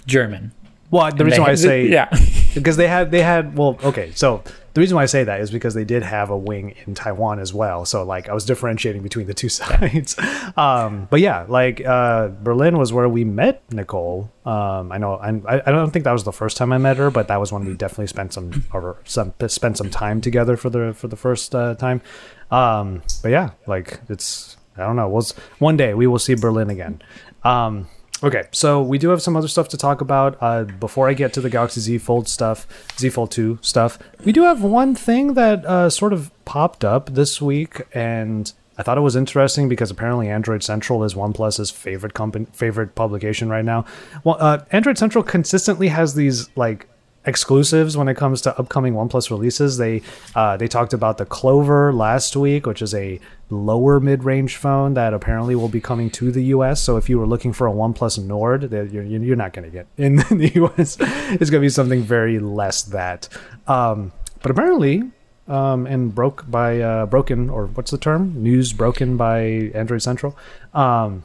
German. 0.06 0.52
Well, 0.90 1.10
the 1.10 1.24
reason 1.24 1.38
They- 1.38 1.44
why 1.44 1.50
I 1.52 1.54
say 1.56 1.86
yeah. 1.88 2.08
because 2.54 2.76
they 2.76 2.88
had 2.88 3.10
they 3.10 3.22
had 3.22 3.56
well 3.58 3.78
okay 3.82 4.12
so 4.14 4.42
the 4.76 4.80
reason 4.80 4.94
why 4.94 5.04
I 5.04 5.06
say 5.06 5.24
that 5.24 5.40
is 5.40 5.50
because 5.50 5.72
they 5.72 5.86
did 5.86 6.02
have 6.02 6.28
a 6.28 6.36
wing 6.36 6.74
in 6.86 6.94
Taiwan 6.94 7.38
as 7.38 7.54
well. 7.54 7.86
So 7.86 8.04
like 8.04 8.28
I 8.28 8.34
was 8.34 8.44
differentiating 8.44 9.00
between 9.00 9.26
the 9.26 9.32
two 9.32 9.48
sides. 9.60 10.18
Um 10.54 11.08
but 11.10 11.20
yeah 11.20 11.46
like 11.48 11.80
uh 11.80 12.28
Berlin 12.28 12.76
was 12.76 12.92
where 12.92 13.08
we 13.08 13.24
met 13.24 13.62
Nicole. 13.72 14.30
Um 14.44 14.92
I 14.92 14.98
know 14.98 15.14
I 15.14 15.30
I 15.64 15.72
don't 15.72 15.92
think 15.92 16.04
that 16.04 16.12
was 16.12 16.24
the 16.24 16.32
first 16.32 16.58
time 16.58 16.74
I 16.74 16.78
met 16.78 16.98
her 16.98 17.10
but 17.10 17.26
that 17.28 17.40
was 17.40 17.52
when 17.52 17.64
we 17.64 17.72
definitely 17.72 18.08
spent 18.08 18.34
some 18.34 18.64
or 18.70 18.98
some 19.04 19.32
spent 19.48 19.78
some 19.78 19.88
time 19.88 20.20
together 20.20 20.58
for 20.58 20.68
the 20.68 20.92
for 20.92 21.08
the 21.08 21.16
first 21.16 21.54
uh, 21.54 21.74
time. 21.76 22.02
Um 22.50 23.02
but 23.22 23.30
yeah 23.30 23.52
like 23.66 24.00
it's 24.10 24.58
I 24.76 24.82
don't 24.82 24.96
know. 24.96 25.08
Was 25.08 25.32
one 25.58 25.78
day 25.78 25.94
we 25.94 26.06
will 26.06 26.18
see 26.18 26.34
Berlin 26.34 26.68
again. 26.68 27.00
Um 27.44 27.88
Okay, 28.22 28.44
so 28.50 28.82
we 28.82 28.96
do 28.96 29.10
have 29.10 29.20
some 29.20 29.36
other 29.36 29.48
stuff 29.48 29.68
to 29.68 29.76
talk 29.76 30.00
about. 30.00 30.38
Uh, 30.40 30.64
before 30.64 31.08
I 31.08 31.12
get 31.12 31.32
to 31.34 31.40
the 31.40 31.50
Galaxy 31.50 31.80
Z 31.80 31.98
Fold 31.98 32.28
stuff, 32.28 32.66
Z 32.98 33.10
Fold 33.10 33.30
2 33.30 33.58
stuff, 33.60 33.98
we 34.24 34.32
do 34.32 34.42
have 34.42 34.62
one 34.62 34.94
thing 34.94 35.34
that 35.34 35.64
uh, 35.66 35.90
sort 35.90 36.12
of 36.14 36.30
popped 36.46 36.84
up 36.84 37.12
this 37.14 37.42
week, 37.42 37.82
and 37.92 38.52
I 38.78 38.82
thought 38.82 38.96
it 38.96 39.02
was 39.02 39.16
interesting 39.16 39.68
because 39.68 39.90
apparently 39.90 40.28
Android 40.28 40.62
Central 40.62 41.04
is 41.04 41.14
OnePlus's 41.14 41.70
favorite 41.70 42.14
company, 42.14 42.46
favorite 42.52 42.94
publication 42.94 43.50
right 43.50 43.64
now. 43.64 43.84
Well, 44.24 44.36
uh, 44.40 44.64
Android 44.72 44.96
Central 44.96 45.22
consistently 45.22 45.88
has 45.88 46.14
these 46.14 46.48
like 46.56 46.88
exclusives 47.26 47.96
when 47.96 48.08
it 48.08 48.16
comes 48.16 48.40
to 48.42 48.58
upcoming 48.58 48.94
OnePlus 48.94 49.30
releases. 49.30 49.76
They 49.76 50.02
uh, 50.34 50.56
they 50.56 50.68
talked 50.68 50.92
about 50.92 51.18
the 51.18 51.26
Clover 51.26 51.92
last 51.92 52.36
week, 52.36 52.66
which 52.66 52.80
is 52.80 52.94
a 52.94 53.20
lower 53.50 54.00
mid-range 54.00 54.56
phone 54.56 54.94
that 54.94 55.14
apparently 55.14 55.54
will 55.54 55.68
be 55.68 55.80
coming 55.80 56.10
to 56.10 56.32
the 56.32 56.44
US. 56.44 56.80
So 56.80 56.96
if 56.96 57.08
you 57.08 57.18
were 57.18 57.26
looking 57.26 57.52
for 57.52 57.66
a 57.66 57.72
OnePlus 57.72 58.18
Nord, 58.24 58.72
you're, 58.72 59.04
you're 59.04 59.36
not 59.36 59.52
going 59.52 59.64
to 59.64 59.70
get 59.70 59.86
in 59.96 60.16
the 60.30 60.50
US. 60.54 60.96
It's 61.00 61.50
going 61.50 61.60
to 61.60 61.66
be 61.66 61.68
something 61.68 62.02
very 62.02 62.38
less 62.38 62.82
that. 62.84 63.28
Um, 63.66 64.12
but 64.42 64.50
apparently, 64.50 65.02
um, 65.48 65.86
and 65.86 66.14
broke 66.14 66.50
by 66.50 66.80
uh, 66.80 67.06
broken 67.06 67.50
or 67.50 67.66
what's 67.66 67.90
the 67.90 67.98
term? 67.98 68.42
News 68.42 68.72
broken 68.72 69.16
by 69.16 69.70
Android 69.74 70.02
Central. 70.02 70.36
Um, 70.74 71.24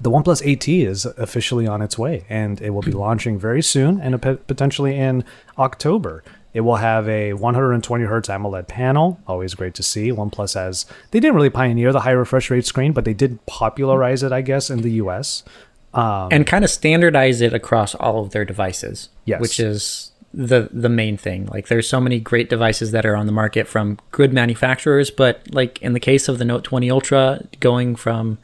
the 0.00 0.10
OnePlus 0.10 0.42
8T 0.42 0.86
is 0.86 1.06
officially 1.06 1.66
on 1.66 1.80
its 1.82 1.98
way, 1.98 2.24
and 2.28 2.60
it 2.60 2.70
will 2.70 2.82
be 2.82 2.92
launching 3.06 3.38
very 3.38 3.62
soon, 3.62 4.00
and 4.00 4.20
potentially 4.20 4.96
in 4.96 5.24
October. 5.58 6.22
It 6.52 6.60
will 6.62 6.76
have 6.76 7.06
a 7.06 7.34
120 7.34 8.04
hertz 8.04 8.30
AMOLED 8.30 8.66
panel. 8.66 9.20
Always 9.26 9.54
great 9.54 9.74
to 9.74 9.82
see. 9.82 10.10
OnePlus 10.10 10.54
has 10.54 10.86
they 11.10 11.20
didn't 11.20 11.36
really 11.36 11.50
pioneer 11.50 11.92
the 11.92 12.00
high 12.00 12.12
refresh 12.12 12.50
rate 12.50 12.64
screen, 12.64 12.92
but 12.92 13.04
they 13.04 13.12
did 13.12 13.44
popularize 13.44 14.22
it, 14.22 14.32
I 14.32 14.40
guess, 14.40 14.70
in 14.70 14.80
the 14.80 14.92
US. 14.92 15.44
Um, 15.92 16.28
and 16.30 16.46
kind 16.46 16.64
of 16.64 16.70
standardize 16.70 17.42
it 17.42 17.52
across 17.52 17.94
all 17.94 18.22
of 18.22 18.30
their 18.30 18.46
devices. 18.46 19.10
Yes. 19.26 19.40
Which 19.40 19.60
is 19.60 20.12
the 20.32 20.68
the 20.72 20.88
main 20.88 21.16
thing. 21.16 21.46
Like 21.46 21.68
there's 21.68 21.88
so 21.88 22.00
many 22.00 22.20
great 22.20 22.48
devices 22.48 22.90
that 22.92 23.04
are 23.04 23.16
on 23.16 23.26
the 23.26 23.32
market 23.32 23.66
from 23.66 23.98
good 24.10 24.32
manufacturers, 24.32 25.10
but 25.10 25.42
like 25.52 25.80
in 25.82 25.92
the 25.92 26.00
case 26.00 26.28
of 26.28 26.38
the 26.38 26.44
Note 26.44 26.64
20 26.64 26.90
Ultra, 26.90 27.42
going 27.60 27.96
from 27.96 28.38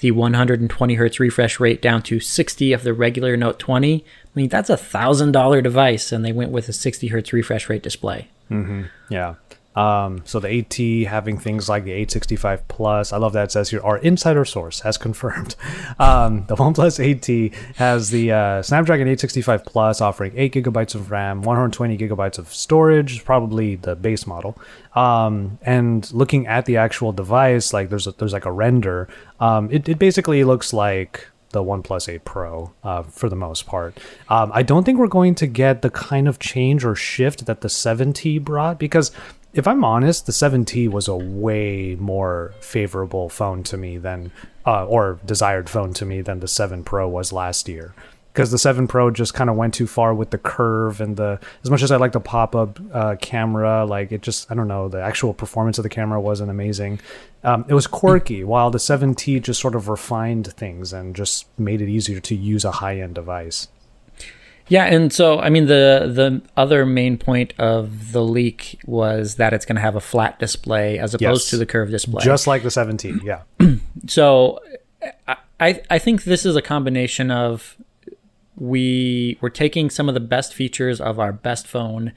the 0.00 0.10
120 0.10 0.94
hertz 0.94 1.20
refresh 1.20 1.60
rate 1.60 1.80
down 1.80 2.02
to 2.02 2.20
60 2.20 2.72
of 2.72 2.82
the 2.82 2.94
regular 2.94 3.36
Note 3.36 3.58
20, 3.58 4.04
I 4.04 4.28
mean 4.34 4.48
that's 4.48 4.70
a 4.70 4.76
thousand 4.76 5.32
dollar 5.32 5.60
device, 5.62 6.12
and 6.12 6.24
they 6.24 6.32
went 6.32 6.50
with 6.50 6.68
a 6.68 6.72
60 6.72 7.08
hertz 7.08 7.32
refresh 7.32 7.68
rate 7.68 7.82
display. 7.82 8.28
Mm-hmm. 8.50 8.84
Yeah. 9.08 9.34
Um, 9.74 10.22
so 10.24 10.40
the 10.40 10.48
8T 10.48 11.06
having 11.06 11.38
things 11.38 11.68
like 11.68 11.84
the 11.84 11.92
865 11.92 12.68
Plus, 12.68 13.12
I 13.12 13.16
love 13.16 13.32
that 13.32 13.44
it 13.44 13.52
says 13.52 13.70
here, 13.70 13.80
our 13.82 13.98
insider 13.98 14.44
source 14.44 14.80
has 14.80 14.96
confirmed. 14.96 15.56
Um, 15.96 16.44
the 16.46 16.56
OnePlus 16.56 16.98
8T 16.98 17.54
has 17.76 18.10
the 18.10 18.32
uh, 18.32 18.62
Snapdragon 18.62 19.06
865 19.06 19.64
Plus 19.64 20.00
offering 20.00 20.32
8 20.34 20.52
gigabytes 20.52 20.94
of 20.94 21.10
RAM, 21.10 21.42
120 21.42 21.96
gigabytes 21.96 22.38
of 22.38 22.48
storage, 22.48 23.24
probably 23.24 23.76
the 23.76 23.94
base 23.94 24.26
model. 24.26 24.58
Um, 24.94 25.58
and 25.62 26.10
looking 26.12 26.46
at 26.46 26.64
the 26.66 26.76
actual 26.78 27.12
device, 27.12 27.72
like 27.72 27.90
there's 27.90 28.06
a, 28.06 28.12
there's 28.12 28.32
like 28.32 28.44
a 28.44 28.52
render. 28.52 29.08
Um, 29.40 29.70
it, 29.70 29.88
it 29.88 29.98
basically 29.98 30.42
looks 30.42 30.72
like 30.72 31.28
the 31.54 31.62
OnePlus 31.62 32.12
8 32.12 32.24
Pro 32.24 32.72
uh, 32.82 33.02
for 33.02 33.28
the 33.30 33.36
most 33.36 33.66
part. 33.66 33.96
Um, 34.28 34.50
I 34.52 34.62
don't 34.62 34.84
think 34.84 34.98
we're 34.98 35.06
going 35.06 35.34
to 35.36 35.46
get 35.46 35.82
the 35.82 35.90
kind 35.90 36.28
of 36.28 36.38
change 36.38 36.84
or 36.84 36.94
shift 36.94 37.46
that 37.46 37.62
the 37.62 37.68
7T 37.68 38.42
brought 38.42 38.78
because 38.78 39.10
if 39.54 39.66
I'm 39.66 39.84
honest, 39.84 40.26
the 40.26 40.32
7T 40.32 40.90
was 40.90 41.08
a 41.08 41.16
way 41.16 41.96
more 41.98 42.52
favorable 42.60 43.28
phone 43.28 43.62
to 43.64 43.76
me 43.76 43.98
than, 43.98 44.32
uh, 44.66 44.84
or 44.86 45.18
desired 45.24 45.70
phone 45.70 45.92
to 45.94 46.04
me 46.04 46.20
than 46.20 46.40
the 46.40 46.48
7 46.48 46.82
Pro 46.84 47.08
was 47.08 47.32
last 47.32 47.68
year. 47.68 47.94
because 48.32 48.50
the 48.50 48.58
7 48.58 48.88
Pro 48.88 49.12
just 49.12 49.32
kind 49.32 49.48
of 49.48 49.54
went 49.54 49.74
too 49.74 49.86
far 49.86 50.12
with 50.12 50.30
the 50.30 50.38
curve 50.38 51.00
and 51.00 51.16
the 51.16 51.38
as 51.62 51.70
much 51.70 51.82
as 51.84 51.92
I 51.92 51.96
like 51.96 52.10
the 52.10 52.20
pop 52.20 52.56
up 52.56 52.80
uh, 52.92 53.14
camera, 53.20 53.86
like 53.86 54.10
it 54.10 54.22
just 54.22 54.50
I 54.50 54.54
don't 54.54 54.66
know 54.66 54.88
the 54.88 55.00
actual 55.00 55.32
performance 55.32 55.78
of 55.78 55.84
the 55.84 55.88
camera 55.88 56.20
wasn't 56.20 56.50
amazing. 56.50 56.98
Um, 57.44 57.64
it 57.68 57.74
was 57.74 57.86
quirky, 57.86 58.42
while 58.42 58.70
the 58.72 58.78
7T 58.78 59.40
just 59.40 59.60
sort 59.60 59.76
of 59.76 59.88
refined 59.88 60.52
things 60.54 60.92
and 60.92 61.14
just 61.14 61.46
made 61.58 61.80
it 61.80 61.88
easier 61.88 62.18
to 62.20 62.34
use 62.34 62.64
a 62.64 62.72
high 62.72 62.98
end 63.00 63.14
device. 63.14 63.68
Yeah, 64.68 64.84
and 64.84 65.12
so 65.12 65.40
I 65.40 65.50
mean 65.50 65.66
the 65.66 66.10
the 66.12 66.42
other 66.56 66.86
main 66.86 67.18
point 67.18 67.52
of 67.58 68.12
the 68.12 68.22
leak 68.22 68.78
was 68.86 69.36
that 69.36 69.52
it's 69.52 69.64
going 69.66 69.76
to 69.76 69.82
have 69.82 69.94
a 69.96 70.00
flat 70.00 70.38
display 70.38 70.98
as 70.98 71.14
opposed 71.14 71.44
Yes. 71.46 71.50
to 71.50 71.56
the 71.58 71.66
curved 71.66 71.90
display. 71.92 72.24
Just 72.24 72.46
like 72.46 72.62
the 72.62 72.70
7T, 72.70 73.22
yeah. 73.22 73.42
so 74.06 74.60
I 75.60 75.82
I 75.90 75.98
think 75.98 76.24
this 76.24 76.46
is 76.46 76.56
a 76.56 76.62
combination 76.62 77.30
of 77.30 77.76
we 78.56 79.36
we're 79.40 79.48
taking 79.50 79.90
some 79.90 80.08
of 80.08 80.14
the 80.14 80.20
best 80.20 80.54
features 80.54 81.00
of 81.00 81.18
our 81.18 81.32
best 81.32 81.66
phone, 81.66 82.12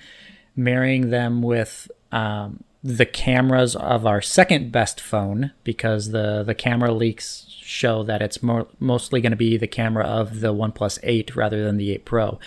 marrying 0.55 1.09
them 1.09 1.41
with 1.41 1.89
um, 2.11 2.63
the 2.83 3.05
cameras 3.05 3.75
of 3.75 4.05
our 4.05 4.21
second 4.21 4.71
best 4.71 5.01
phone 5.01 5.51
because 5.63 6.11
the 6.11 6.43
the 6.43 6.55
camera 6.55 6.93
leaks 6.93 7.46
show 7.68 8.01
that 8.03 8.22
it's 8.22 8.41
more 8.41 8.65
mostly 8.80 9.20
going 9.20 9.32
to 9.32 9.36
be 9.38 9.57
the 9.57 9.68
camera 9.68 10.05
of 10.05 10.39
the 10.39 10.53
OnePlus 10.53 10.99
8 11.03 11.36
rather 11.36 11.63
than 11.65 11.78
the 11.78 11.91
8 11.91 12.05
Pro. 12.05 12.39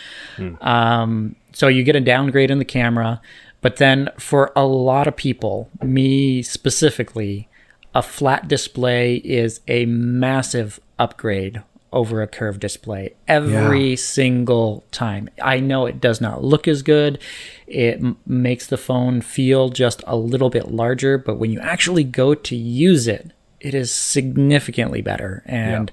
Um, 0.61 1.37
so 1.53 1.69
you 1.69 1.83
get 1.83 1.97
a 1.97 2.01
downgrade 2.01 2.51
in 2.51 2.59
the 2.59 2.65
camera, 2.65 3.21
but 3.61 3.77
then 3.77 4.09
for 4.19 4.51
a 4.57 4.65
lot 4.67 5.07
of 5.07 5.17
people, 5.17 5.69
me 5.83 6.43
specifically, 6.43 7.49
a 7.95 8.03
flat 8.03 8.49
display 8.49 9.17
is 9.17 9.61
a 9.69 9.85
massive 9.87 10.81
upgrade 10.99 11.63
over 11.93 12.23
a 12.23 12.27
curved 12.29 12.61
display 12.61 13.13
every 13.27 13.91
Yeah. 13.91 13.97
single 13.97 14.85
time. 14.93 15.29
I 15.43 15.59
know 15.59 15.87
it 15.87 16.01
does 16.01 16.21
not 16.21 16.45
look 16.45 16.69
as 16.69 16.83
good. 16.83 17.19
It 17.67 17.97
m- 17.97 18.17
makes 18.25 18.67
the 18.69 18.77
phone 18.79 19.21
feel 19.23 19.71
just 19.71 20.03
a 20.07 20.15
little 20.17 20.51
bit 20.51 20.71
larger, 20.71 21.19
but 21.19 21.37
when 21.37 21.51
you 21.51 21.59
actually 21.59 22.05
go 22.05 22.33
to 22.35 22.55
use 22.55 23.09
it, 23.09 23.33
it 23.61 23.75
is 23.75 23.93
significantly 23.93 25.03
better. 25.03 25.43
And 25.47 25.91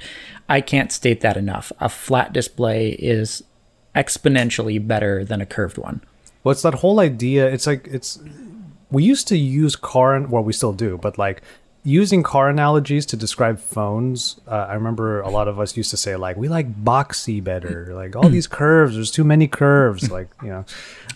I 0.49 0.61
can't 0.61 0.91
state 0.91 1.21
that 1.21 1.37
enough. 1.37 1.71
A 1.79 1.89
flat 1.89 2.33
display 2.33 2.89
is 2.91 3.43
exponentially 3.95 4.85
better 4.85 5.25
than 5.25 5.41
a 5.41 5.45
curved 5.45 5.77
one. 5.77 6.01
Well, 6.43 6.51
it's 6.51 6.61
that 6.61 6.75
whole 6.75 6.99
idea. 6.99 7.47
It's 7.47 7.67
like 7.67 7.87
it's 7.87 8.19
we 8.89 9.03
used 9.03 9.27
to 9.27 9.37
use 9.37 9.75
car, 9.75 10.19
well, 10.21 10.43
we 10.43 10.53
still 10.53 10.73
do, 10.73 10.97
but 10.97 11.17
like 11.17 11.41
using 11.87 12.21
car 12.21 12.49
analogies 12.49 13.05
to 13.05 13.15
describe 13.15 13.57
phones. 13.57 14.41
Uh, 14.45 14.67
I 14.69 14.73
remember 14.73 15.21
a 15.21 15.29
lot 15.29 15.47
of 15.47 15.57
us 15.57 15.77
used 15.77 15.89
to 15.91 15.97
say 15.97 16.17
like 16.17 16.35
we 16.35 16.49
like 16.49 16.83
boxy 16.83 17.41
better, 17.41 17.93
like 17.95 18.13
all 18.13 18.27
these 18.27 18.45
curves. 18.45 18.95
There's 18.95 19.09
too 19.09 19.23
many 19.23 19.47
curves, 19.47 20.11
like 20.11 20.27
you 20.43 20.49
know. 20.49 20.65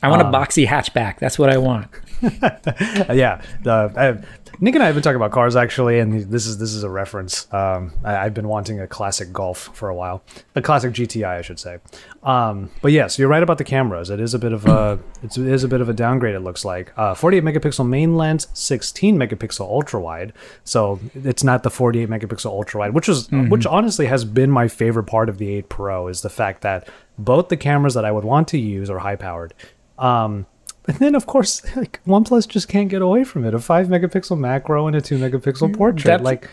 I 0.02 0.08
want 0.08 0.22
a 0.22 0.26
boxy 0.26 0.66
hatchback. 0.66 1.20
That's 1.20 1.38
what 1.38 1.50
I 1.50 1.58
want. 1.58 1.88
Uh, 2.24 3.14
yeah, 3.14 3.42
the, 3.64 3.94
I, 3.98 4.26
Nick 4.64 4.76
and 4.76 4.84
I 4.84 4.86
have 4.86 4.96
been 4.96 5.02
talking 5.02 5.16
about 5.16 5.32
cars 5.32 5.56
actually, 5.56 5.98
and 5.98 6.32
this 6.32 6.46
is 6.46 6.60
this 6.60 6.74
is 6.74 6.84
a 6.84 6.90
reference. 6.90 7.52
Um, 7.52 7.94
I, 8.04 8.18
I've 8.18 8.36
been 8.36 8.48
wanting 8.48 8.80
a 8.80 8.86
classic 8.86 9.34
Golf 9.34 9.72
for 9.74 9.90
a 9.90 9.96
while, 9.96 10.24
a 10.56 10.62
classic 10.62 10.94
GTI, 10.94 11.40
I 11.40 11.42
should 11.42 11.60
say. 11.60 11.80
Um, 12.22 12.70
but 12.84 12.92
yes, 12.92 13.18
you're 13.18 13.28
right 13.28 13.42
about 13.42 13.58
the 13.58 13.64
cameras. 13.64 14.12
It 14.12 14.20
is 14.20 14.36
a 14.36 14.40
bit 14.40 14.54
of 14.54 14.68
a 14.68 15.00
it's, 15.24 15.36
it 15.36 15.48
is 15.48 15.64
a 15.64 15.68
bit 15.68 15.82
of 15.82 15.90
a 15.90 15.94
downgrade. 15.94 16.36
It 16.36 16.42
looks 16.42 16.64
like 16.64 16.94
uh, 16.96 17.16
48 17.16 17.44
megapixel 17.44 17.88
main 17.88 18.16
lens, 18.16 18.48
16 18.54 19.18
megapixel 19.18 19.62
ultra 19.62 20.00
wide. 20.00 20.32
So 20.64 21.00
it's 21.16 21.44
not 21.44 21.64
the 21.64 21.70
48 21.70 22.10
megapixel 22.10 22.46
ultra 22.46 22.80
wide, 22.80 22.94
which 22.94 23.10
is 23.10 23.28
mm-hmm. 23.28 23.50
which 23.50 23.66
honestly 23.66 24.06
has 24.06 24.24
been 24.26 24.52
my 24.52 24.68
favorite 24.68 25.06
part 25.06 25.28
of 25.28 25.38
the 25.38 25.50
8 25.56 25.70
Pro 25.70 26.08
is 26.08 26.22
the 26.22 26.30
fact 26.30 26.62
that 26.62 26.88
both 27.18 27.50
the 27.50 27.58
cameras 27.58 27.94
that 27.96 28.06
I 28.06 28.12
would 28.12 28.24
want 28.24 28.48
to 28.50 28.58
use 28.58 28.90
are 28.90 29.00
high 29.00 29.16
powered. 29.16 29.54
Um, 29.98 30.46
and 30.88 30.98
then, 30.98 31.16
of 31.16 31.26
course, 31.26 31.64
like 31.76 32.00
OnePlus 32.06 32.48
just 32.48 32.68
can't 32.68 32.90
get 32.90 33.02
away 33.02 33.24
from 33.24 33.46
it. 33.46 33.54
A 33.54 33.60
five 33.60 33.88
megapixel 33.88 34.38
macro 34.38 34.88
and 34.88 34.96
a 34.96 35.02
two 35.02 35.18
megapixel 35.18 35.72
mm, 35.72 35.78
portrait. 35.78 36.04
That's- 36.04 36.24
like, 36.24 36.50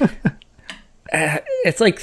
uh, 1.12 1.38
It's 1.64 1.80
like 1.80 2.00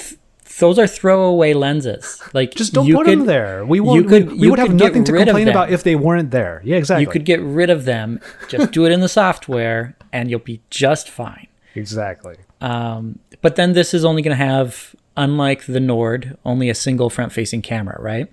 those 0.60 0.80
are 0.80 0.88
throwaway 0.88 1.54
lenses. 1.54 2.22
Like 2.34 2.54
just 2.56 2.74
don't 2.74 2.86
you 2.88 2.96
put 2.96 3.06
could, 3.06 3.20
them 3.20 3.26
there. 3.26 3.66
We 3.66 3.80
won't. 3.80 4.08
could- 4.08 4.32
we, 4.32 4.34
we 4.34 4.44
you 4.44 4.50
would 4.52 4.60
have 4.60 4.74
nothing 4.74 5.04
to 5.06 5.12
complain 5.12 5.48
about 5.48 5.72
if 5.72 5.84
they 5.84 5.96
weren't 5.96 6.32
there. 6.32 6.62
Yeah, 6.64 6.78
exactly. 6.78 7.04
You 7.04 7.10
could 7.10 7.26
get 7.26 7.42
rid 7.42 7.70
of 7.70 7.86
them. 7.86 8.20
Just 8.48 8.72
do 8.72 8.86
it 8.86 8.92
in 8.92 9.00
the 9.02 9.10
software, 9.10 9.96
and 10.14 10.30
you'll 10.30 10.40
be 10.40 10.62
just 10.70 11.10
fine. 11.10 11.48
exactly. 11.76 12.36
Um, 12.62 13.20
but 13.42 13.56
then 13.58 13.74
this 13.74 13.94
is 13.94 14.06
only 14.06 14.22
going 14.22 14.36
to 14.36 14.44
have, 14.44 14.96
unlike 15.18 15.66
the 15.66 15.80
Nord, 15.80 16.38
only 16.46 16.70
a 16.70 16.76
single 16.76 17.10
front-facing 17.10 17.62
camera, 17.62 18.02
right? 18.02 18.32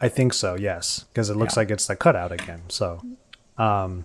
I 0.00 0.08
think 0.08 0.34
so. 0.34 0.56
Yes, 0.56 1.04
because 1.12 1.30
it 1.30 1.36
looks 1.36 1.56
like 1.56 1.70
it's 1.70 1.86
the 1.86 1.96
cutout 1.96 2.32
again. 2.32 2.62
So, 2.68 3.00
um, 3.56 4.04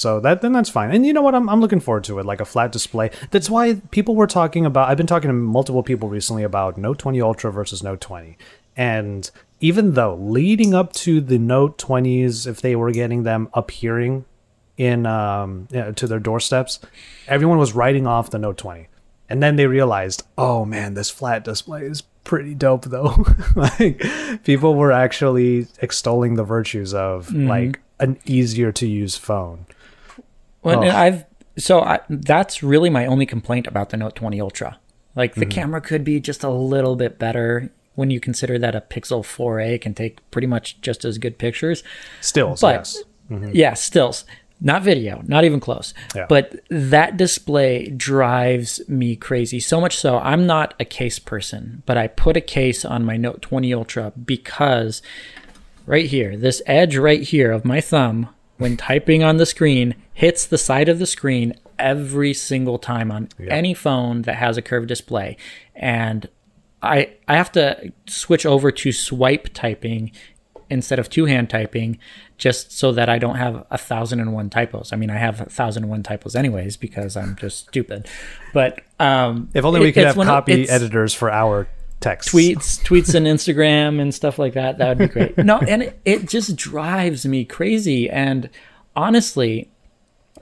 so 0.00 0.18
that 0.20 0.40
then 0.40 0.52
that's 0.52 0.70
fine. 0.70 0.90
And 0.90 1.04
you 1.04 1.12
know 1.12 1.22
what? 1.22 1.34
I'm 1.34 1.48
I'm 1.48 1.60
looking 1.60 1.80
forward 1.80 2.04
to 2.04 2.18
it, 2.18 2.26
like 2.26 2.40
a 2.40 2.44
flat 2.44 2.72
display. 2.72 3.10
That's 3.30 3.50
why 3.50 3.74
people 3.90 4.16
were 4.16 4.26
talking 4.26 4.64
about. 4.64 4.88
I've 4.88 4.96
been 4.96 5.06
talking 5.06 5.28
to 5.28 5.34
multiple 5.34 5.82
people 5.82 6.08
recently 6.08 6.42
about 6.42 6.78
Note 6.78 6.98
20 6.98 7.20
Ultra 7.20 7.52
versus 7.52 7.82
Note 7.82 8.00
20, 8.00 8.38
and 8.76 9.30
even 9.60 9.92
though 9.92 10.14
leading 10.14 10.74
up 10.74 10.92
to 10.94 11.20
the 11.20 11.38
Note 11.38 11.76
20s, 11.76 12.46
if 12.46 12.62
they 12.62 12.74
were 12.74 12.90
getting 12.90 13.24
them 13.24 13.48
appearing 13.52 14.24
in 14.78 15.04
um 15.04 15.68
yeah, 15.70 15.90
to 15.90 16.06
their 16.06 16.18
doorsteps, 16.18 16.80
everyone 17.28 17.58
was 17.58 17.74
writing 17.74 18.06
off 18.06 18.30
the 18.30 18.38
Note 18.38 18.56
20. 18.56 18.88
And 19.28 19.40
then 19.40 19.54
they 19.56 19.66
realized, 19.66 20.26
oh 20.36 20.64
man, 20.64 20.94
this 20.94 21.10
flat 21.10 21.44
display 21.44 21.82
is 21.82 22.02
pretty 22.24 22.54
dope 22.54 22.86
though. 22.86 23.26
like 23.54 24.02
people 24.44 24.74
were 24.74 24.92
actually 24.92 25.66
extolling 25.82 26.34
the 26.34 26.44
virtues 26.44 26.94
of 26.94 27.32
like 27.32 27.80
an 28.00 28.18
easier 28.24 28.72
to 28.72 28.88
use 28.88 29.16
phone. 29.16 29.66
Well, 30.62 30.84
Oh. 30.84 30.88
I've 30.88 31.24
so 31.58 31.80
I, 31.80 32.00
that's 32.08 32.62
really 32.62 32.90
my 32.90 33.06
only 33.06 33.26
complaint 33.26 33.66
about 33.66 33.90
the 33.90 33.96
Note 33.96 34.14
20 34.14 34.40
Ultra. 34.40 34.78
Like 35.16 35.34
the 35.34 35.42
mm-hmm. 35.42 35.50
camera 35.50 35.80
could 35.80 36.04
be 36.04 36.20
just 36.20 36.42
a 36.44 36.50
little 36.50 36.96
bit 36.96 37.18
better 37.18 37.70
when 37.94 38.10
you 38.10 38.20
consider 38.20 38.58
that 38.58 38.74
a 38.74 38.80
Pixel 38.80 39.22
4a 39.22 39.80
can 39.80 39.92
take 39.92 40.28
pretty 40.30 40.46
much 40.46 40.80
just 40.80 41.04
as 41.04 41.18
good 41.18 41.38
pictures. 41.38 41.82
Still, 42.20 42.56
But 42.60 42.76
yes. 42.76 43.02
Mm-hmm. 43.30 43.50
yeah, 43.52 43.74
stills, 43.74 44.24
not 44.60 44.82
video, 44.82 45.22
not 45.26 45.44
even 45.44 45.60
close. 45.60 45.92
Yeah. 46.14 46.26
But 46.28 46.60
that 46.68 47.16
display 47.16 47.88
drives 47.88 48.80
me 48.88 49.16
crazy. 49.16 49.60
So 49.60 49.80
much 49.80 49.98
so, 49.98 50.18
I'm 50.18 50.46
not 50.46 50.74
a 50.80 50.84
case 50.84 51.18
person, 51.18 51.82
but 51.86 51.98
I 51.98 52.06
put 52.06 52.36
a 52.36 52.40
case 52.40 52.84
on 52.84 53.04
my 53.04 53.16
Note 53.16 53.42
20 53.42 53.74
Ultra 53.74 54.12
because 54.24 55.02
right 55.86 56.06
here, 56.06 56.36
this 56.36 56.62
edge 56.66 56.96
right 56.96 57.22
here 57.22 57.50
of 57.50 57.64
my 57.64 57.80
thumb, 57.80 58.28
when 58.60 58.76
typing 58.76 59.22
on 59.24 59.38
the 59.38 59.46
screen, 59.46 59.96
hits 60.12 60.46
the 60.46 60.58
side 60.58 60.88
of 60.88 60.98
the 61.00 61.06
screen 61.06 61.54
every 61.78 62.32
single 62.34 62.78
time 62.78 63.10
on 63.10 63.28
any 63.48 63.74
phone 63.74 64.22
that 64.22 64.36
has 64.36 64.56
a 64.56 64.62
curved 64.62 64.86
display. 64.88 65.36
And 65.74 66.28
I 66.82 67.10
I 67.26 67.36
have 67.36 67.50
to 67.52 67.92
switch 68.06 68.46
over 68.46 68.70
to 68.70 68.92
swipe 68.92 69.48
typing 69.54 70.12
instead 70.68 70.98
of 71.00 71.10
two 71.10 71.24
hand 71.24 71.50
typing 71.50 71.98
just 72.38 72.70
so 72.70 72.92
that 72.92 73.08
I 73.08 73.18
don't 73.18 73.34
have 73.36 73.66
a 73.70 73.76
thousand 73.78 74.20
and 74.20 74.32
one 74.32 74.48
typos. 74.50 74.92
I 74.92 74.96
mean 74.96 75.10
I 75.10 75.16
have 75.18 75.40
a 75.40 75.46
thousand 75.46 75.82
and 75.84 75.90
one 75.90 76.02
typos 76.02 76.36
anyways 76.36 76.76
because 76.76 77.16
I'm 77.16 77.36
just 77.36 77.68
stupid. 77.68 78.06
But 78.54 78.80
um 79.00 79.48
If 79.52 79.64
only 79.64 79.80
we 79.80 79.88
it- 79.88 79.92
could 79.92 80.06
have 80.06 80.16
one 80.16 80.26
of- 80.28 80.30
copy 80.32 80.68
editors 80.68 81.12
for 81.12 81.30
our 81.30 81.66
texts. 82.00 82.32
tweets, 82.32 82.82
tweets, 82.82 83.14
and 83.14 83.26
Instagram 83.26 84.00
and 84.00 84.14
stuff 84.14 84.38
like 84.38 84.54
that. 84.54 84.78
That 84.78 84.88
would 84.88 84.98
be 84.98 85.12
great. 85.12 85.36
No, 85.44 85.58
and 85.58 85.82
it, 85.82 86.00
it 86.04 86.28
just 86.28 86.56
drives 86.56 87.26
me 87.26 87.44
crazy. 87.44 88.10
And 88.10 88.50
honestly, 88.96 89.70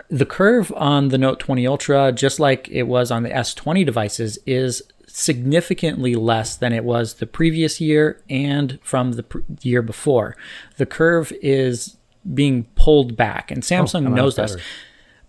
the 0.09 0.27
curve 0.27 0.73
on 0.77 1.09
the 1.09 1.19
Note 1.19 1.41
20 1.41 1.67
Ultra, 1.67 2.13
just 2.13 2.41
like 2.41 2.69
it 2.69 2.85
was 2.85 3.11
on 3.11 3.23
the 3.23 3.31
S20 3.31 3.85
devices, 3.85 4.39
is 4.47 4.83
significantly 5.07 6.15
less 6.15 6.57
than 6.57 6.73
it 6.73 6.85
was 6.85 7.15
the 7.15 7.27
previous 7.27 7.81
year 7.81 8.23
and 8.29 8.79
from 8.83 9.13
the 9.13 9.23
pr- 9.23 9.39
year 9.63 9.83
before. 9.83 10.37
The 10.77 10.87
curve 10.87 11.33
is 11.43 11.97
being 12.35 12.65
pulled 12.75 13.17
back, 13.17 13.51
and 13.51 13.59
oh, 13.59 13.67
Samsung 13.67 14.07
and 14.07 14.15
knows 14.15 14.37
this. 14.37 14.57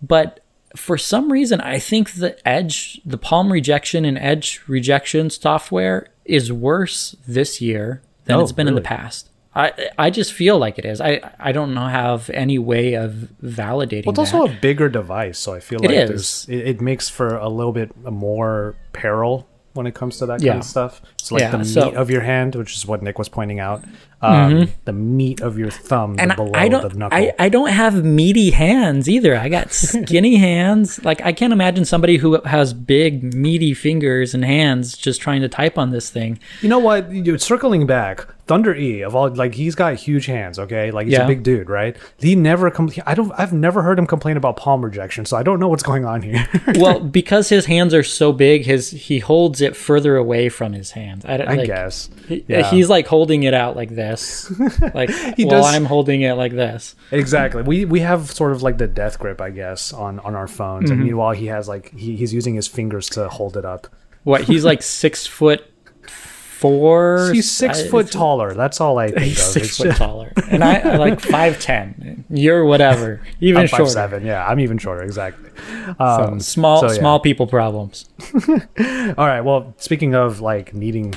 But 0.02 0.39
for 0.76 0.96
some 0.98 1.32
reason, 1.32 1.60
I 1.60 1.78
think 1.78 2.12
the 2.12 2.36
edge, 2.48 3.00
the 3.04 3.18
palm 3.18 3.52
rejection 3.52 4.04
and 4.04 4.16
edge 4.18 4.60
rejection 4.68 5.30
software 5.30 6.08
is 6.24 6.52
worse 6.52 7.16
this 7.26 7.60
year 7.60 8.02
than 8.26 8.36
Oh, 8.36 8.40
it's 8.40 8.52
been 8.52 8.68
in 8.68 8.74
the 8.76 8.80
past. 8.80 9.28
I 9.52 9.72
I 9.98 10.10
just 10.10 10.32
feel 10.32 10.58
like 10.58 10.78
it 10.78 10.84
is. 10.84 11.00
I 11.00 11.20
I 11.40 11.50
don't 11.50 11.74
know 11.74 11.86
have 11.88 12.30
any 12.30 12.56
way 12.58 12.94
of 12.94 13.28
validating 13.42 14.06
Well, 14.06 14.20
it's 14.20 14.30
that. 14.30 14.38
also 14.38 14.52
a 14.52 14.60
bigger 14.60 14.88
device, 14.88 15.38
so 15.40 15.54
I 15.54 15.60
feel 15.60 15.80
It 15.82 15.88
like 15.88 15.96
is. 15.96 16.08
there's 16.08 16.46
it, 16.48 16.68
it 16.68 16.80
makes 16.80 17.08
for 17.08 17.34
a 17.36 17.48
little 17.48 17.72
bit 17.72 17.90
more 18.04 18.76
peril 18.92 19.48
when 19.72 19.86
it 19.88 19.94
comes 19.94 20.18
to 20.18 20.26
that 20.26 20.40
Yeah. 20.40 20.52
kind 20.52 20.60
of 20.62 20.66
stuff. 20.68 21.02
It's 21.18 21.32
like 21.32 21.40
Yeah, 21.42 21.56
the 21.56 21.64
so- 21.64 21.86
meat 21.86 21.94
of 21.94 22.10
your 22.10 22.20
hand, 22.20 22.54
which 22.54 22.76
is 22.76 22.86
what 22.86 23.02
Nick 23.02 23.18
was 23.18 23.28
pointing 23.28 23.58
out. 23.58 23.82
Um, 24.22 24.68
The 24.84 24.92
meat 24.92 25.40
of 25.40 25.58
your 25.58 25.70
thumb, 25.70 26.16
and 26.18 26.36
below 26.36 26.50
I 26.54 26.68
don't, 26.68 26.94
knuckle. 26.94 27.16
I, 27.18 27.32
I 27.38 27.48
don't 27.48 27.70
have 27.70 28.04
meaty 28.04 28.50
hands 28.50 29.08
either. 29.08 29.36
I 29.36 29.48
got 29.48 29.72
skinny 29.72 30.36
hands. 30.36 31.02
Like 31.04 31.20
I 31.22 31.32
can't 31.32 31.52
imagine 31.52 31.84
somebody 31.84 32.18
who 32.18 32.40
has 32.42 32.74
big 32.74 33.34
meaty 33.34 33.72
fingers 33.74 34.34
and 34.34 34.44
hands 34.44 34.96
just 34.96 35.20
trying 35.20 35.40
to 35.40 35.48
type 35.48 35.78
on 35.78 35.90
this 35.90 36.10
thing. 36.10 36.38
You 36.60 36.68
know 36.68 36.78
what? 36.78 37.10
You're 37.12 37.38
Circling 37.38 37.86
back, 37.86 38.26
Thunder 38.46 38.74
E 38.74 39.00
of 39.02 39.14
all 39.14 39.28
like 39.34 39.54
he's 39.54 39.74
got 39.74 39.94
huge 39.94 40.26
hands. 40.26 40.58
Okay, 40.58 40.90
like 40.90 41.06
he's 41.06 41.14
Yeah. 41.14 41.24
a 41.24 41.26
big 41.26 41.42
dude, 41.42 41.70
right? 41.70 41.96
He 42.18 42.34
never 42.34 42.70
compl- 42.70 43.02
I 43.06 43.14
don't. 43.14 43.32
I've 43.38 43.52
never 43.54 43.80
heard 43.82 43.98
him 43.98 44.06
complain 44.06 44.36
about 44.36 44.56
palm 44.58 44.84
rejection, 44.84 45.24
so 45.24 45.36
I 45.38 45.42
don't 45.42 45.60
know 45.60 45.68
what's 45.68 45.82
going 45.82 46.04
on 46.04 46.20
here. 46.22 46.46
Well, 46.80 47.00
because 47.00 47.48
his 47.48 47.66
hands 47.66 47.92
are 47.94 48.02
so 48.02 48.32
big, 48.32 48.64
his 48.64 48.90
he 48.90 49.18
holds 49.18 49.60
it 49.60 49.76
further 49.76 50.16
away 50.16 50.48
from 50.48 50.72
his 50.72 50.90
hands. 50.92 51.24
I, 51.24 51.36
don't- 51.36 51.48
I 51.48 51.54
like, 51.54 51.66
guess. 51.66 52.10
Yeah. 52.28 52.70
He's 52.70 52.88
like 52.88 53.06
holding 53.06 53.42
it 53.44 53.54
out 53.54 53.76
like 53.76 53.90
this, 54.10 54.50
like 54.94 55.10
He 55.36 55.44
while 55.44 55.62
does- 55.62 55.74
I'm 55.74 55.84
holding 55.84 56.22
it 56.22 56.34
like 56.34 56.52
this. 56.52 56.94
Exactly. 57.10 57.62
We 57.62 57.84
we 57.84 58.00
have 58.00 58.30
sort 58.30 58.52
of 58.52 58.62
like 58.62 58.78
the 58.78 58.86
death 58.86 59.18
grip, 59.18 59.40
I 59.40 59.50
guess, 59.50 59.92
on 59.92 60.18
on 60.20 60.34
our 60.34 60.48
phones, 60.48 60.84
Mm-hmm. 60.90 60.92
and 60.92 61.02
meanwhile 61.04 61.32
he 61.32 61.46
has 61.46 61.68
like 61.68 61.92
he, 61.96 62.16
he's 62.16 62.32
using 62.34 62.54
his 62.54 62.66
fingers 62.68 63.08
to 63.10 63.28
hold 63.28 63.56
it 63.56 63.64
up. 63.64 63.86
What? 64.24 64.42
He's 64.42 64.64
like 64.64 64.82
six 65.02 65.26
foot 65.26 65.64
four. 66.04 67.30
He's 67.32 67.50
six 67.50 67.80
I- 67.80 67.88
foot 67.88 68.10
taller. 68.10 68.54
That's 68.54 68.80
all 68.80 68.98
I 68.98 69.08
think 69.12 69.20
He's 69.22 69.38
of. 69.38 69.44
six 69.52 69.66
It's 69.68 69.76
foot 69.78 69.86
just- 69.88 69.98
taller, 69.98 70.32
and 70.50 70.62
I, 70.62 70.78
I 70.80 70.96
like 70.96 71.20
five 71.20 71.58
ten. 71.60 72.24
You're 72.28 72.64
whatever, 72.64 73.20
even 73.40 73.62
I'm 73.62 73.66
shorter. 73.66 73.84
five 73.84 73.92
seven. 73.92 74.26
Yeah, 74.26 74.46
I'm 74.46 74.60
even 74.60 74.78
shorter. 74.78 75.02
Exactly. 75.02 75.50
So, 75.86 75.94
Um, 75.98 76.40
small, 76.40 76.80
so, 76.80 76.86
yeah. 76.88 76.98
small 76.98 77.20
people 77.20 77.46
problems. 77.46 78.08
All 78.34 79.26
right. 79.26 79.40
Well, 79.40 79.74
speaking 79.78 80.14
of 80.14 80.40
like 80.40 80.74
needing, 80.74 81.14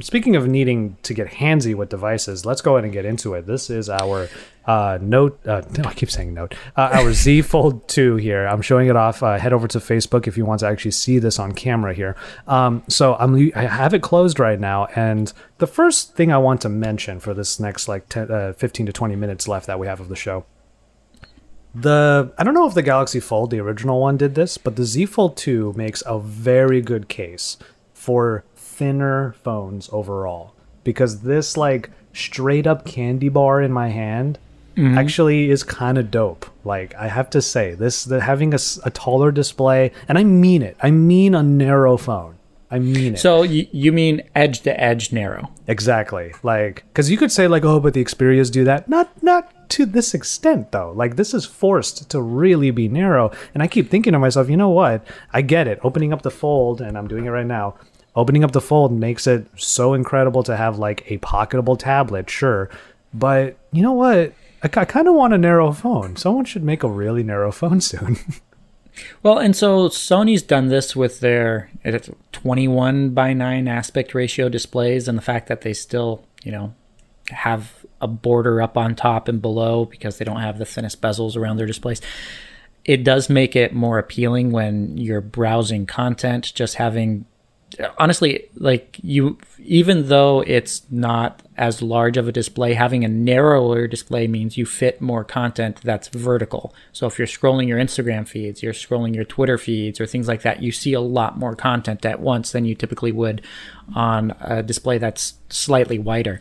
speaking 0.00 0.34
of 0.34 0.48
needing 0.48 0.96
to 1.02 1.14
get 1.14 1.28
handsy 1.28 1.74
with 1.74 1.88
devices, 1.88 2.44
let's 2.44 2.60
go 2.60 2.74
ahead 2.74 2.84
and 2.84 2.92
get 2.92 3.04
into 3.04 3.34
it. 3.34 3.46
This 3.46 3.70
is 3.70 3.88
our 3.88 4.28
uh, 4.66 4.98
Note. 5.00 5.38
Uh, 5.46 5.62
no, 5.76 5.84
I 5.88 5.94
keep 5.94 6.10
saying 6.10 6.34
Note. 6.34 6.54
Uh, 6.76 6.90
our 6.92 7.12
Z 7.12 7.42
Fold 7.50 7.86
Two 7.88 8.16
here. 8.16 8.46
I'm 8.46 8.62
showing 8.62 8.88
it 8.88 8.96
off. 8.96 9.22
Uh, 9.22 9.38
head 9.38 9.52
over 9.52 9.68
to 9.68 9.78
Facebook 9.78 10.26
if 10.26 10.36
you 10.36 10.44
want 10.44 10.60
to 10.60 10.66
actually 10.66 10.90
see 10.90 11.18
this 11.18 11.38
on 11.38 11.52
camera 11.52 11.94
here. 11.94 12.16
Um, 12.46 12.82
so 12.88 13.14
I'm 13.16 13.34
I 13.54 13.62
have 13.62 13.94
it 13.94 14.02
closed 14.02 14.38
right 14.38 14.58
now, 14.58 14.86
and 14.96 15.32
the 15.58 15.66
first 15.66 16.16
thing 16.16 16.32
I 16.32 16.38
want 16.38 16.60
to 16.62 16.68
mention 16.68 17.20
for 17.20 17.34
this 17.34 17.60
next 17.60 17.88
like 17.88 18.08
10, 18.08 18.30
uh, 18.30 18.52
15 18.54 18.86
to 18.86 18.92
20 18.92 19.16
minutes 19.16 19.46
left 19.46 19.66
that 19.66 19.78
we 19.78 19.86
have 19.86 20.00
of 20.00 20.08
the 20.08 20.16
show 20.16 20.44
the 21.74 22.32
I 22.38 22.44
don't 22.44 22.54
know 22.54 22.66
if 22.66 22.74
the 22.74 22.82
Galaxy 22.82 23.20
Fold, 23.20 23.50
the 23.50 23.60
original 23.60 24.00
one, 24.00 24.16
did 24.16 24.34
this, 24.34 24.58
but 24.58 24.76
the 24.76 24.84
Z 24.84 25.06
Fold 25.06 25.36
2 25.36 25.74
makes 25.76 26.02
a 26.06 26.18
very 26.18 26.80
good 26.80 27.08
case 27.08 27.56
for 27.92 28.44
thinner 28.78 29.34
phones 29.42 29.88
overall. 29.92 30.54
Because 30.84 31.20
this 31.20 31.56
like 31.56 31.90
straight 32.12 32.66
up 32.66 32.86
candy 32.86 33.28
bar 33.28 33.60
in 33.60 33.72
my 33.72 33.88
hand 33.88 34.38
mm-hmm. 34.76 34.96
actually 34.96 35.50
is 35.50 35.62
kind 35.62 35.98
of 35.98 36.10
dope. 36.10 36.46
Like 36.64 36.94
I 36.94 37.08
have 37.08 37.28
to 37.30 37.42
say, 37.42 37.74
this 37.74 38.04
the 38.04 38.20
having 38.20 38.54
a 38.54 38.90
taller 38.90 39.32
display, 39.32 39.92
and 40.08 40.16
I 40.16 40.24
mean 40.24 40.62
it. 40.62 40.76
I 40.80 40.90
mean 40.90 41.34
a 41.34 41.42
narrow 41.42 41.96
phone. 41.96 42.36
I 42.70 42.78
mean 42.78 43.14
it. 43.14 43.18
So 43.18 43.42
you, 43.42 43.66
you 43.72 43.92
mean 43.92 44.22
edge 44.34 44.60
to 44.60 44.80
edge 44.80 45.12
narrow? 45.12 45.50
Exactly. 45.66 46.34
Like, 46.42 46.84
because 46.88 47.10
you 47.10 47.16
could 47.16 47.32
say 47.32 47.48
like, 47.48 47.64
oh, 47.64 47.80
but 47.80 47.94
the 47.94 48.04
Xperias 48.04 48.52
do 48.52 48.64
that. 48.64 48.88
Not 48.88 49.22
not 49.22 49.70
to 49.70 49.86
this 49.86 50.14
extent 50.14 50.72
though. 50.72 50.92
Like, 50.92 51.16
this 51.16 51.34
is 51.34 51.44
forced 51.46 52.10
to 52.10 52.20
really 52.20 52.70
be 52.70 52.88
narrow. 52.88 53.30
And 53.54 53.62
I 53.62 53.66
keep 53.68 53.90
thinking 53.90 54.12
to 54.12 54.18
myself, 54.18 54.50
you 54.50 54.56
know 54.56 54.70
what? 54.70 55.06
I 55.32 55.42
get 55.42 55.66
it. 55.66 55.78
Opening 55.82 56.12
up 56.12 56.22
the 56.22 56.30
fold, 56.30 56.80
and 56.80 56.96
I'm 56.96 57.08
doing 57.08 57.26
it 57.26 57.30
right 57.30 57.46
now. 57.46 57.74
Opening 58.18 58.42
up 58.42 58.50
the 58.50 58.60
fold 58.60 58.92
makes 58.92 59.28
it 59.28 59.46
so 59.56 59.94
incredible 59.94 60.42
to 60.42 60.56
have 60.56 60.76
like 60.76 61.08
a 61.08 61.18
pocketable 61.18 61.78
tablet, 61.78 62.28
sure. 62.28 62.68
But 63.14 63.56
you 63.70 63.80
know 63.80 63.92
what? 63.92 64.32
I, 64.60 64.66
kind 64.66 65.06
of 65.06 65.14
want 65.14 65.34
a 65.34 65.38
narrow 65.38 65.70
phone. 65.70 66.16
Someone 66.16 66.44
should 66.44 66.64
make 66.64 66.82
a 66.82 66.88
really 66.88 67.22
narrow 67.22 67.52
phone 67.60 67.80
soon. 67.80 68.16
Well, 69.22 69.38
and 69.38 69.54
so 69.54 69.88
Sony's 69.88 70.42
done 70.42 70.66
this 70.66 70.96
with 70.96 71.20
their 71.20 71.70
21 72.32 73.10
by 73.10 73.34
9 73.34 73.68
aspect 73.68 74.12
ratio 74.14 74.48
displays 74.48 75.06
and 75.06 75.16
the 75.16 75.22
fact 75.22 75.46
that 75.46 75.60
they 75.60 75.72
still, 75.72 76.24
you 76.42 76.50
know, 76.50 76.74
have 77.28 77.86
a 78.00 78.08
border 78.08 78.60
up 78.60 78.76
on 78.76 78.96
top 78.96 79.28
and 79.28 79.40
below 79.40 79.84
because 79.84 80.18
they 80.18 80.24
don't 80.24 80.40
have 80.40 80.58
the 80.58 80.64
thinnest 80.64 81.00
bezels 81.00 81.36
around 81.36 81.58
their 81.58 81.66
displays. 81.66 82.00
It 82.84 83.04
does 83.04 83.30
make 83.30 83.54
it 83.54 83.72
more 83.72 84.00
appealing 84.00 84.50
when 84.50 84.98
you're 84.98 85.20
browsing 85.20 85.86
content, 85.86 86.52
just 86.52 86.74
having 86.74 87.24
honestly 87.98 88.48
like 88.56 88.98
you 89.02 89.38
even 89.58 90.08
though 90.08 90.42
it's 90.46 90.82
not 90.90 91.42
as 91.56 91.80
large 91.82 92.16
of 92.16 92.26
a 92.26 92.32
display 92.32 92.74
having 92.74 93.04
a 93.04 93.08
narrower 93.08 93.86
display 93.86 94.26
means 94.26 94.56
you 94.56 94.66
fit 94.66 95.00
more 95.00 95.24
content 95.24 95.80
that's 95.82 96.08
vertical. 96.08 96.74
So 96.92 97.06
if 97.06 97.18
you're 97.18 97.28
scrolling 97.28 97.68
your 97.68 97.78
instagram 97.78 98.26
feeds 98.26 98.62
you're 98.62 98.72
scrolling 98.72 99.14
your 99.14 99.24
twitter 99.24 99.58
feeds 99.58 100.00
or 100.00 100.06
things 100.06 100.28
like 100.28 100.42
that 100.42 100.62
you 100.62 100.72
see 100.72 100.92
a 100.92 101.00
lot 101.00 101.38
more 101.38 101.54
content 101.54 102.04
at 102.04 102.20
once 102.20 102.52
than 102.52 102.64
you 102.64 102.74
typically 102.74 103.12
would 103.12 103.42
on 103.94 104.34
a 104.40 104.62
display 104.62 104.98
that's 104.98 105.34
slightly 105.48 105.98
wider. 105.98 106.40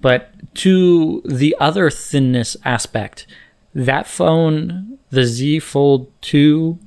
But 0.00 0.30
to 0.56 1.22
the 1.24 1.56
other 1.58 1.90
thinness 1.90 2.56
aspect 2.64 3.26
that 3.74 4.06
phone 4.06 4.98
the 5.10 5.24
z 5.24 5.58
fold 5.58 6.10
2 6.22 6.78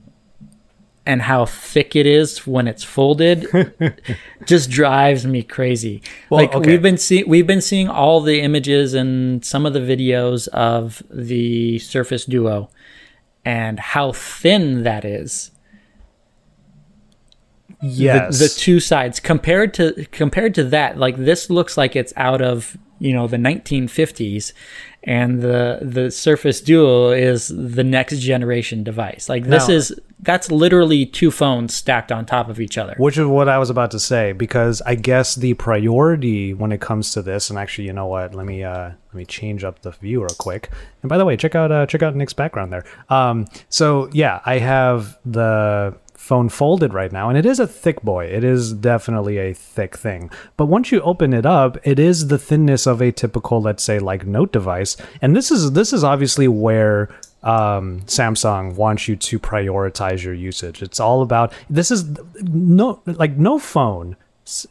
and 1.10 1.24
how 1.24 1.44
thick 1.44 1.96
it 1.96 2.06
is 2.06 2.46
when 2.46 2.68
it's 2.68 2.84
folded 2.84 3.48
just 4.46 4.70
drives 4.70 5.26
me 5.26 5.42
crazy. 5.42 6.04
Well, 6.30 6.42
like 6.42 6.54
okay. 6.54 6.70
we've 6.70 6.84
been 6.84 7.00
seeing 7.00 7.28
we've 7.28 7.48
been 7.48 7.62
seeing 7.62 7.90
all 7.90 8.22
the 8.22 8.42
images 8.42 8.94
and 8.94 9.44
some 9.44 9.66
of 9.66 9.74
the 9.74 9.80
videos 9.80 10.48
of 10.50 11.02
the 11.10 11.80
Surface 11.80 12.26
Duo 12.26 12.70
and 13.44 13.80
how 13.80 14.12
thin 14.12 14.84
that 14.84 15.04
is. 15.04 15.50
yes. 17.82 18.38
The, 18.38 18.46
the 18.46 18.50
two 18.50 18.80
sides 18.80 19.20
compared 19.20 19.74
to 19.74 20.06
compared 20.12 20.54
to 20.56 20.64
that, 20.66 21.00
like 21.00 21.18
this 21.18 21.50
looks 21.50 21.76
like 21.76 21.96
it's 21.96 22.14
out 22.18 22.44
of 22.44 22.78
you 23.00 23.14
know 23.14 23.26
the 23.26 23.38
1950s, 23.38 24.54
and 25.04 25.42
the 25.42 25.80
the 25.82 26.12
Surface 26.12 26.62
Duo 26.62 27.12
is 27.12 27.48
the 27.48 27.84
next 27.84 28.20
generation 28.20 28.84
device. 28.84 29.30
Like 29.30 29.46
this 29.46 29.70
is 29.70 30.00
that's 30.22 30.52
literally 30.52 31.06
two 31.06 31.32
phones 31.32 31.74
stacked 31.74 32.12
on 32.12 32.26
top 32.26 32.50
of 32.50 32.60
each 32.60 32.78
other. 32.78 32.96
Which 32.98 33.18
is 33.18 33.26
what 33.26 33.48
I 33.48 33.58
was 33.58 33.70
about 33.70 33.92
to 33.92 34.00
say 34.00 34.34
because 34.34 34.82
I 34.86 34.96
guess 34.96 35.36
the 35.36 35.54
priority 35.54 36.54
when 36.54 36.72
it 36.72 36.82
comes 36.82 37.14
to 37.14 37.22
this, 37.22 37.50
and 37.50 37.58
actually, 37.58 37.86
you 37.86 37.94
know 37.94 38.08
what? 38.08 38.36
Let 38.36 38.46
me 38.46 38.64
uh, 38.64 38.90
let 38.90 39.14
me 39.14 39.26
change 39.26 39.64
up 39.64 39.82
the 39.82 39.92
view 39.92 40.20
real 40.20 40.30
quick. 40.38 40.70
And 41.02 41.10
by 41.10 41.18
the 41.18 41.26
way, 41.26 41.38
check 41.38 41.56
out 41.56 41.72
uh, 41.72 41.86
check 41.86 42.04
out 42.04 42.16
Nick's 42.16 42.34
background 42.34 42.74
there. 42.74 42.84
Um, 43.10 43.48
so 43.70 44.10
yeah, 44.12 44.42
I 44.46 44.60
have 44.60 45.18
the 45.26 45.96
phone 46.30 46.48
folded 46.48 46.94
right 46.94 47.12
now, 47.12 47.28
and 47.28 47.40
it 47.40 47.46
is 47.48 47.60
a 47.60 47.66
thick 47.66 48.04
boy. 48.04 48.26
It 48.26 48.44
is 48.44 48.72
definitely 48.72 49.40
a 49.40 49.56
thick 49.56 49.98
thing. 49.98 50.30
But 50.58 50.68
once 50.68 50.92
you 50.92 51.02
open 51.02 51.34
it 51.34 51.44
up, 51.44 51.80
it 51.84 51.98
is 51.98 52.28
the 52.28 52.38
thinness 52.38 52.86
of 52.86 53.02
a 53.02 53.12
typical, 53.12 53.60
let's 53.60 53.84
say, 53.84 53.98
like 53.98 54.28
Note 54.28 54.52
device. 54.52 54.96
And 55.24 55.36
this 55.36 55.50
is 55.50 55.72
this 55.72 55.92
is 55.92 56.04
obviously 56.04 56.48
where 56.48 57.10
um, 57.42 58.02
Samsung 58.02 58.76
wants 58.76 59.08
you 59.08 59.16
to 59.16 59.40
prioritize 59.40 60.24
your 60.24 60.36
usage. 60.36 60.84
It's 60.84 61.00
all 61.00 61.24
about 61.24 61.52
this 61.68 61.90
is 61.90 62.06
no 62.44 63.02
like 63.06 63.36
no 63.36 63.58
phone 63.58 64.16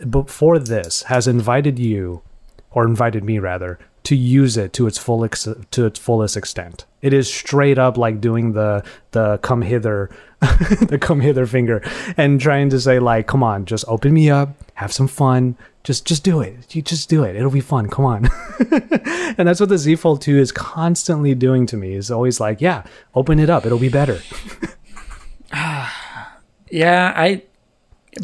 before 0.08 0.60
this 0.60 1.02
has 1.04 1.26
invited 1.26 1.80
you 1.80 2.22
or 2.70 2.86
invited 2.86 3.24
me 3.24 3.40
rather 3.40 3.80
to 4.04 4.14
use 4.14 4.56
it 4.56 4.72
to 4.72 4.86
its 4.86 4.96
full 4.96 5.24
ex- 5.24 5.48
to 5.72 5.86
its 5.86 5.98
fullest 5.98 6.36
extent. 6.36 6.86
It 7.02 7.12
is 7.12 7.32
straight 7.32 7.78
up 7.78 7.98
like 7.98 8.20
doing 8.20 8.52
the 8.52 8.84
the 9.10 9.38
come 9.38 9.62
hither 9.62 10.08
the 10.40 10.98
come 11.00 11.20
hither 11.20 11.46
finger 11.46 11.82
and 12.16 12.40
trying 12.40 12.70
to 12.70 12.80
say 12.80 12.98
like 12.98 13.26
come 13.26 13.42
on 13.42 13.64
just 13.64 13.84
open 13.88 14.12
me 14.12 14.30
up 14.30 14.50
have 14.74 14.92
some 14.92 15.08
fun 15.08 15.56
just 15.82 16.06
just 16.06 16.22
do 16.22 16.40
it 16.40 16.74
you 16.76 16.82
just 16.82 17.08
do 17.08 17.24
it 17.24 17.34
it'll 17.34 17.50
be 17.50 17.60
fun 17.60 17.88
come 17.88 18.04
on 18.04 18.28
and 19.36 19.48
that's 19.48 19.58
what 19.60 19.68
the 19.68 19.78
Z 19.78 19.96
Fold 19.96 20.20
2 20.22 20.38
is 20.38 20.52
constantly 20.52 21.34
doing 21.34 21.66
to 21.66 21.76
me. 21.76 21.94
Is 21.94 22.10
always 22.10 22.40
like, 22.40 22.60
yeah, 22.60 22.82
open 23.14 23.38
it 23.38 23.48
up, 23.50 23.64
it'll 23.66 23.78
be 23.78 23.88
better. 23.88 24.20
Yeah, 26.70 27.12
I. 27.16 27.42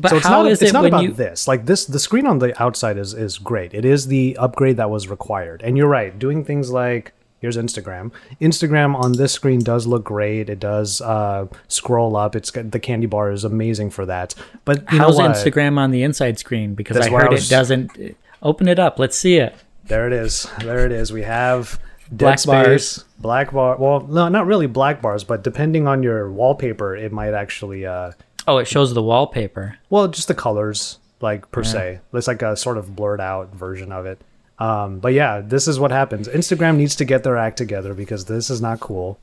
But 0.01 0.11
So 0.11 0.17
it's 0.17 0.27
how 0.27 0.43
not 0.43 0.51
is 0.51 0.61
it's 0.61 0.71
it 0.71 0.75
not 0.75 0.85
about 0.87 1.03
you? 1.05 1.13
this. 1.13 1.47
Like 1.49 1.67
this 1.67 1.85
the 1.87 1.99
screen 1.99 2.27
on 2.27 2.39
the 2.41 2.61
outside 2.63 2.99
is 2.99 3.15
is 3.15 3.39
great. 3.39 3.73
It 3.73 3.85
is 3.85 4.09
the 4.09 4.37
upgrade 4.39 4.77
that 4.77 4.91
was 4.91 5.09
required. 5.09 5.63
And 5.63 5.77
you're 5.79 5.89
right, 5.89 6.19
doing 6.19 6.45
things 6.45 6.71
like 6.71 7.13
here's 7.45 7.57
Instagram. 7.57 8.11
Instagram 8.41 8.95
on 8.97 9.13
this 9.13 9.33
screen 9.33 9.61
does 9.61 9.87
look 9.87 10.03
great. 10.05 10.49
It 10.49 10.59
does 10.61 11.01
uh, 11.01 11.47
scroll 11.69 12.17
up. 12.17 12.35
It's 12.35 12.51
got 12.51 12.71
the 12.71 12.81
candy 12.81 13.07
bar 13.07 13.31
is 13.31 13.45
amazing 13.45 13.91
for 13.91 14.07
that. 14.07 14.35
But 14.65 14.91
you 14.91 14.99
How's 14.99 15.17
what? 15.17 15.31
Instagram 15.31 15.79
on 15.79 15.91
the 15.91 16.03
inside 16.03 16.39
screen? 16.39 16.75
Because 16.75 16.95
That's 16.97 17.09
I 17.09 17.11
where 17.11 17.21
I 17.21 17.25
heard 17.25 17.33
was- 17.33 17.47
it 17.47 17.55
doesn't. 17.55 18.17
Open 18.43 18.69
it 18.69 18.79
up. 18.79 18.99
Let's 18.99 19.17
see 19.19 19.37
it. 19.37 19.55
There 19.85 20.07
it 20.07 20.13
is. 20.13 20.47
There 20.61 20.85
it 20.87 20.93
is. 20.93 21.13
We 21.13 21.23
have 21.23 21.79
Dead 22.09 22.19
Black 22.19 22.39
Space, 22.39 22.99
bars. 22.99 23.05
black 23.19 23.53
bar. 23.53 23.77
Well, 23.77 24.01
no, 24.01 24.29
not 24.29 24.47
really 24.47 24.67
black 24.67 25.01
bars, 25.03 25.25
but 25.25 25.43
depending 25.45 25.87
on 25.87 26.03
your 26.03 26.31
wallpaper, 26.31 26.95
it 26.97 27.13
might 27.13 27.35
actually 27.35 27.85
uh, 27.87 28.13
Oh, 28.47 28.59
it 28.59 28.67
shows 28.67 28.93
the 28.95 29.03
wallpaper. 29.03 29.79
Well, 29.91 30.09
just 30.09 30.29
the 30.29 30.35
colors. 30.35 30.99
like 31.21 31.51
per 31.51 31.65
se. 31.65 32.01
It's 32.13 32.27
like 32.29 32.43
a 32.43 32.57
sort 32.57 32.77
of 32.77 32.95
blurred 32.97 33.21
out 33.21 33.55
version 33.55 33.93
of 33.93 34.05
it. 34.05 34.21
Um, 34.59 35.01
but 35.01 35.13
yeah, 35.13 35.41
this 35.41 35.67
is 35.67 35.81
what 35.81 35.91
happens. 35.91 36.29
Instagram 36.29 36.77
needs 36.77 36.95
to 36.97 37.05
get 37.05 37.25
their 37.25 37.37
act 37.37 37.59
together 37.59 37.93
because 37.95 38.27
this 38.27 38.51
is 38.51 38.61
not 38.61 38.79
cool. 38.81 39.19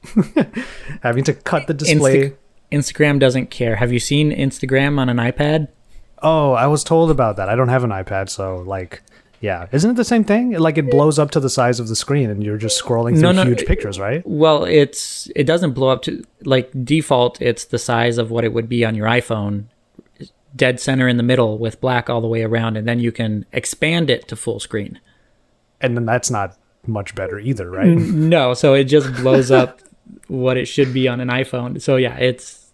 Having 1.04 1.24
to 1.26 1.34
cut 1.34 1.68
the 1.68 1.74
display. 1.74 2.32
Insta- 2.32 2.36
Instagram 2.72 3.20
doesn't 3.20 3.50
care. 3.50 3.76
Have 3.78 3.92
you 3.94 4.00
seen 4.00 4.32
Instagram 4.32 5.00
on 5.00 5.10
an 5.10 5.18
iPad? 5.18 5.68
Oh, 6.22 6.52
I 6.54 6.68
was 6.68 6.84
told 6.84 7.10
about 7.12 7.38
that. 7.38 7.50
I 7.50 7.56
don't 7.56 7.70
have 7.70 7.84
an 7.84 7.90
iPad, 7.90 8.30
so 8.30 8.58
like, 8.58 9.02
yeah, 9.40 9.68
isn't 9.72 9.90
it 9.92 9.96
the 9.96 10.04
same 10.06 10.24
thing? 10.24 10.52
Like 10.52 10.78
it 10.78 10.90
blows 10.92 11.18
up 11.18 11.32
to 11.32 11.40
the 11.40 11.50
size 11.50 11.80
of 11.80 11.88
the 11.88 11.96
screen, 11.96 12.30
and 12.30 12.44
you're 12.44 12.58
just 12.58 12.82
scrolling 12.82 13.14
through 13.14 13.22
No, 13.22 13.32
no, 13.32 13.44
huge 13.46 13.62
it- 13.64 13.68
pictures, 13.68 14.00
right? 14.00 14.22
Well, 14.26 14.66
it's 14.66 15.30
it 15.36 15.46
doesn't 15.46 15.72
blow 15.74 15.90
up 15.90 16.02
to 16.04 16.24
like 16.44 16.70
default. 16.86 17.42
It's 17.42 17.66
the 17.66 17.80
size 17.80 18.18
of 18.18 18.30
what 18.32 18.44
it 18.44 18.54
would 18.54 18.70
be 18.70 18.86
on 18.86 18.96
your 18.96 19.08
iPhone, 19.08 19.66
dead 20.56 20.80
center 20.80 21.08
in 21.08 21.18
the 21.18 21.24
middle 21.24 21.58
with 21.58 21.82
black 21.82 22.10
all 22.10 22.22
the 22.22 22.28
way 22.28 22.44
around, 22.44 22.78
and 22.78 22.88
then 22.88 23.00
you 23.00 23.12
can 23.12 23.46
expand 23.52 24.10
it 24.10 24.28
to 24.28 24.36
full 24.36 24.60
screen. 24.60 25.00
And 25.82 25.96
then 25.98 26.06
that's 26.06 26.30
not 26.32 26.58
much 26.88 27.14
better 27.16 27.40
either, 27.40 27.70
right? 27.70 27.88
No, 27.88 28.54
so 28.54 28.74
it 28.74 28.86
just 28.86 29.14
blows 29.16 29.52
up 29.52 29.80
what 30.28 30.58
it 30.58 30.66
should 30.66 30.94
be 30.94 31.08
on 31.08 31.20
an 31.20 31.28
iPhone. 31.30 31.82
So 31.82 31.96
yeah, 31.96 32.18
it's 32.18 32.72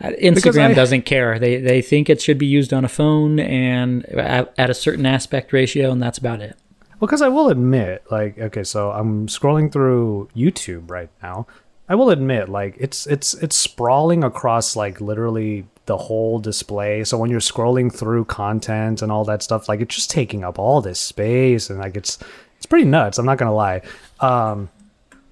uh, 0.00 0.10
Instagram 0.20 0.70
I- 0.70 0.74
doesn't 0.74 1.02
care. 1.02 1.38
They 1.38 1.56
they 1.58 1.82
think 1.82 2.08
it 2.10 2.20
should 2.20 2.38
be 2.38 2.46
used 2.46 2.72
on 2.72 2.84
a 2.84 2.88
phone 2.88 3.38
and 3.40 4.04
at, 4.06 4.52
at 4.58 4.70
a 4.70 4.74
certain 4.74 5.06
aspect 5.06 5.52
ratio, 5.52 5.90
and 5.90 6.02
that's 6.02 6.18
about 6.18 6.40
it. 6.40 6.56
Well, 6.98 7.08
because 7.08 7.20
I 7.22 7.28
will 7.28 7.50
admit, 7.50 8.04
like, 8.10 8.38
okay, 8.38 8.64
so 8.64 8.90
I'm 8.90 9.26
scrolling 9.26 9.70
through 9.70 10.28
YouTube 10.34 10.90
right 10.90 11.10
now. 11.22 11.46
I 11.88 11.94
will 11.94 12.08
admit, 12.10 12.48
like, 12.48 12.74
it's 12.78 13.06
it's 13.06 13.34
it's 13.34 13.54
sprawling 13.56 14.24
across 14.24 14.74
like 14.76 15.00
literally 15.00 15.66
the 15.86 15.96
whole 15.96 16.38
display. 16.38 17.04
So 17.04 17.16
when 17.16 17.30
you're 17.30 17.40
scrolling 17.40 17.92
through 17.92 18.26
content 18.26 19.02
and 19.02 19.10
all 19.10 19.24
that 19.24 19.42
stuff, 19.42 19.68
like, 19.68 19.80
it's 19.80 19.94
just 19.94 20.10
taking 20.10 20.44
up 20.44 20.58
all 20.58 20.80
this 20.80 21.00
space, 21.00 21.70
and 21.70 21.78
like, 21.78 21.96
it's 21.96 22.18
it's 22.56 22.66
pretty 22.66 22.86
nuts. 22.86 23.18
I'm 23.18 23.26
not 23.26 23.38
gonna 23.38 23.54
lie. 23.54 23.82
Um, 24.20 24.68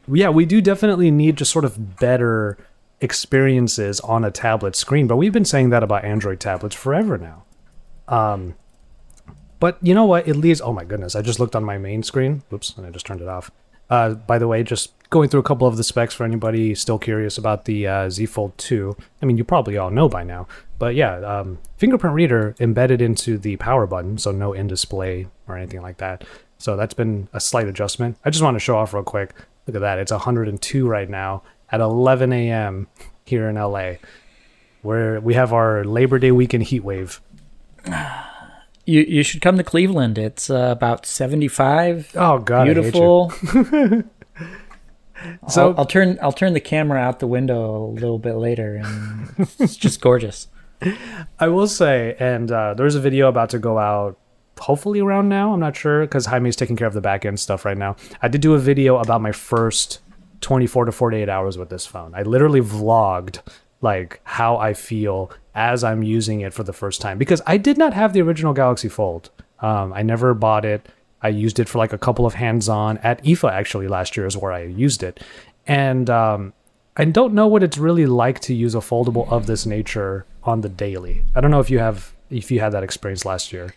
yeah, 0.09 0.28
we 0.28 0.44
do 0.46 0.61
definitely 0.61 1.11
need 1.11 1.36
just 1.36 1.50
sort 1.50 1.64
of 1.64 1.98
better 1.98 2.59
experiences 3.00 4.00
on 4.00 4.24
a 4.24 4.30
tablet 4.30 4.76
screen, 4.76 5.07
but 5.07 5.16
we've 5.16 5.32
been 5.32 5.44
saying 5.44 5.70
that 5.70 5.82
about 5.82 6.05
Android 6.05 6.40
tablets 6.40 6.74
forever 6.74 7.18
now. 7.18 7.44
Um, 8.09 8.55
but 9.61 9.78
you 9.82 9.94
know 9.94 10.05
what? 10.05 10.28
It 10.28 10.36
leaves. 10.36 10.61
Oh 10.61 10.72
my 10.72 10.84
goodness! 10.84 11.16
I 11.16 11.22
just 11.22 11.40
looked 11.40 11.57
on 11.57 11.64
my 11.64 11.78
main 11.78 12.02
screen. 12.02 12.42
Oops, 12.52 12.76
and 12.76 12.86
I 12.86 12.90
just 12.90 13.07
turned 13.07 13.22
it 13.22 13.28
off. 13.28 13.50
Uh, 13.91 14.14
by 14.14 14.39
the 14.39 14.49
way, 14.49 14.62
just 14.62 14.93
going 15.11 15.28
through 15.28 15.41
a 15.41 15.45
couple 15.45 15.66
of 15.66 15.76
the 15.76 15.85
specs 15.85 16.14
for 16.14 16.24
anybody 16.24 16.74
still 16.74 16.99
curious 16.99 17.39
about 17.39 17.66
the 17.66 17.87
uh, 17.87 18.11
Z 18.11 18.26
Fold 18.26 18.57
2. 18.59 18.97
I 19.22 19.26
mean, 19.26 19.37
you 19.37 19.45
probably 19.45 19.76
all 19.76 19.91
know 19.91 20.09
by 20.09 20.24
now. 20.24 20.49
But 20.78 20.95
yeah, 20.95 21.18
um, 21.18 21.59
fingerprint 21.76 22.14
reader 22.14 22.55
embedded 22.59 23.01
into 23.01 23.39
the 23.39 23.57
power 23.57 23.87
button, 23.87 24.18
so 24.18 24.32
no 24.32 24.53
in 24.53 24.66
display 24.66 25.28
or 25.47 25.57
anything 25.57 25.82
like 25.82 25.99
that. 25.99 26.24
So 26.59 26.76
that's 26.76 26.95
been 26.95 27.28
a 27.32 27.41
slight 27.41 27.68
adjustment. 27.68 28.16
I 28.24 28.30
just 28.30 28.43
want 28.43 28.57
to 28.57 28.61
show 28.61 28.76
off 28.76 28.93
real 28.93 29.03
quick. 29.03 29.35
Look 29.66 29.76
at 29.76 29.82
that. 29.82 29.99
It's 29.99 30.12
102 30.12 30.89
right 30.89 31.09
now 31.09 31.43
at 31.70 31.80
11 31.80 32.32
a.m. 32.32 32.89
here 33.24 33.49
in 33.49 33.57
LA, 33.57 33.95
where 34.82 35.20
we 35.20 35.35
have 35.35 35.53
our 35.53 35.85
Labor 35.85 36.18
Day 36.18 36.32
weekend 36.32 36.64
heat 36.64 36.82
wave. 36.82 37.20
You 38.87 39.01
you 39.03 39.22
should 39.22 39.41
come 39.41 39.57
to 39.57 39.64
Cleveland. 39.64 40.18
It's 40.18 40.51
uh, 40.51 40.68
about 40.76 41.07
seventy 41.07 41.49
five. 41.49 42.11
Oh 42.14 42.39
God, 42.39 42.68
I 42.68 42.74
hate 42.74 42.76
you. 42.76 42.82
beautiful. 42.82 44.03
So- 45.49 45.70
I'll, 45.70 45.78
I'll 45.80 45.87
turn 45.87 46.18
I'll 46.20 46.32
turn 46.32 46.53
the 46.53 46.61
camera 46.61 46.99
out 47.01 47.18
the 47.20 47.26
window 47.26 47.76
a 47.76 47.87
little 47.87 48.18
bit 48.18 48.35
later, 48.35 48.76
and 48.76 49.49
it's 49.59 49.76
just 49.76 50.01
gorgeous. 50.01 50.49
I 51.41 51.49
will 51.49 51.66
say, 51.68 52.14
and 52.18 52.51
uh, 52.53 52.74
there's 52.74 52.95
a 52.95 53.01
video 53.01 53.28
about 53.28 53.49
to 53.51 53.59
go 53.59 53.78
out, 53.78 54.18
hopefully 54.59 55.01
around 55.01 55.28
now. 55.30 55.55
I'm 55.55 55.61
not 55.61 55.76
sure 55.76 56.03
because 56.03 56.26
Jaime's 56.26 56.57
taking 56.57 56.76
care 56.76 56.87
of 56.89 56.93
the 56.95 57.01
back 57.01 57.24
end 57.24 57.41
stuff 57.41 57.64
right 57.64 57.78
now. 57.78 57.97
I 58.20 58.28
did 58.28 58.43
do 58.43 58.53
a 58.55 58.59
video 58.59 58.99
about 58.99 59.22
my 59.22 59.32
first 59.32 60.01
24 60.43 60.87
to 60.87 60.93
48 60.93 61.28
hours 61.28 61.57
with 61.57 61.70
this 61.70 61.87
phone. 61.87 62.12
I 62.14 62.22
literally 62.22 62.61
vlogged 62.61 63.39
like 63.80 64.20
how 64.24 64.59
I 64.59 64.74
feel 64.74 65.30
as 65.55 65.84
I'm 65.84 66.02
using 66.02 66.40
it 66.40 66.52
for 66.52 66.62
the 66.62 66.72
first 66.72 67.00
time 67.00 67.18
because 67.18 67.40
I 67.46 67.57
did 67.57 67.78
not 67.78 67.94
have 67.94 68.12
the 68.12 68.22
original 68.22 68.52
Galaxy 68.52 68.88
Fold. 68.88 69.30
Um, 69.61 69.92
I 69.92 70.02
never 70.02 70.34
bought 70.34 70.64
it. 70.64 70.88
I 71.22 71.28
used 71.28 71.59
it 71.59 71.68
for 71.68 71.78
like 71.78 71.92
a 71.92 71.98
couple 71.98 72.26
of 72.26 72.34
hands-on 72.34 72.98
at 72.98 73.22
IFA 73.24 73.50
actually 73.50 73.88
last 73.88 74.16
year 74.16 74.26
is 74.26 74.36
where 74.36 74.52
I 74.52 74.64
used 74.64 75.02
it, 75.02 75.20
and 75.66 76.11
um, 76.11 76.52
I 76.96 77.07
don't 77.07 77.32
know 77.34 77.46
what 77.46 77.62
it's 77.62 77.78
really 77.78 78.07
like 78.07 78.40
to 78.40 78.55
use 78.55 78.74
a 78.74 78.78
foldable 78.78 79.26
of 79.30 79.46
this 79.46 79.64
nature 79.64 80.26
on 80.42 80.61
the 80.61 80.68
daily. 80.68 81.24
I 81.34 81.40
don't 81.40 81.50
know 81.50 81.61
if 81.61 81.70
you 81.70 81.78
have 81.78 82.12
if 82.30 82.50
you 82.50 82.61
had 82.61 82.72
that 82.72 82.82
experience 82.82 83.24
last 83.24 83.52
year. 83.52 83.74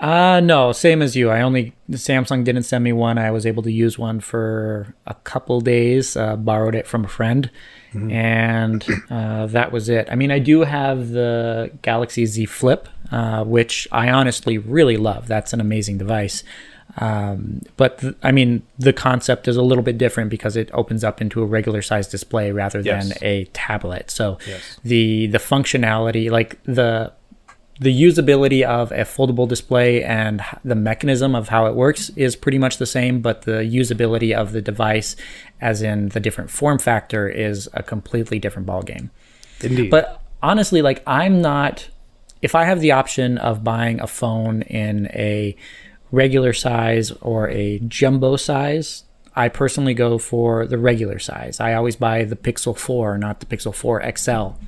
Uh 0.00 0.40
no, 0.40 0.72
same 0.72 1.00
as 1.02 1.14
you. 1.14 1.30
I 1.30 1.40
only 1.40 1.72
Samsung 1.92 2.44
didn't 2.44 2.64
send 2.64 2.82
me 2.82 2.92
one. 2.92 3.16
I 3.16 3.30
was 3.30 3.46
able 3.46 3.62
to 3.62 3.70
use 3.70 3.96
one 3.98 4.20
for 4.20 4.94
a 5.06 5.14
couple 5.14 5.60
days. 5.60 6.16
Uh, 6.16 6.36
borrowed 6.36 6.74
it 6.74 6.86
from 6.86 7.04
a 7.04 7.08
friend, 7.08 7.48
and 7.92 8.84
uh, 9.08 9.46
that 9.46 9.70
was 9.70 9.88
it. 9.88 10.08
I 10.10 10.16
mean, 10.16 10.32
I 10.32 10.40
do 10.40 10.62
have 10.62 11.10
the 11.10 11.70
Galaxy 11.82 12.26
Z 12.26 12.46
Flip, 12.46 12.88
uh, 13.12 13.44
which 13.44 13.86
I 13.92 14.10
honestly 14.10 14.58
really 14.58 14.96
love. 14.96 15.28
That's 15.28 15.52
an 15.52 15.60
amazing 15.60 15.98
device. 15.98 16.42
Um, 16.98 17.62
but 17.76 17.98
th- 17.98 18.14
I 18.22 18.30
mean, 18.30 18.62
the 18.78 18.92
concept 18.92 19.48
is 19.48 19.56
a 19.56 19.62
little 19.62 19.82
bit 19.82 19.96
different 19.96 20.28
because 20.30 20.56
it 20.56 20.70
opens 20.74 21.02
up 21.02 21.20
into 21.20 21.40
a 21.42 21.46
regular 21.46 21.82
size 21.82 22.08
display 22.08 22.52
rather 22.52 22.82
than 22.82 23.12
a 23.22 23.44
tablet. 23.52 24.10
So 24.10 24.38
Yes. 24.46 24.78
the 24.84 25.28
the 25.28 25.38
functionality, 25.38 26.30
like 26.30 26.58
the 26.64 27.12
the 27.80 28.02
usability 28.02 28.62
of 28.62 28.92
a 28.92 29.00
foldable 29.00 29.48
display 29.48 30.04
and 30.04 30.42
the 30.64 30.76
mechanism 30.76 31.34
of 31.34 31.48
how 31.48 31.66
it 31.66 31.74
works 31.74 32.10
is 32.10 32.36
pretty 32.36 32.58
much 32.58 32.78
the 32.78 32.86
same, 32.86 33.20
but 33.20 33.42
the 33.42 33.62
usability 33.62 34.32
of 34.34 34.52
the 34.52 34.62
device, 34.62 35.16
as 35.60 35.82
in 35.82 36.10
the 36.10 36.20
different 36.20 36.50
form 36.50 36.78
factor, 36.78 37.28
is 37.28 37.68
a 37.74 37.82
completely 37.82 38.38
different 38.38 38.68
ballgame. 38.68 39.10
Indeed. 39.60 39.90
But 39.90 40.22
honestly, 40.42 40.82
like 40.82 41.02
I'm 41.06 41.40
not. 41.40 41.88
If 42.42 42.54
I 42.54 42.64
have 42.64 42.80
the 42.80 42.92
option 42.92 43.38
of 43.38 43.64
buying 43.64 44.00
a 44.00 44.06
phone 44.06 44.62
in 44.62 45.06
a 45.06 45.56
regular 46.12 46.52
size 46.52 47.10
or 47.22 47.48
a 47.48 47.78
jumbo 47.80 48.36
size, 48.36 49.04
I 49.34 49.48
personally 49.48 49.94
go 49.94 50.18
for 50.18 50.66
the 50.66 50.78
regular 50.78 51.18
size. 51.18 51.58
I 51.58 51.72
always 51.72 51.96
buy 51.96 52.24
the 52.24 52.36
Pixel 52.36 52.76
4, 52.76 53.18
not 53.18 53.40
the 53.40 53.46
Pixel 53.46 53.74
4 53.74 54.12
XL. 54.16 54.60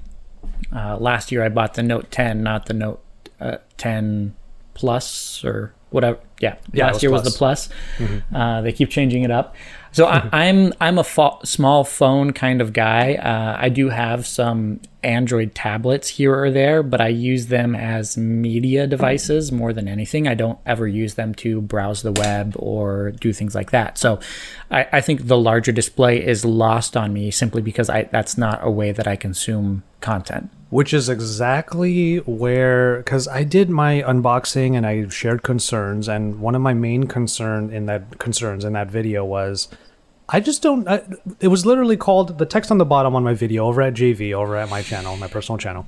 Uh, 0.74 0.96
last 0.98 1.30
year 1.32 1.42
I 1.44 1.48
bought 1.48 1.74
the 1.74 1.82
Note 1.82 2.10
10, 2.10 2.42
not 2.42 2.66
the 2.66 2.74
Note 2.74 3.02
uh, 3.40 3.58
10 3.76 4.34
Plus 4.74 5.44
or 5.44 5.72
whatever. 5.90 6.18
Yeah, 6.40 6.56
Yeah, 6.72 6.86
last 6.86 6.94
was 6.94 7.02
year 7.02 7.10
was 7.12 7.22
Plus. 7.22 7.32
the 7.32 7.38
Plus. 7.38 8.22
Uh, 8.34 8.60
they 8.62 8.72
keep 8.72 8.90
changing 8.90 9.22
it 9.22 9.30
up. 9.30 9.54
So 9.92 10.04
I, 10.06 10.28
I'm 10.32 10.74
I'm 10.80 10.98
a 10.98 11.04
fo- 11.04 11.38
small 11.44 11.82
phone 11.82 12.32
kind 12.34 12.60
of 12.60 12.74
guy. 12.74 13.14
Uh, 13.14 13.56
I 13.58 13.70
do 13.70 13.88
have 13.88 14.26
some 14.26 14.80
Android 15.06 15.54
tablets 15.54 16.08
here 16.08 16.34
or 16.36 16.50
there, 16.50 16.82
but 16.82 17.00
I 17.00 17.08
use 17.08 17.46
them 17.46 17.76
as 17.76 18.16
media 18.16 18.86
devices 18.86 19.52
more 19.52 19.72
than 19.72 19.86
anything. 19.86 20.26
I 20.26 20.34
don't 20.34 20.58
ever 20.66 20.86
use 20.86 21.14
them 21.14 21.34
to 21.36 21.60
browse 21.60 22.02
the 22.02 22.12
web 22.12 22.54
or 22.58 23.12
do 23.12 23.32
things 23.32 23.54
like 23.54 23.70
that. 23.70 23.98
So 23.98 24.18
I, 24.70 24.88
I 24.92 25.00
think 25.00 25.28
the 25.28 25.38
larger 25.38 25.72
display 25.72 26.24
is 26.24 26.44
lost 26.44 26.96
on 26.96 27.12
me 27.12 27.30
simply 27.30 27.62
because 27.62 27.88
I 27.88 28.02
that's 28.10 28.36
not 28.36 28.58
a 28.62 28.70
way 28.70 28.90
that 28.92 29.06
I 29.06 29.16
consume 29.16 29.84
content. 30.00 30.50
which 30.70 30.92
is 30.92 31.08
exactly 31.08 32.18
where 32.18 32.98
because 32.98 33.26
i 33.28 33.42
did 33.42 33.70
my 33.70 34.02
unboxing 34.02 34.76
and 34.76 34.86
i 34.86 35.08
shared 35.08 35.42
concerns 35.42 36.08
and 36.08 36.40
one 36.40 36.54
of 36.54 36.62
my 36.62 36.74
main 36.74 37.04
concern 37.04 37.70
in 37.70 37.86
that 37.86 38.18
concerns 38.18 38.64
in 38.64 38.72
that 38.72 38.90
video 38.90 39.24
was 39.24 39.68
i 40.28 40.40
just 40.40 40.62
don't 40.62 40.88
I, 40.88 41.02
it 41.40 41.48
was 41.48 41.66
literally 41.66 41.96
called 41.96 42.38
the 42.38 42.46
text 42.46 42.70
on 42.70 42.78
the 42.78 42.84
bottom 42.84 43.14
on 43.14 43.22
my 43.22 43.34
video 43.34 43.66
over 43.66 43.82
at 43.82 43.94
jv 43.94 44.32
over 44.32 44.56
at 44.56 44.68
my 44.68 44.82
channel 44.82 45.16
my 45.16 45.28
personal 45.28 45.58
channel 45.58 45.86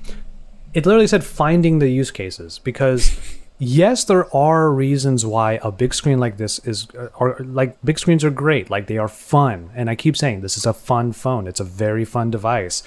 it 0.74 0.86
literally 0.86 1.06
said 1.06 1.24
finding 1.24 1.78
the 1.78 1.88
use 1.88 2.10
cases 2.10 2.58
because 2.58 3.18
yes 3.58 4.04
there 4.04 4.34
are 4.34 4.70
reasons 4.72 5.26
why 5.26 5.58
a 5.62 5.72
big 5.72 5.92
screen 5.92 6.18
like 6.18 6.36
this 6.36 6.58
is 6.60 6.86
or 7.18 7.36
like 7.40 7.76
big 7.84 7.98
screens 7.98 8.24
are 8.24 8.30
great 8.30 8.70
like 8.70 8.86
they 8.86 8.98
are 8.98 9.08
fun 9.08 9.70
and 9.74 9.90
i 9.90 9.94
keep 9.94 10.16
saying 10.16 10.40
this 10.40 10.56
is 10.56 10.66
a 10.66 10.72
fun 10.72 11.12
phone 11.12 11.46
it's 11.46 11.60
a 11.60 11.64
very 11.64 12.04
fun 12.04 12.30
device 12.30 12.82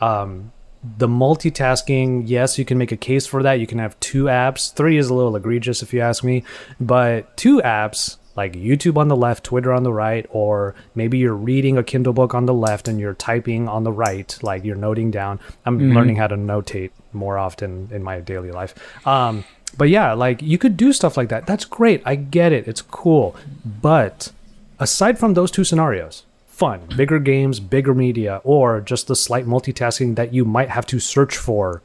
um, 0.00 0.52
the 0.82 1.08
multitasking, 1.08 2.22
yes, 2.26 2.58
you 2.58 2.64
can 2.64 2.78
make 2.78 2.92
a 2.92 2.96
case 2.96 3.26
for 3.26 3.42
that. 3.42 3.60
You 3.60 3.66
can 3.66 3.78
have 3.78 3.98
two 4.00 4.24
apps. 4.24 4.72
Three 4.72 4.96
is 4.96 5.10
a 5.10 5.14
little 5.14 5.36
egregious 5.36 5.82
if 5.82 5.92
you 5.92 6.00
ask 6.00 6.24
me, 6.24 6.42
but 6.80 7.36
two 7.36 7.60
apps 7.62 8.16
like 8.40 8.54
YouTube 8.54 8.96
on 8.96 9.08
the 9.08 9.16
left, 9.16 9.44
Twitter 9.44 9.70
on 9.70 9.82
the 9.82 9.92
right, 9.92 10.24
or 10.30 10.74
maybe 10.94 11.18
you're 11.18 11.34
reading 11.34 11.76
a 11.76 11.82
Kindle 11.82 12.14
book 12.14 12.34
on 12.34 12.46
the 12.46 12.54
left 12.54 12.88
and 12.88 12.98
you're 12.98 13.12
typing 13.12 13.68
on 13.68 13.84
the 13.84 13.92
right, 13.92 14.38
like 14.42 14.64
you're 14.64 14.76
noting 14.88 15.10
down. 15.10 15.38
I'm 15.66 15.92
learning 15.92 16.16
how 16.16 16.26
to 16.26 16.36
notate 16.36 16.90
more 17.12 17.36
often 17.36 17.90
in 17.92 18.02
my 18.02 18.20
daily 18.20 18.50
life. 18.50 18.72
Um, 19.06 19.44
but 19.76 19.90
yeah, 19.90 20.14
like 20.14 20.40
you 20.40 20.56
could 20.56 20.78
do 20.78 20.94
stuff 20.94 21.18
like 21.18 21.28
that. 21.28 21.46
That's 21.46 21.66
great. 21.66 22.00
I 22.06 22.14
get 22.14 22.50
it. 22.50 22.66
It's 22.66 22.80
cool. 22.80 23.36
But 23.82 24.32
aside 24.78 25.18
from 25.18 25.34
those 25.34 25.50
two 25.50 25.64
scenarios, 25.64 26.24
fun, 26.46 26.80
bigger 26.96 27.18
games, 27.18 27.60
bigger 27.60 27.92
media, 27.92 28.40
or 28.42 28.80
just 28.80 29.06
the 29.06 29.16
slight 29.16 29.44
multitasking 29.44 30.16
that 30.16 30.32
you 30.32 30.46
might 30.46 30.70
have 30.70 30.86
to 30.86 30.98
search 30.98 31.36
for 31.36 31.82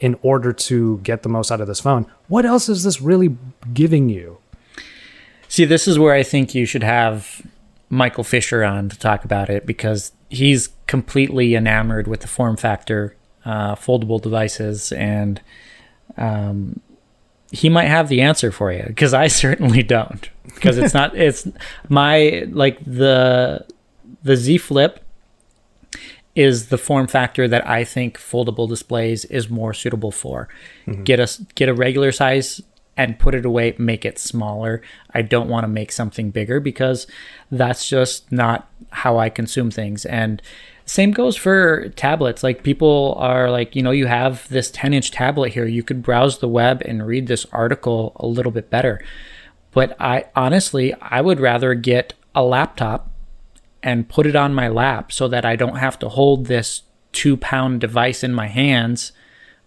in 0.00 0.18
order 0.22 0.54
to 0.54 1.00
get 1.04 1.22
the 1.22 1.28
most 1.28 1.52
out 1.52 1.60
of 1.60 1.66
this 1.66 1.80
phone. 1.80 2.06
What 2.28 2.46
else 2.46 2.70
is 2.70 2.82
this 2.82 3.02
really 3.02 3.36
giving 3.74 4.08
you? 4.08 4.38
See, 5.52 5.66
this 5.66 5.86
is 5.86 5.98
where 5.98 6.14
I 6.14 6.22
think 6.22 6.54
you 6.54 6.64
should 6.64 6.82
have 6.82 7.46
Michael 7.90 8.24
Fisher 8.24 8.64
on 8.64 8.88
to 8.88 8.98
talk 8.98 9.22
about 9.22 9.50
it 9.50 9.66
because 9.66 10.12
he's 10.30 10.70
completely 10.86 11.54
enamored 11.54 12.06
with 12.06 12.20
the 12.20 12.26
form 12.26 12.56
factor, 12.56 13.14
uh, 13.44 13.74
foldable 13.74 14.18
devices, 14.18 14.92
and 14.92 15.42
um, 16.16 16.80
he 17.50 17.68
might 17.68 17.88
have 17.88 18.08
the 18.08 18.22
answer 18.22 18.50
for 18.50 18.72
you 18.72 18.82
because 18.86 19.12
I 19.12 19.26
certainly 19.42 19.82
don't. 19.82 20.26
Because 20.54 20.78
it's 20.78 20.94
not. 20.94 21.14
It's 21.14 21.46
my 21.90 22.48
like 22.50 22.82
the 22.86 23.66
the 24.22 24.36
Z 24.36 24.56
Flip 24.56 25.04
is 26.34 26.68
the 26.70 26.78
form 26.78 27.08
factor 27.08 27.46
that 27.46 27.68
I 27.68 27.84
think 27.84 28.16
foldable 28.16 28.70
displays 28.70 29.26
is 29.26 29.50
more 29.50 29.74
suitable 29.74 30.12
for. 30.12 30.48
Mm-hmm. 30.86 31.02
Get 31.02 31.20
a 31.20 31.46
get 31.56 31.68
a 31.68 31.74
regular 31.74 32.10
size 32.10 32.62
and 32.96 33.18
put 33.18 33.34
it 33.34 33.44
away, 33.44 33.74
make 33.78 34.04
it 34.04 34.18
smaller. 34.18 34.82
I 35.14 35.22
don't 35.22 35.48
want 35.48 35.64
to 35.64 35.68
make 35.68 35.92
something 35.92 36.30
bigger 36.30 36.60
because 36.60 37.06
that's 37.50 37.88
just 37.88 38.30
not 38.30 38.68
how 38.90 39.18
I 39.18 39.30
consume 39.30 39.70
things. 39.70 40.04
And 40.04 40.42
same 40.84 41.12
goes 41.12 41.36
for 41.36 41.88
tablets. 41.90 42.42
Like 42.42 42.62
people 42.62 43.14
are 43.18 43.50
like, 43.50 43.74
you 43.74 43.82
know, 43.82 43.92
you 43.92 44.06
have 44.06 44.48
this 44.48 44.70
10 44.70 44.92
inch 44.92 45.10
tablet 45.10 45.52
here. 45.52 45.64
You 45.64 45.82
could 45.82 46.02
browse 46.02 46.38
the 46.38 46.48
web 46.48 46.82
and 46.84 47.06
read 47.06 47.28
this 47.28 47.46
article 47.52 48.12
a 48.16 48.26
little 48.26 48.52
bit 48.52 48.68
better. 48.68 49.02
But 49.70 49.96
I 49.98 50.26
honestly, 50.36 50.92
I 51.00 51.22
would 51.22 51.40
rather 51.40 51.74
get 51.74 52.14
a 52.34 52.42
laptop 52.42 53.10
and 53.82 54.08
put 54.08 54.26
it 54.26 54.36
on 54.36 54.54
my 54.54 54.68
lap 54.68 55.12
so 55.12 55.28
that 55.28 55.44
I 55.44 55.56
don't 55.56 55.76
have 55.76 55.98
to 56.00 56.08
hold 56.08 56.46
this 56.46 56.82
two 57.12 57.36
pound 57.36 57.80
device 57.80 58.22
in 58.22 58.32
my 58.34 58.48
hands 58.48 59.12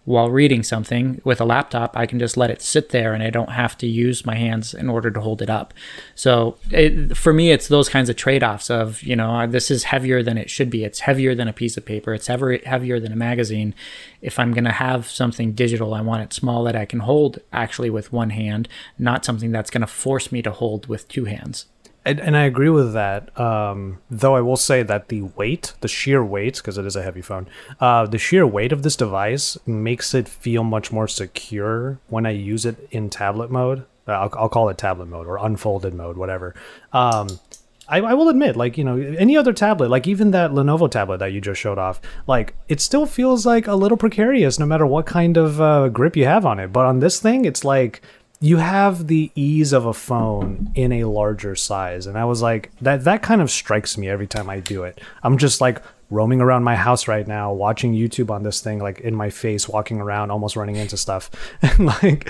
while 0.06 0.30
reading 0.30 0.62
something 0.62 1.20
with 1.24 1.40
a 1.40 1.44
laptop 1.44 1.96
i 1.96 2.06
can 2.06 2.18
just 2.18 2.36
let 2.36 2.50
it 2.50 2.62
sit 2.62 2.88
there 2.88 3.12
and 3.12 3.22
i 3.22 3.30
don't 3.30 3.50
have 3.50 3.76
to 3.76 3.86
use 3.86 4.24
my 4.24 4.34
hands 4.34 4.74
in 4.74 4.88
order 4.88 5.10
to 5.10 5.20
hold 5.20 5.42
it 5.42 5.50
up. 5.50 5.74
So 6.14 6.56
it, 6.70 7.16
for 7.16 7.32
me 7.32 7.50
it's 7.50 7.68
those 7.68 7.88
kinds 7.88 8.08
of 8.08 8.16
trade-offs 8.16 8.70
of 8.70 9.02
you 9.02 9.16
know 9.16 9.46
this 9.46 9.70
is 9.70 9.84
heavier 9.84 10.22
than 10.22 10.38
it 10.38 10.50
should 10.50 10.70
be. 10.70 10.84
It's 10.84 11.00
heavier 11.00 11.34
than 11.34 11.48
a 11.48 11.52
piece 11.52 11.76
of 11.76 11.84
paper. 11.84 12.14
It's 12.14 12.26
heavier, 12.26 12.60
heavier 12.64 13.00
than 13.00 13.12
a 13.12 13.16
magazine. 13.16 13.74
If 14.22 14.38
i'm 14.38 14.52
going 14.52 14.64
to 14.64 14.72
have 14.72 15.06
something 15.08 15.52
digital 15.52 15.94
i 15.94 16.00
want 16.00 16.22
it 16.22 16.32
small 16.32 16.64
that 16.64 16.74
i 16.74 16.84
can 16.84 17.00
hold 17.00 17.38
actually 17.52 17.90
with 17.90 18.12
one 18.12 18.30
hand 18.30 18.68
not 18.98 19.24
something 19.24 19.52
that's 19.52 19.70
going 19.70 19.82
to 19.82 19.86
force 19.86 20.32
me 20.32 20.42
to 20.42 20.50
hold 20.50 20.86
with 20.86 21.06
two 21.06 21.26
hands 21.26 21.66
and, 22.06 22.20
and 22.20 22.36
I 22.36 22.44
agree 22.44 22.70
with 22.70 22.92
that. 22.92 23.38
Um, 23.38 23.98
though 24.08 24.36
I 24.36 24.40
will 24.40 24.56
say 24.56 24.82
that 24.84 25.08
the 25.08 25.22
weight, 25.22 25.74
the 25.80 25.88
sheer 25.88 26.24
weight, 26.24 26.56
because 26.56 26.78
it 26.78 26.86
is 26.86 26.94
a 26.94 27.02
heavy 27.02 27.20
phone, 27.20 27.48
uh, 27.80 28.06
the 28.06 28.16
sheer 28.16 28.46
weight 28.46 28.72
of 28.72 28.84
this 28.84 28.94
device 28.96 29.58
makes 29.66 30.14
it 30.14 30.28
feel 30.28 30.62
much 30.62 30.92
more 30.92 31.08
secure 31.08 31.98
when 32.08 32.24
I 32.24 32.30
use 32.30 32.64
it 32.64 32.88
in 32.92 33.10
tablet 33.10 33.50
mode. 33.50 33.84
I'll, 34.06 34.32
I'll 34.38 34.48
call 34.48 34.68
it 34.68 34.78
tablet 34.78 35.06
mode 35.06 35.26
or 35.26 35.36
unfolded 35.38 35.94
mode, 35.94 36.16
whatever. 36.16 36.54
Um, 36.92 37.40
I, 37.88 37.98
I, 37.98 38.14
will 38.14 38.28
admit, 38.28 38.56
like, 38.56 38.78
you 38.78 38.84
know, 38.84 38.96
any 38.96 39.36
other 39.36 39.52
tablet, 39.52 39.90
like 39.90 40.06
even 40.06 40.30
that 40.30 40.52
Lenovo 40.52 40.88
tablet 40.88 41.18
that 41.18 41.32
you 41.32 41.40
just 41.40 41.60
showed 41.60 41.78
off, 41.78 42.00
like, 42.28 42.54
it 42.68 42.80
still 42.80 43.06
feels 43.06 43.44
like 43.44 43.66
a 43.66 43.74
little 43.74 43.96
precarious 43.96 44.58
no 44.58 44.66
matter 44.66 44.86
what 44.86 45.06
kind 45.06 45.36
of 45.36 45.60
uh, 45.60 45.88
grip 45.88 46.16
you 46.16 46.24
have 46.24 46.46
on 46.46 46.60
it. 46.60 46.72
But 46.72 46.86
on 46.86 47.00
this 47.00 47.20
thing, 47.20 47.44
it's 47.44 47.64
like 47.64 48.00
you 48.40 48.58
have 48.58 49.06
the 49.06 49.30
ease 49.34 49.72
of 49.72 49.86
a 49.86 49.94
phone 49.94 50.70
in 50.74 50.92
a 50.92 51.04
larger 51.04 51.54
size. 51.56 52.06
And 52.06 52.18
i 52.18 52.24
was 52.24 52.42
like 52.42 52.70
that 52.80 53.04
that 53.04 53.22
kind 53.22 53.40
of 53.40 53.50
strikes 53.50 53.96
me 53.96 54.08
every 54.08 54.26
time 54.26 54.50
i 54.50 54.60
do 54.60 54.82
it. 54.84 55.00
I'm 55.22 55.38
just 55.38 55.60
like 55.60 55.82
roaming 56.10 56.40
around 56.40 56.62
my 56.62 56.76
house 56.76 57.08
right 57.08 57.26
now 57.26 57.52
watching 57.52 57.92
youtube 57.92 58.30
on 58.30 58.44
this 58.44 58.60
thing 58.60 58.78
like 58.78 59.00
in 59.00 59.12
my 59.12 59.28
face 59.28 59.68
walking 59.68 60.00
around 60.00 60.30
almost 60.30 60.56
running 60.56 60.76
into 60.76 60.96
stuff. 60.96 61.30
Like 61.78 62.24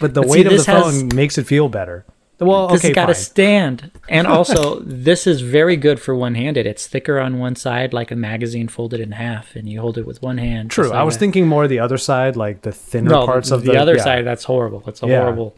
but 0.00 0.14
the 0.14 0.22
but 0.22 0.28
weight 0.28 0.46
see, 0.46 0.54
of 0.54 0.58
the 0.58 0.64
phone 0.64 1.14
makes 1.14 1.38
it 1.38 1.46
feel 1.46 1.68
better 1.68 2.04
well 2.42 2.68
this 2.68 2.80
okay, 2.80 2.88
has 2.88 2.94
got 2.94 3.10
a 3.10 3.14
stand 3.14 3.90
and 4.08 4.26
also 4.26 4.80
this 4.80 5.26
is 5.26 5.40
very 5.40 5.76
good 5.76 6.00
for 6.00 6.14
one-handed 6.14 6.66
it's 6.66 6.86
thicker 6.86 7.18
on 7.20 7.38
one 7.38 7.56
side 7.56 7.92
like 7.92 8.10
a 8.10 8.16
magazine 8.16 8.68
folded 8.68 9.00
in 9.00 9.12
half 9.12 9.56
and 9.56 9.68
you 9.68 9.80
hold 9.80 9.98
it 9.98 10.06
with 10.06 10.20
one 10.22 10.38
hand 10.38 10.70
true 10.70 10.92
i 10.92 11.02
was 11.02 11.14
that. 11.14 11.20
thinking 11.20 11.46
more 11.46 11.66
the 11.68 11.78
other 11.78 11.98
side 11.98 12.36
like 12.36 12.62
the 12.62 12.72
thinner 12.72 13.10
no, 13.10 13.26
parts 13.26 13.50
of 13.50 13.64
the, 13.64 13.72
the 13.72 13.78
other 13.78 13.96
yeah. 13.96 14.02
side 14.02 14.26
that's 14.26 14.44
horrible 14.44 14.82
it's 14.86 15.02
a 15.02 15.06
yeah. 15.06 15.20
horrible 15.20 15.56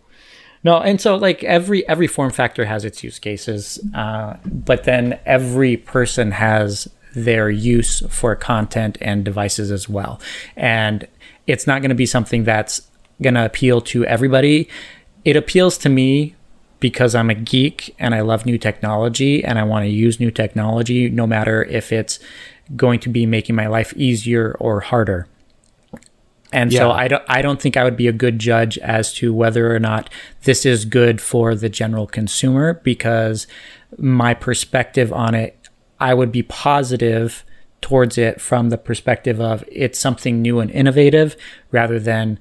no, 0.64 0.78
and 0.78 0.98
so 0.98 1.16
like 1.16 1.44
every 1.44 1.86
every 1.86 2.06
form 2.06 2.30
factor 2.30 2.64
has 2.64 2.86
its 2.86 3.04
use 3.04 3.18
cases, 3.18 3.78
uh, 3.94 4.38
but 4.46 4.84
then 4.84 5.20
every 5.26 5.76
person 5.76 6.30
has 6.30 6.88
their 7.14 7.50
use 7.50 8.02
for 8.08 8.34
content 8.34 8.96
and 9.02 9.26
devices 9.26 9.70
as 9.70 9.90
well, 9.90 10.20
and 10.56 11.06
it's 11.46 11.66
not 11.66 11.82
going 11.82 11.90
to 11.90 11.94
be 11.94 12.06
something 12.06 12.44
that's 12.44 12.80
going 13.20 13.34
to 13.34 13.44
appeal 13.44 13.82
to 13.82 14.06
everybody. 14.06 14.68
It 15.26 15.36
appeals 15.36 15.76
to 15.78 15.90
me 15.90 16.34
because 16.84 17.14
I'm 17.14 17.30
a 17.30 17.34
geek 17.34 17.94
and 17.98 18.14
I 18.14 18.20
love 18.20 18.44
new 18.44 18.58
technology 18.58 19.42
and 19.42 19.58
I 19.58 19.62
want 19.62 19.86
to 19.86 19.88
use 19.88 20.20
new 20.20 20.30
technology, 20.30 21.08
no 21.08 21.26
matter 21.26 21.64
if 21.64 21.90
it's 21.90 22.18
going 22.76 23.00
to 23.00 23.08
be 23.08 23.24
making 23.24 23.54
my 23.54 23.68
life 23.68 23.94
easier 23.96 24.54
or 24.60 24.80
harder. 24.80 25.26
And 26.52 26.70
yeah. 26.70 26.80
so 26.80 26.90
I 26.90 27.08
don't 27.08 27.22
I 27.26 27.40
don't 27.40 27.58
think 27.58 27.78
I 27.78 27.84
would 27.84 27.96
be 27.96 28.06
a 28.06 28.12
good 28.12 28.38
judge 28.38 28.76
as 28.76 29.14
to 29.14 29.32
whether 29.32 29.74
or 29.74 29.78
not 29.78 30.10
this 30.42 30.66
is 30.66 30.84
good 30.84 31.22
for 31.22 31.54
the 31.54 31.70
general 31.70 32.06
consumer 32.06 32.74
because 32.84 33.46
my 33.96 34.34
perspective 34.34 35.10
on 35.10 35.34
it 35.34 35.56
I 36.00 36.12
would 36.12 36.30
be 36.30 36.42
positive 36.42 37.46
towards 37.80 38.18
it 38.18 38.42
from 38.42 38.68
the 38.68 38.76
perspective 38.76 39.40
of 39.40 39.64
it's 39.72 39.98
something 39.98 40.42
new 40.42 40.60
and 40.60 40.70
innovative 40.70 41.34
rather 41.70 41.98
than 41.98 42.38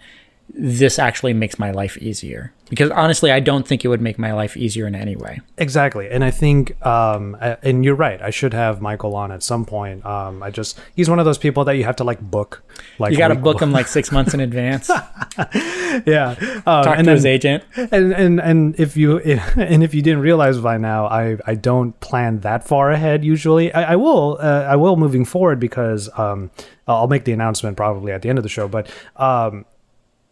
this 0.50 1.00
actually 1.00 1.34
makes 1.34 1.58
my 1.58 1.72
life 1.72 1.98
easier 2.00 2.52
because 2.74 2.92
honestly 2.92 3.32
i 3.32 3.40
don't 3.40 3.68
think 3.68 3.86
it 3.86 3.88
would 3.88 4.02
make 4.02 4.18
my 4.18 4.34
life 4.34 4.58
easier 4.58 4.88
in 4.88 4.96
any 4.96 5.16
way. 5.16 5.40
Exactly. 5.58 6.10
And 6.10 6.24
i 6.24 6.32
think 6.32 6.84
um 6.86 7.38
and 7.42 7.86
you're 7.86 7.96
right. 7.96 8.22
I 8.22 8.32
should 8.32 8.54
have 8.54 8.82
michael 8.82 9.16
on 9.16 9.32
at 9.32 9.44
some 9.44 9.66
point. 9.66 10.06
Um 10.06 10.42
i 10.42 10.50
just 10.50 10.80
he's 10.96 11.10
one 11.10 11.20
of 11.20 11.26
those 11.26 11.38
people 11.38 11.64
that 11.66 11.74
you 11.74 11.84
have 11.84 11.96
to 11.98 12.04
like 12.04 12.20
book 12.20 12.64
like 13.00 13.12
you 13.12 13.18
got 13.18 13.28
to 13.30 13.36
book 13.36 13.62
him 13.62 13.72
like 13.72 13.88
six 13.88 14.12
months 14.12 14.34
in 14.34 14.40
advance. 14.50 14.90
Yeah. 16.06 16.36
Um, 16.66 16.84
talk 16.84 16.98
to 16.98 17.04
then, 17.04 17.16
his 17.16 17.26
agent. 17.26 17.64
And 17.76 18.12
and 18.14 18.40
and 18.42 18.80
if 18.80 18.98
you 18.98 19.20
and 19.20 19.84
if 19.84 19.94
you 19.94 20.02
didn't 20.02 20.22
realize 20.22 20.58
by 20.60 20.78
now 20.78 21.06
i 21.08 21.38
i 21.46 21.56
don't 21.56 22.00
plan 22.00 22.40
that 22.40 22.68
far 22.68 22.92
ahead 22.92 23.24
usually. 23.24 23.72
I, 23.74 23.94
I 23.94 23.96
will 23.96 24.38
uh, 24.42 24.66
i 24.68 24.76
will 24.76 24.96
moving 24.96 25.26
forward 25.26 25.60
because 25.60 26.10
um 26.18 26.52
I'll 26.88 27.08
make 27.08 27.24
the 27.26 27.32
announcement 27.32 27.78
probably 27.78 28.12
at 28.12 28.22
the 28.24 28.30
end 28.30 28.38
of 28.38 28.44
the 28.44 28.50
show, 28.50 28.68
but 28.68 28.90
um, 29.16 29.66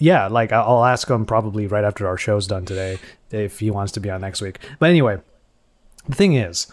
yeah, 0.01 0.27
like 0.27 0.51
I'll 0.51 0.83
ask 0.83 1.09
him 1.09 1.25
probably 1.25 1.67
right 1.67 1.83
after 1.83 2.07
our 2.07 2.17
show's 2.17 2.47
done 2.47 2.65
today 2.65 2.97
if 3.29 3.59
he 3.59 3.69
wants 3.69 3.91
to 3.93 3.99
be 3.99 4.09
on 4.09 4.21
next 4.21 4.41
week. 4.41 4.57
But 4.79 4.89
anyway, 4.89 5.21
the 6.09 6.15
thing 6.15 6.33
is, 6.33 6.67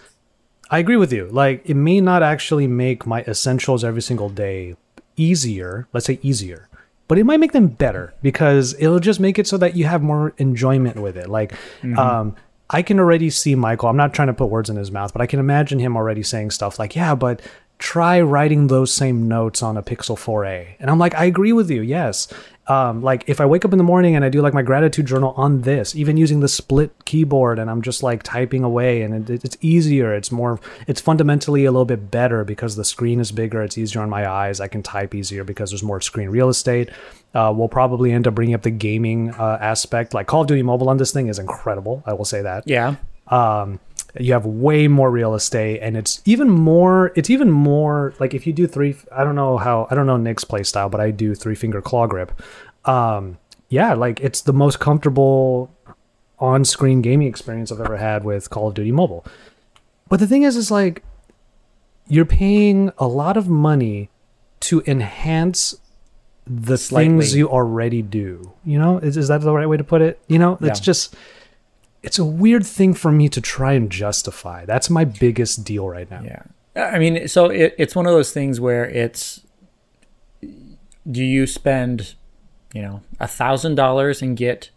I 0.70 0.78
agree 0.78 0.96
with 0.96 1.12
you. 1.12 1.28
Like 1.28 1.68
it 1.68 1.74
may 1.74 2.00
not 2.00 2.22
actually 2.22 2.66
make 2.66 3.06
my 3.06 3.22
essentials 3.22 3.84
every 3.84 4.00
single 4.00 4.30
day 4.30 4.76
easier, 5.16 5.86
let's 5.92 6.06
say 6.06 6.18
easier, 6.22 6.68
but 7.06 7.18
it 7.18 7.24
might 7.24 7.40
make 7.40 7.52
them 7.52 7.68
better 7.68 8.14
because 8.22 8.74
it'll 8.78 8.98
just 8.98 9.20
make 9.20 9.38
it 9.38 9.46
so 9.46 9.58
that 9.58 9.76
you 9.76 9.84
have 9.84 10.02
more 10.02 10.32
enjoyment 10.38 10.96
with 10.96 11.16
it. 11.16 11.28
Like 11.28 11.52
mm-hmm. 11.82 11.98
um 11.98 12.34
I 12.70 12.82
can 12.82 12.98
already 12.98 13.30
see 13.30 13.54
Michael. 13.54 13.88
I'm 13.88 13.96
not 13.96 14.12
trying 14.12 14.28
to 14.28 14.34
put 14.34 14.46
words 14.50 14.68
in 14.68 14.76
his 14.76 14.90
mouth, 14.90 15.12
but 15.12 15.22
I 15.22 15.26
can 15.26 15.40
imagine 15.40 15.78
him 15.78 15.96
already 15.96 16.22
saying 16.22 16.50
stuff 16.50 16.78
like, 16.78 16.94
"Yeah, 16.94 17.14
but 17.14 17.40
try 17.78 18.20
writing 18.20 18.66
those 18.66 18.92
same 18.92 19.28
notes 19.28 19.62
on 19.62 19.76
a 19.76 19.82
Pixel 19.82 20.16
4a. 20.16 20.74
And 20.80 20.90
I'm 20.90 20.98
like, 20.98 21.14
I 21.14 21.24
agree 21.24 21.52
with 21.52 21.70
you. 21.70 21.80
Yes. 21.82 22.28
Um, 22.68 23.02
like 23.02 23.24
if 23.26 23.40
I 23.40 23.46
wake 23.46 23.64
up 23.64 23.72
in 23.72 23.78
the 23.78 23.84
morning 23.84 24.14
and 24.14 24.24
I 24.24 24.28
do 24.28 24.42
like 24.42 24.52
my 24.52 24.62
gratitude 24.62 25.06
journal 25.06 25.32
on 25.38 25.62
this, 25.62 25.96
even 25.96 26.18
using 26.18 26.40
the 26.40 26.48
split 26.48 26.92
keyboard 27.06 27.58
and 27.58 27.70
I'm 27.70 27.80
just 27.80 28.02
like 28.02 28.22
typing 28.22 28.62
away 28.62 29.00
and 29.00 29.28
it, 29.30 29.42
it's 29.42 29.56
easier. 29.62 30.14
It's 30.14 30.30
more, 30.30 30.60
it's 30.86 31.00
fundamentally 31.00 31.64
a 31.64 31.72
little 31.72 31.86
bit 31.86 32.10
better 32.10 32.44
because 32.44 32.76
the 32.76 32.84
screen 32.84 33.20
is 33.20 33.32
bigger. 33.32 33.62
It's 33.62 33.78
easier 33.78 34.02
on 34.02 34.10
my 34.10 34.30
eyes. 34.30 34.60
I 34.60 34.68
can 34.68 34.82
type 34.82 35.14
easier 35.14 35.44
because 35.44 35.70
there's 35.70 35.82
more 35.82 36.02
screen 36.02 36.28
real 36.28 36.50
estate. 36.50 36.90
Uh, 37.34 37.52
we'll 37.56 37.68
probably 37.68 38.12
end 38.12 38.26
up 38.26 38.34
bringing 38.34 38.54
up 38.54 38.62
the 38.62 38.70
gaming 38.70 39.30
uh, 39.30 39.58
aspect. 39.60 40.12
Like 40.12 40.26
Call 40.26 40.42
of 40.42 40.46
Duty 40.46 40.62
Mobile 40.62 40.90
on 40.90 40.98
this 40.98 41.12
thing 41.12 41.28
is 41.28 41.38
incredible. 41.38 42.02
I 42.06 42.12
will 42.12 42.26
say 42.26 42.42
that. 42.42 42.64
Yeah. 42.66 42.96
Um, 43.28 43.80
you 44.18 44.32
have 44.32 44.44
way 44.44 44.88
more 44.88 45.10
real 45.10 45.34
estate 45.34 45.80
and 45.80 45.96
it's 45.96 46.20
even 46.24 46.48
more 46.48 47.12
it's 47.14 47.30
even 47.30 47.50
more 47.50 48.14
like 48.18 48.34
if 48.34 48.46
you 48.46 48.52
do 48.52 48.66
three 48.66 48.96
i 49.12 49.22
don't 49.22 49.34
know 49.34 49.56
how 49.56 49.86
i 49.90 49.94
don't 49.94 50.06
know 50.06 50.16
nick's 50.16 50.44
play 50.44 50.62
style 50.62 50.88
but 50.88 51.00
i 51.00 51.10
do 51.10 51.34
three 51.34 51.54
finger 51.54 51.80
claw 51.80 52.06
grip 52.06 52.40
um 52.84 53.38
yeah 53.68 53.94
like 53.94 54.20
it's 54.20 54.42
the 54.42 54.52
most 54.52 54.80
comfortable 54.80 55.70
on-screen 56.38 57.02
gaming 57.02 57.28
experience 57.28 57.70
i've 57.70 57.80
ever 57.80 57.96
had 57.96 58.24
with 58.24 58.50
call 58.50 58.68
of 58.68 58.74
duty 58.74 58.92
mobile 58.92 59.24
but 60.08 60.20
the 60.20 60.26
thing 60.26 60.42
is 60.42 60.56
is 60.56 60.70
like 60.70 61.02
you're 62.08 62.24
paying 62.24 62.90
a 62.98 63.06
lot 63.06 63.36
of 63.36 63.48
money 63.48 64.10
to 64.60 64.82
enhance 64.86 65.76
the 66.46 66.78
Slightly. 66.78 67.08
things 67.08 67.36
you 67.36 67.48
already 67.48 68.02
do 68.02 68.52
you 68.64 68.78
know 68.78 68.98
is, 68.98 69.16
is 69.16 69.28
that 69.28 69.42
the 69.42 69.52
right 69.52 69.68
way 69.68 69.76
to 69.76 69.84
put 69.84 70.00
it 70.00 70.18
you 70.28 70.38
know 70.38 70.54
it's 70.62 70.80
yeah. 70.80 70.84
just 70.84 71.14
it's 72.02 72.18
a 72.18 72.24
weird 72.24 72.66
thing 72.66 72.94
for 72.94 73.10
me 73.10 73.28
to 73.28 73.40
try 73.40 73.72
and 73.72 73.90
justify. 73.90 74.64
That's 74.64 74.88
my 74.88 75.04
biggest 75.04 75.64
deal 75.64 75.88
right 75.88 76.10
now. 76.10 76.22
Yeah. 76.22 76.42
I 76.76 76.98
mean, 76.98 77.26
so 77.28 77.46
it, 77.46 77.74
it's 77.78 77.96
one 77.96 78.06
of 78.06 78.12
those 78.12 78.32
things 78.32 78.60
where 78.60 78.84
it's 78.84 79.42
do 81.10 81.24
you 81.24 81.46
spend 81.46 82.14
you 82.72 82.82
know, 82.82 83.02
a 83.18 83.26
thousand 83.26 83.74
dollars 83.74 84.22
and 84.22 84.36
get 84.36 84.70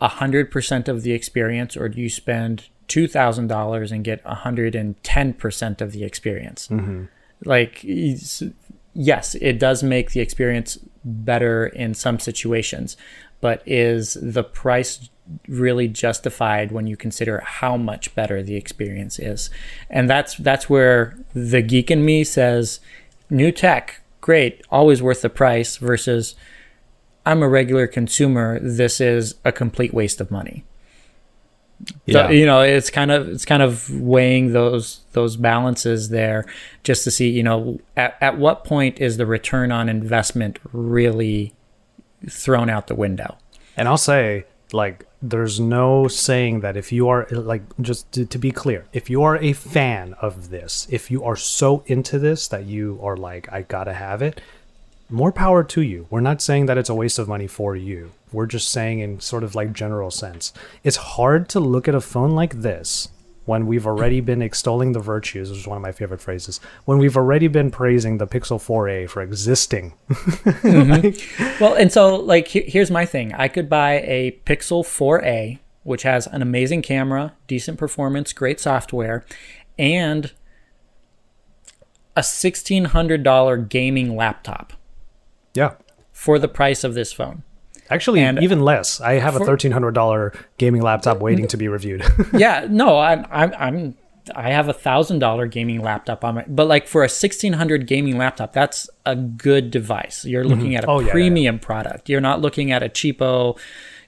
a 0.00 0.08
hundred 0.08 0.50
percent 0.50 0.88
of 0.88 1.02
the 1.02 1.12
experience, 1.12 1.76
or 1.76 1.88
do 1.88 2.00
you 2.00 2.08
spend 2.08 2.68
two 2.86 3.08
thousand 3.08 3.48
dollars 3.48 3.90
and 3.90 4.04
get 4.04 4.20
a 4.24 4.34
hundred 4.34 4.74
and 4.74 5.02
ten 5.02 5.32
percent 5.32 5.80
of 5.80 5.92
the 5.92 6.04
experience? 6.04 6.68
Mm-hmm. 6.68 7.04
Like, 7.44 7.80
yes, 7.82 9.34
it 9.34 9.58
does 9.58 9.82
make 9.82 10.12
the 10.12 10.20
experience 10.20 10.78
better 11.04 11.66
in 11.66 11.94
some 11.94 12.18
situations, 12.18 12.96
but 13.40 13.62
is 13.66 14.16
the 14.20 14.44
price 14.44 15.08
really 15.46 15.88
justified 15.88 16.72
when 16.72 16.86
you 16.86 16.96
consider 16.96 17.40
how 17.40 17.76
much 17.76 18.14
better 18.14 18.42
the 18.42 18.56
experience 18.56 19.18
is? 19.18 19.50
And 19.90 20.08
that's 20.08 20.36
that's 20.36 20.68
where 20.70 21.18
the 21.34 21.62
geek 21.62 21.90
in 21.90 22.04
me 22.04 22.24
says, 22.24 22.80
new 23.30 23.52
tech, 23.52 24.00
great, 24.20 24.62
always 24.70 25.02
worth 25.02 25.22
the 25.22 25.30
price. 25.30 25.76
Versus, 25.76 26.34
I'm 27.26 27.42
a 27.42 27.48
regular 27.48 27.86
consumer. 27.86 28.58
This 28.60 29.00
is 29.00 29.34
a 29.44 29.52
complete 29.52 29.92
waste 29.92 30.20
of 30.20 30.30
money. 30.30 30.64
So, 32.10 32.22
Yeah. 32.22 32.30
you 32.30 32.44
know, 32.44 32.60
it's 32.62 32.90
kind 32.90 33.12
of 33.12 33.28
it's 33.28 33.44
kind 33.44 33.62
of 33.62 33.88
weighing 34.00 34.52
those 34.52 35.00
those 35.12 35.36
balances 35.36 36.08
there, 36.08 36.44
just 36.82 37.04
to 37.04 37.10
see, 37.10 37.28
you 37.28 37.42
know, 37.44 37.78
at, 37.96 38.16
at 38.20 38.36
what 38.36 38.64
point 38.64 38.98
is 38.98 39.16
the 39.16 39.26
return 39.26 39.70
on 39.70 39.88
investment 39.88 40.58
really 40.72 41.52
thrown 42.28 42.68
out 42.68 42.88
the 42.88 42.96
window? 42.96 43.38
And 43.76 43.86
I'll 43.86 43.96
say, 43.96 44.44
like, 44.72 45.06
there's 45.20 45.58
no 45.58 46.06
saying 46.06 46.60
that 46.60 46.76
if 46.76 46.92
you 46.92 47.08
are, 47.08 47.26
like, 47.30 47.62
just 47.80 48.10
to, 48.12 48.24
to 48.26 48.38
be 48.38 48.50
clear, 48.50 48.84
if 48.92 49.10
you 49.10 49.22
are 49.22 49.36
a 49.36 49.52
fan 49.52 50.14
of 50.14 50.50
this, 50.50 50.86
if 50.90 51.10
you 51.10 51.24
are 51.24 51.36
so 51.36 51.82
into 51.86 52.18
this 52.18 52.48
that 52.48 52.66
you 52.66 52.98
are 53.02 53.16
like, 53.16 53.52
I 53.52 53.62
gotta 53.62 53.94
have 53.94 54.22
it, 54.22 54.40
more 55.10 55.32
power 55.32 55.64
to 55.64 55.80
you. 55.80 56.06
We're 56.10 56.20
not 56.20 56.42
saying 56.42 56.66
that 56.66 56.78
it's 56.78 56.90
a 56.90 56.94
waste 56.94 57.18
of 57.18 57.28
money 57.28 57.46
for 57.46 57.74
you. 57.74 58.12
We're 58.30 58.46
just 58.46 58.70
saying, 58.70 59.00
in 59.00 59.20
sort 59.20 59.42
of 59.42 59.54
like 59.54 59.72
general 59.72 60.10
sense, 60.10 60.52
it's 60.84 60.96
hard 60.96 61.48
to 61.50 61.60
look 61.60 61.88
at 61.88 61.94
a 61.94 62.00
phone 62.00 62.32
like 62.32 62.60
this 62.60 63.08
when 63.48 63.66
we've 63.66 63.86
already 63.86 64.20
been 64.20 64.42
extolling 64.42 64.92
the 64.92 65.00
virtues, 65.00 65.48
which 65.48 65.60
is 65.60 65.66
one 65.66 65.78
of 65.78 65.82
my 65.82 65.90
favorite 65.90 66.20
phrases, 66.20 66.60
when 66.84 66.98
we've 66.98 67.16
already 67.16 67.48
been 67.48 67.70
praising 67.70 68.18
the 68.18 68.26
Pixel 68.26 68.58
4a 68.58 69.08
for 69.08 69.22
existing. 69.22 69.94
Mm-hmm. 70.08 71.08
Well, 71.64 71.74
and 71.74 71.90
so 71.90 72.14
like 72.16 72.48
he- 72.48 72.62
here's 72.62 72.90
my 72.90 73.04
thing. 73.06 73.32
I 73.34 73.48
could 73.48 73.68
buy 73.68 74.00
a 74.00 74.38
Pixel 74.44 74.84
4a, 74.84 75.58
which 75.82 76.02
has 76.02 76.26
an 76.26 76.42
amazing 76.42 76.82
camera, 76.82 77.34
decent 77.46 77.78
performance, 77.78 78.32
great 78.32 78.60
software, 78.60 79.24
and 79.78 80.32
a 82.14 82.20
$1600 82.20 83.68
gaming 83.68 84.14
laptop 84.14 84.74
yeah. 85.54 85.74
for 86.12 86.38
the 86.38 86.48
price 86.48 86.84
of 86.84 86.94
this 86.94 87.12
phone. 87.12 87.42
Actually, 87.90 88.20
And- 88.20 88.42
even 88.42 88.60
less. 88.60 89.00
I 89.00 89.14
have 89.14 89.36
a 89.36 89.44
thirteen 89.44 89.72
hundred 89.72 89.92
dollar 89.92 90.32
gaming 90.58 90.82
laptop 90.82 91.20
waiting 91.20 91.46
to 91.48 91.56
be 91.56 91.68
reviewed. 91.68 92.04
yeah, 92.34 92.66
no, 92.68 92.98
I'm 92.98 93.26
I'm 93.30 93.54
I'm 93.58 93.94
I 94.34 94.50
have 94.50 94.68
a 94.68 94.72
thousand 94.72 95.20
dollar 95.20 95.46
gaming 95.46 95.80
laptop 95.80 96.24
on 96.24 96.36
my, 96.36 96.44
but 96.46 96.66
like 96.66 96.86
for 96.86 97.04
a 97.04 97.08
sixteen 97.08 97.54
hundred 97.54 97.86
gaming 97.86 98.18
laptop, 98.18 98.52
that's 98.52 98.88
a 99.06 99.16
good 99.16 99.70
device. 99.70 100.24
You're 100.24 100.44
mm-hmm. 100.44 100.52
looking 100.52 100.76
at 100.76 100.84
a 100.84 100.88
Oh, 100.88 100.94
yeah, 100.94 101.00
yeah, 101.00 101.06
yeah. 101.06 101.12
premium 101.12 101.58
product. 101.58 102.08
You're 102.08 102.20
not 102.20 102.40
looking 102.40 102.72
at 102.72 102.82
a 102.82 102.88
cheapo, 102.88 103.58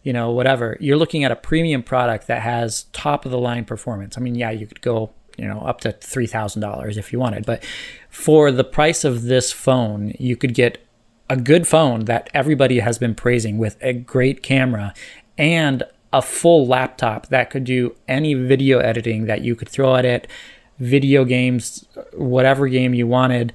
you 0.02 0.12
know, 0.12 0.30
whatever. 0.30 0.76
You're 0.80 0.96
looking 0.96 1.24
at 1.24 1.30
a 1.30 1.36
premium 1.36 1.82
product 1.82 2.26
that 2.26 2.42
has 2.42 2.84
top 2.92 3.24
of 3.24 3.30
the 3.30 3.38
line 3.38 3.64
performance. 3.64 4.16
I 4.18 4.20
mean, 4.20 4.34
yeah, 4.34 4.50
you 4.50 4.66
could 4.66 4.80
go, 4.80 5.10
you 5.36 5.46
know, 5.46 5.60
up 5.60 5.80
to 5.82 5.92
three 5.92 6.26
thousand 6.26 6.62
dollars 6.62 6.96
if 6.96 7.12
you 7.12 7.18
wanted, 7.18 7.46
but 7.46 7.64
for 8.10 8.52
the 8.52 8.64
price 8.64 9.04
of 9.04 9.22
this 9.22 9.52
phone, 9.52 10.14
you 10.18 10.36
could 10.36 10.54
get 10.54 10.84
a 11.30 11.36
good 11.36 11.66
phone 11.66 12.04
that 12.06 12.28
everybody 12.34 12.80
has 12.80 12.98
been 12.98 13.14
praising 13.14 13.56
with 13.56 13.78
a 13.80 13.92
great 13.94 14.42
camera 14.42 14.92
and 15.38 15.84
a 16.12 16.20
full 16.20 16.66
laptop 16.66 17.28
that 17.28 17.50
could 17.50 17.62
do 17.62 17.94
any 18.08 18.34
video 18.34 18.80
editing 18.80 19.26
that 19.26 19.40
you 19.40 19.54
could 19.54 19.68
throw 19.68 19.94
at 19.94 20.04
it, 20.04 20.26
video 20.80 21.24
games, 21.24 21.86
whatever 22.12 22.66
game 22.66 22.92
you 22.94 23.06
wanted, 23.06 23.52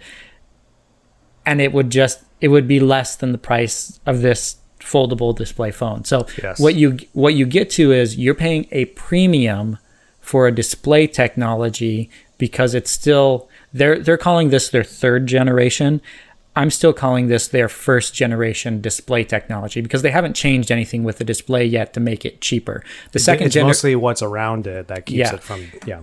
and 1.45 1.59
it 1.59 1.73
would 1.73 1.89
just 1.89 2.23
it 2.39 2.47
would 2.47 2.67
be 2.67 2.80
less 2.80 3.17
than 3.17 3.34
the 3.34 3.38
price 3.38 3.99
of 4.05 4.21
this 4.21 4.57
foldable 4.80 5.36
display 5.36 5.71
phone. 5.71 6.05
So 6.05 6.28
Yes. 6.41 6.59
what 6.59 6.76
you 6.76 6.97
what 7.11 7.34
you 7.34 7.45
get 7.45 7.69
to 7.71 7.91
is 7.91 8.17
you're 8.17 8.36
paying 8.36 8.67
a 8.71 8.86
premium 8.86 9.78
for 10.21 10.47
a 10.47 10.51
display 10.51 11.07
technology 11.07 12.09
because 12.38 12.73
it's 12.73 12.89
still 12.89 13.49
they're 13.73 13.99
they're 13.99 14.17
calling 14.17 14.49
this 14.49 14.69
their 14.69 14.84
third 14.84 15.28
generation. 15.28 16.01
I'm 16.56 16.72
still 16.72 16.93
calling 16.93 17.28
this 17.28 17.47
their 17.49 17.68
first 17.68 18.14
generation 18.14 18.80
display 18.82 19.24
technology 19.26 19.82
because 19.82 20.01
they 20.03 20.12
haven't 20.12 20.36
changed 20.36 20.72
anything 20.72 21.03
with 21.03 21.18
the 21.18 21.26
display 21.26 21.66
yet 21.66 21.93
to 21.93 21.99
make 21.99 22.24
it 22.26 22.39
cheaper. 22.41 22.84
The 23.12 23.20
second 23.20 23.47
it's 23.47 23.53
generation 23.56 23.70
mostly 23.70 23.95
what's 23.95 24.22
around 24.22 24.66
it 24.68 24.88
that 24.88 25.06
keeps 25.06 25.18
Yeah. 25.18 25.36
it 25.36 25.43
from. 25.43 25.66
Yeah. 25.86 26.01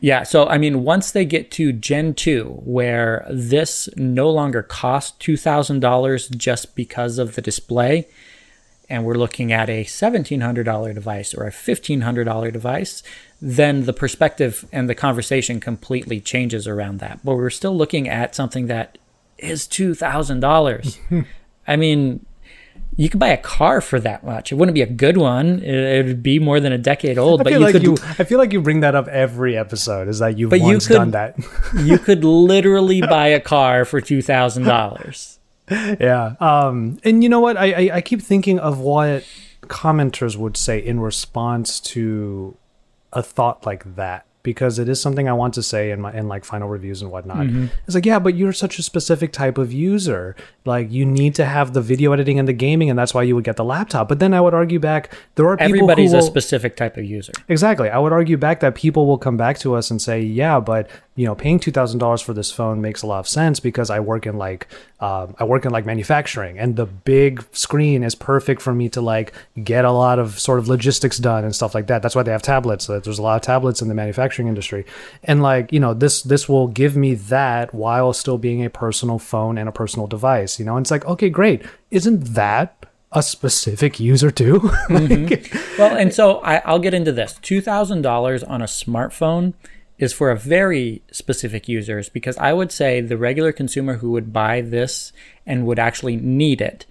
yeah, 0.00 0.22
so 0.22 0.46
I 0.46 0.58
mean, 0.58 0.84
once 0.84 1.10
they 1.12 1.24
get 1.24 1.50
to 1.52 1.72
Gen 1.72 2.12
2, 2.12 2.60
where 2.64 3.26
this 3.30 3.88
no 3.96 4.28
longer 4.30 4.62
costs 4.62 5.16
$2,000 5.24 6.36
just 6.36 6.74
because 6.74 7.18
of 7.18 7.34
the 7.34 7.40
display, 7.40 8.06
and 8.90 9.06
we're 9.06 9.14
looking 9.14 9.50
at 9.50 9.70
a 9.70 9.84
$1,700 9.84 10.92
device 10.94 11.32
or 11.32 11.44
a 11.46 11.50
$1,500 11.50 12.52
device, 12.52 13.02
then 13.40 13.86
the 13.86 13.94
perspective 13.94 14.66
and 14.70 14.90
the 14.90 14.94
conversation 14.94 15.58
completely 15.60 16.20
changes 16.20 16.68
around 16.68 16.98
that. 17.00 17.20
But 17.24 17.36
we're 17.36 17.48
still 17.48 17.74
looking 17.74 18.06
at 18.06 18.34
something 18.34 18.66
that 18.66 18.98
is 19.44 19.66
$2,000. 19.66 21.26
I 21.66 21.76
mean, 21.76 22.24
you 22.96 23.08
could 23.08 23.18
buy 23.20 23.28
a 23.28 23.36
car 23.36 23.80
for 23.80 23.98
that 24.00 24.24
much. 24.24 24.52
It 24.52 24.54
wouldn't 24.56 24.74
be 24.74 24.82
a 24.82 24.86
good 24.86 25.16
one. 25.16 25.60
It, 25.60 26.06
would 26.06 26.22
be 26.22 26.38
more 26.38 26.60
than 26.60 26.72
a 26.72 26.78
decade 26.78 27.18
old, 27.18 27.40
I 27.40 27.44
but 27.44 27.50
feel 27.50 27.60
you 27.60 27.64
like 27.66 27.72
could 27.72 27.82
you. 27.82 27.96
I 28.18 28.24
feel 28.24 28.38
like 28.38 28.52
you 28.52 28.60
bring 28.60 28.80
that 28.80 28.94
up 28.94 29.08
every 29.08 29.56
episode. 29.56 30.08
Is 30.08 30.18
that 30.20 30.38
you've 30.38 30.50
But 30.50 30.60
you 30.60 30.66
once 30.66 30.86
could- 30.86 30.94
done 30.94 31.10
that? 31.12 31.36
you 31.78 31.98
could 31.98 32.24
literally 32.24 33.00
buy 33.00 33.28
a 33.28 33.40
car 33.40 33.84
for 33.84 34.00
two 34.00 34.22
thousand 34.22 34.64
dollars. 34.64 35.38
yeah. 35.70 36.34
Um. 36.40 36.98
And 37.04 37.22
you 37.22 37.28
know 37.28 37.40
what? 37.40 37.56
I, 37.56 37.72
I 37.72 37.96
I 37.96 38.00
keep 38.00 38.20
thinking 38.22 38.58
of 38.58 38.78
what 38.78 39.24
commenters 39.62 40.36
would 40.36 40.56
say 40.56 40.78
in 40.78 41.00
response 41.00 41.80
to 41.80 42.56
a 43.12 43.22
thought 43.22 43.64
like 43.64 43.96
that 43.96 44.26
because 44.44 44.78
it 44.78 44.88
is 44.88 45.00
something 45.00 45.26
I 45.28 45.32
want 45.32 45.54
to 45.54 45.62
say 45.62 45.90
in 45.90 46.02
my 46.02 46.12
in 46.12 46.28
like 46.28 46.44
final 46.44 46.68
reviews 46.68 47.02
and 47.02 47.10
whatnot. 47.10 47.38
Mm-hmm. 47.38 47.66
It's 47.86 47.94
like, 47.96 48.06
yeah, 48.06 48.20
but 48.20 48.36
you're 48.36 48.52
such 48.52 48.78
a 48.78 48.82
specific 48.82 49.32
type 49.32 49.58
of 49.58 49.72
user. 49.72 50.36
Like 50.64 50.92
you 50.92 51.04
need 51.04 51.34
to 51.36 51.46
have 51.46 51.72
the 51.72 51.80
video 51.80 52.12
editing 52.12 52.38
and 52.38 52.46
the 52.46 52.52
gaming, 52.52 52.90
and 52.90 52.96
that's 52.96 53.12
why 53.12 53.22
you 53.22 53.34
would 53.34 53.44
get 53.44 53.56
the 53.56 53.64
laptop. 53.64 54.08
But 54.08 54.20
then 54.20 54.32
I 54.34 54.40
would 54.40 54.54
argue 54.54 54.78
back, 54.78 55.12
there 55.34 55.48
are 55.48 55.56
people 55.56 55.74
Everybody's 55.74 56.12
who 56.12 56.18
a 56.18 56.22
specific 56.22 56.76
type 56.76 56.96
of 56.96 57.04
user. 57.04 57.32
Exactly. 57.48 57.88
I 57.88 57.98
would 57.98 58.12
argue 58.12 58.36
back 58.36 58.60
that 58.60 58.74
people 58.74 59.06
will 59.06 59.18
come 59.18 59.36
back 59.36 59.58
to 59.60 59.74
us 59.74 59.90
and 59.90 60.00
say, 60.00 60.20
"Yeah, 60.20 60.60
but 60.60 60.88
you 61.16 61.24
know, 61.26 61.34
paying 61.34 61.60
two 61.60 61.70
thousand 61.70 62.00
dollars 62.00 62.20
for 62.20 62.32
this 62.34 62.50
phone 62.50 62.80
makes 62.80 63.02
a 63.02 63.06
lot 63.06 63.20
of 63.20 63.28
sense 63.28 63.60
because 63.60 63.88
I 63.88 64.00
work 64.00 64.26
in 64.26 64.36
like 64.36 64.66
um, 65.00 65.36
I 65.38 65.44
work 65.44 65.64
in 65.64 65.70
like 65.70 65.86
manufacturing, 65.86 66.58
and 66.58 66.74
the 66.76 66.86
big 66.86 67.44
screen 67.52 68.02
is 68.02 68.14
perfect 68.16 68.60
for 68.60 68.74
me 68.74 68.88
to 68.90 69.00
like 69.00 69.32
get 69.62 69.84
a 69.84 69.92
lot 69.92 70.18
of 70.18 70.40
sort 70.40 70.58
of 70.58 70.66
logistics 70.66 71.18
done 71.18 71.44
and 71.44 71.54
stuff 71.54 71.74
like 71.74 71.86
that. 71.86 72.02
That's 72.02 72.16
why 72.16 72.22
they 72.24 72.32
have 72.32 72.42
tablets. 72.42 72.84
So 72.86 72.98
there's 72.98 73.18
a 73.18 73.22
lot 73.22 73.36
of 73.36 73.42
tablets 73.42 73.80
in 73.80 73.88
the 73.88 73.94
manufacturing 73.94 74.48
industry, 74.48 74.84
and 75.22 75.40
like 75.42 75.72
you 75.72 75.78
know, 75.80 75.94
this 75.94 76.22
this 76.22 76.48
will 76.48 76.66
give 76.66 76.96
me 76.96 77.14
that 77.14 77.72
while 77.72 78.12
still 78.12 78.38
being 78.38 78.64
a 78.64 78.70
personal 78.70 79.18
phone 79.20 79.56
and 79.56 79.68
a 79.68 79.72
personal 79.72 80.06
device. 80.08 80.58
You 80.58 80.64
know, 80.64 80.76
and 80.76 80.84
it's 80.84 80.90
like, 80.90 81.04
okay, 81.06 81.30
great. 81.30 81.62
Isn't 81.92 82.34
that 82.34 82.86
a 83.12 83.22
specific 83.22 84.00
user 84.00 84.32
too? 84.32 84.68
Like- 84.90 85.54
Well, 85.78 85.96
and 85.96 86.12
so 86.12 86.38
I, 86.38 86.56
I'll 86.64 86.80
get 86.80 86.92
into 86.94 87.12
this. 87.12 87.38
Two 87.40 87.60
thousand 87.60 88.02
dollars 88.02 88.42
on 88.42 88.62
a 88.62 88.66
smartphone 88.66 89.54
is 89.98 90.12
for 90.12 90.30
a 90.30 90.36
very 90.36 91.02
specific 91.12 91.68
users 91.68 92.08
because 92.08 92.36
I 92.38 92.52
would 92.52 92.72
say 92.72 93.00
the 93.00 93.16
regular 93.16 93.52
consumer 93.52 93.98
who 93.98 94.10
would 94.10 94.32
buy 94.32 94.60
this 94.60 95.12
and 95.46 95.66
would 95.66 95.78
actually 95.78 96.16
need 96.16 96.60
it 96.60 96.84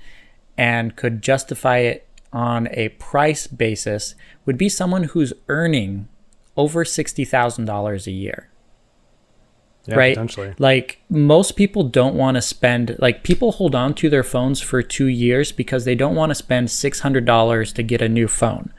and 0.57 0.95
could 0.95 1.21
justify 1.21 1.79
it 1.79 2.07
on 2.31 2.67
a 2.71 2.89
price 2.89 3.45
basis 3.47 4.15
would 4.45 4.57
be 4.57 4.69
someone 4.69 5.03
who's 5.03 5.33
earning 5.47 6.07
over 6.55 6.85
sixty 6.85 7.25
thousand 7.25 7.65
dollars 7.65 8.07
a 8.07 8.11
year. 8.11 8.49
yeah, 9.85 9.95
right? 9.95 10.15
Like 10.57 11.01
most 11.09 11.55
people 11.55 11.83
don't 11.83 12.15
want 12.15 12.35
to 12.35 12.41
spend 12.41 12.95
like 12.99 13.23
people 13.23 13.51
hold 13.53 13.75
on 13.75 13.93
to 13.95 14.09
their 14.09 14.23
phones 14.23 14.61
for 14.61 14.81
2 14.81 15.07
years 15.07 15.51
because 15.51 15.83
they 15.83 15.95
don't 15.95 16.15
want 16.15 16.29
to 16.29 16.35
spend 16.35 16.69
$600 16.69 17.73
to 17.73 17.83
get 17.83 18.01
a 18.01 18.09
new 18.09 18.27
phone. 18.27 18.73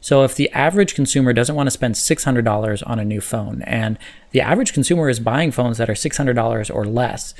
So 0.00 0.24
if 0.24 0.34
the 0.34 0.50
average 0.52 0.94
consumer 0.94 1.32
doesn't 1.32 1.54
want 1.54 1.66
to 1.66 1.70
spend 1.70 1.94
$600 1.94 2.82
on 2.86 2.98
a 2.98 3.04
new 3.04 3.20
phone 3.20 3.62
and 3.62 3.98
the 4.30 4.40
average 4.40 4.72
consumer 4.72 5.08
is 5.08 5.20
buying 5.20 5.50
phones 5.50 5.78
that 5.78 5.90
are 5.90 5.94
$600 5.94 6.74
or 6.74 6.84
less, 6.84 7.34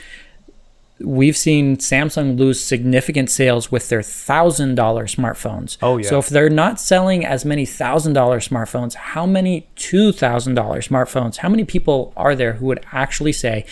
we've 1.00 1.36
seen 1.36 1.76
Samsung 1.76 2.36
lose 2.36 2.62
significant 2.62 3.30
sales 3.30 3.70
with 3.70 3.88
their 3.88 4.00
$1000 4.00 4.74
smartphones. 4.74 5.78
Oh, 5.80 5.98
yeah. 5.98 6.08
So 6.08 6.18
if 6.18 6.28
they're 6.28 6.50
not 6.50 6.80
selling 6.80 7.24
as 7.24 7.44
many 7.44 7.64
$1000 7.64 8.12
smartphones, 8.12 8.94
how 8.94 9.24
many 9.24 9.68
$2000 9.76 10.54
smartphones? 10.54 11.36
How 11.36 11.48
many 11.48 11.64
people 11.64 12.12
are 12.16 12.34
there 12.34 12.54
who 12.54 12.66
would 12.66 12.84
actually 12.92 13.32
say 13.32 13.64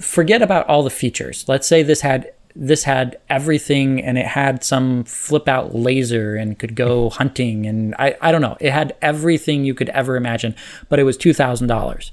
forget 0.00 0.42
about 0.42 0.66
all 0.68 0.82
the 0.82 0.90
features. 0.90 1.44
Let's 1.48 1.66
say 1.66 1.82
this 1.82 2.00
had 2.00 2.32
this 2.56 2.84
had 2.84 3.18
everything 3.28 4.02
and 4.02 4.18
it 4.18 4.26
had 4.26 4.64
some 4.64 5.04
flip 5.04 5.46
out 5.48 5.74
laser 5.74 6.34
and 6.36 6.58
could 6.58 6.74
go 6.74 7.08
hunting 7.10 7.66
and 7.66 7.94
I, 7.98 8.16
I 8.20 8.32
don't 8.32 8.40
know 8.42 8.56
it 8.60 8.72
had 8.72 8.96
everything 9.00 9.64
you 9.64 9.74
could 9.74 9.88
ever 9.90 10.16
imagine 10.16 10.54
but 10.88 10.98
it 10.98 11.04
was 11.04 11.16
$2000 11.16 12.10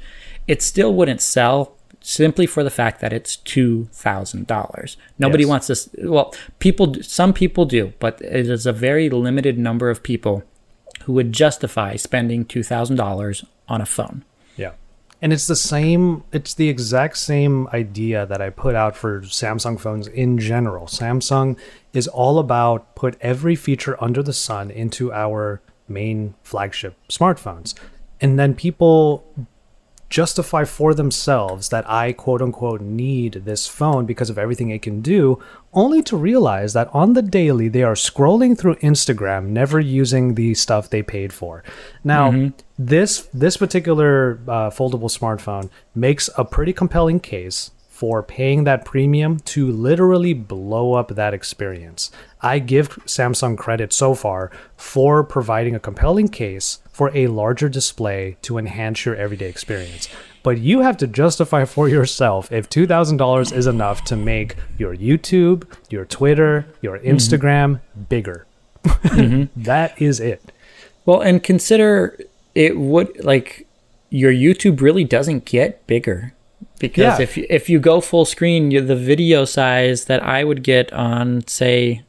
it 0.48 0.62
still 0.62 0.94
wouldn't 0.94 1.22
sell 1.22 1.76
simply 2.02 2.46
for 2.46 2.64
the 2.64 2.70
fact 2.70 3.02
that 3.02 3.12
it's 3.12 3.38
$2000 3.38 4.96
nobody 5.20 5.44
Yes. 5.44 5.50
wants 5.50 5.68
this 5.68 5.90
well 6.04 6.34
people 6.60 6.96
some 7.02 7.34
people 7.34 7.66
do 7.66 7.94
but 8.00 8.22
it 8.22 8.50
is 8.50 8.66
a 8.66 8.74
very 8.74 9.10
limited 9.10 9.58
number 9.58 9.90
of 9.90 10.04
people 10.04 10.44
who 11.04 11.14
would 11.14 11.32
justify 11.32 11.96
spending 11.96 12.44
$2000 12.44 13.46
on 13.70 13.82
a 13.82 13.86
phone. 13.86 14.26
And 15.22 15.34
it's 15.34 15.47
the 15.47 15.55
same, 15.55 16.24
it's 16.32 16.53
the 16.53 16.70
exact 16.70 17.18
same 17.18 17.68
idea 17.70 18.26
that 18.28 18.41
I 18.41 18.51
put 18.51 18.76
out 18.76 18.95
for 18.95 19.22
Samsung 19.22 19.80
phones 19.80 20.07
in 20.07 20.38
general. 20.38 20.86
Samsung 20.86 21.57
is 21.93 22.07
all 22.07 22.38
about 22.38 22.93
put 22.95 23.18
every 23.22 23.55
feature 23.55 24.01
under 24.03 24.22
the 24.22 24.34
sun 24.34 24.70
into 24.70 25.11
our 25.11 25.61
main 25.88 26.36
flagship 26.43 26.95
smartphones. 27.09 27.74
And 28.22 28.38
then 28.38 28.53
people 28.53 29.26
justify 30.10 30.64
for 30.64 30.93
themselves 30.93 31.70
that 31.70 31.89
I 31.89 32.14
quote 32.14 32.41
unquote 32.41 32.82
need 32.82 33.34
this 33.45 33.68
phone 33.68 34.05
because 34.05 34.30
of 34.30 34.38
everything 34.38 34.70
it 34.70 34.82
can 34.82 35.01
do, 35.01 35.41
only 35.74 36.01
to 36.03 36.18
realize 36.18 36.74
that 36.74 36.89
on 36.93 37.14
the 37.14 37.22
daily 37.22 37.68
they 37.68 37.84
are 37.84 37.93
scrolling 37.93 38.58
through 38.58 38.76
Instagram, 38.76 39.47
never 39.47 39.80
using 39.80 40.36
the 40.36 40.53
stuff 40.53 40.89
they 40.89 41.03
paid 41.03 41.34
for. 41.34 41.64
Now, 42.03 42.51
this 42.78 43.28
this 43.34 43.58
particular 43.58 44.39
uh, 44.47 44.70
foldable 44.70 45.12
smartphone 45.12 45.70
makes 45.93 46.30
a 46.38 46.45
pretty 46.45 46.74
compelling 46.74 47.20
case 47.20 47.72
for 47.97 48.22
paying 48.22 48.64
that 48.64 48.86
premium 48.86 49.39
to 49.39 49.72
literally 49.72 50.32
blow 50.32 50.93
up 50.93 51.08
that 51.16 51.34
experience. 51.34 52.12
I 52.41 52.60
give 52.60 52.89
Samsung 53.05 53.58
credit 53.58 53.91
so 53.91 54.14
far 54.14 54.51
for 54.76 55.24
providing 55.24 55.74
a 55.74 55.80
compelling 55.80 56.28
case 56.28 56.78
for 56.98 57.16
a 57.16 57.28
larger 57.28 57.70
display 57.70 58.38
to 58.41 58.58
enhance 58.58 59.06
your 59.06 59.16
everyday 59.16 59.48
experience. 59.48 60.10
But 60.41 60.58
you 60.58 60.80
have 60.80 60.98
to 60.98 61.06
justify 61.06 61.64
for 61.66 61.88
yourself 61.88 62.52
if 62.52 62.68
$2,000 62.70 63.54
is 63.56 63.68
enough 63.68 64.04
to 64.06 64.16
make 64.16 64.56
your 64.80 64.95
YouTube, 64.95 65.72
your 65.91 66.06
Twitter, 66.06 66.66
your 66.82 66.98
mm-hmm. 66.98 67.10
Instagram 67.10 67.82
bigger. 68.10 68.48
Mm-hmm. 68.84 69.43
That 69.64 70.02
is 70.02 70.20
it. 70.20 70.52
Well, 71.06 71.22
and 71.22 71.43
consider 71.43 72.18
it 72.56 72.80
would 72.80 73.24
like 73.24 73.68
your 74.10 74.32
YouTube 74.32 74.82
really 74.82 75.04
doesn't 75.04 75.45
get 75.45 75.86
bigger 75.86 76.34
because 76.80 77.20
Yeah. 77.20 77.22
if 77.22 77.38
you, 77.38 77.45
if 77.48 77.70
you 77.70 77.78
go 77.78 78.02
full 78.02 78.26
screen, 78.26 78.72
you, 78.72 78.82
the 78.82 78.95
video 78.95 79.45
size 79.45 80.06
that 80.06 80.24
I 80.24 80.43
would 80.43 80.64
get 80.64 80.91
on 80.93 81.45
say 81.48 82.02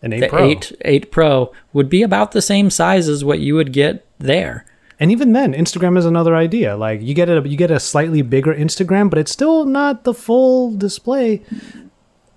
An 0.00 0.14
8 0.14 0.20
the 0.20 0.28
Pro. 0.28 0.44
8 0.48 0.72
8 0.82 1.10
Pro 1.10 1.52
would 1.74 1.90
be 1.90 2.02
about 2.02 2.32
the 2.32 2.40
same 2.40 2.70
size 2.70 3.06
as 3.06 3.22
what 3.22 3.40
you 3.40 3.54
would 3.54 3.74
get 3.74 4.03
there. 4.18 4.66
And 5.00 5.10
even 5.10 5.32
then, 5.32 5.52
Instagram 5.52 5.98
is 5.98 6.06
another 6.06 6.36
idea. 6.36 6.76
Like 6.76 7.02
you 7.02 7.14
get 7.14 7.28
a 7.28 7.46
you 7.48 7.56
get 7.56 7.70
a 7.70 7.80
slightly 7.80 8.22
bigger 8.22 8.54
Instagram, 8.54 9.10
but 9.10 9.18
it's 9.18 9.32
still 9.32 9.64
not 9.64 10.04
the 10.04 10.14
full 10.14 10.76
display. 10.76 11.42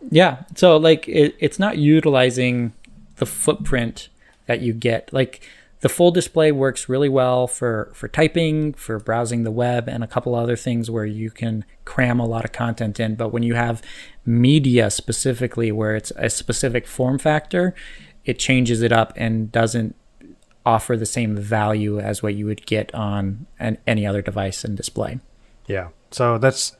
Yeah. 0.09 0.43
So 0.55 0.77
like 0.77 1.07
it, 1.07 1.35
it's 1.39 1.59
not 1.59 1.77
utilizing 1.77 2.73
the 3.17 3.25
footprint 3.25 4.09
that 4.47 4.61
you 4.61 4.73
get. 4.73 5.13
Like 5.13 5.41
the 5.81 5.89
full 5.89 6.09
display 6.09 6.51
works 6.51 6.89
really 6.89 7.09
well 7.09 7.45
for 7.45 7.91
for 7.93 8.07
typing, 8.07 8.73
for 8.73 8.99
browsing 8.99 9.43
the 9.43 9.51
web 9.51 9.87
and 9.87 10.03
a 10.03 10.07
couple 10.07 10.33
other 10.33 10.55
things 10.55 10.89
where 10.89 11.05
you 11.05 11.29
can 11.29 11.63
cram 11.85 12.19
a 12.19 12.25
lot 12.25 12.43
of 12.43 12.51
content 12.51 12.99
in, 12.99 13.15
but 13.15 13.29
when 13.29 13.43
you 13.43 13.53
have 13.53 13.83
media 14.25 14.89
specifically 14.89 15.71
where 15.71 15.95
it's 15.95 16.11
a 16.15 16.29
specific 16.29 16.87
form 16.87 17.19
factor, 17.19 17.75
it 18.25 18.39
changes 18.39 18.81
it 18.81 18.91
up 18.91 19.13
and 19.15 19.51
doesn't 19.51 19.95
offer 20.67 20.97
the 20.97 21.05
same 21.05 21.37
value 21.37 21.97
as 21.97 22.21
what 22.21 22.35
you 22.35 22.45
would 22.45 22.65
get 22.65 22.93
on 22.93 23.47
an, 23.57 23.77
any 23.87 24.05
other 24.05 24.21
device 24.21 24.65
and 24.65 24.75
display. 24.75 25.19
Yeah. 25.65 25.89
So 26.11 26.37
that's 26.37 26.75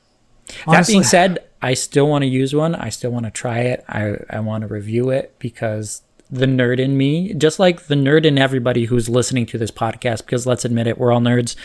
that 0.65 0.85
being 0.88 1.03
said, 1.03 1.39
I 1.61 1.73
still 1.73 2.07
want 2.07 2.23
to 2.23 2.27
use 2.27 2.53
one. 2.53 2.75
I 2.75 2.89
still 2.89 3.11
want 3.11 3.25
to 3.25 3.31
try 3.31 3.59
it. 3.59 3.85
I, 3.88 4.17
I 4.29 4.39
want 4.41 4.61
to 4.63 4.67
review 4.67 5.09
it 5.09 5.33
because 5.39 6.01
the 6.29 6.45
nerd 6.45 6.79
in 6.79 6.97
me, 6.97 7.33
just 7.33 7.59
like 7.59 7.88
the 7.88 7.95
nerd 7.95 8.25
in 8.25 8.38
everybody 8.38 8.85
who's 8.85 9.07
listening 9.07 9.45
to 9.47 9.57
this 9.57 9.71
podcast, 9.71 10.25
because 10.25 10.45
let's 10.45 10.65
admit 10.65 10.88
it, 10.88 10.97
we're 10.97 11.13
all 11.13 11.21
nerds 11.21 11.55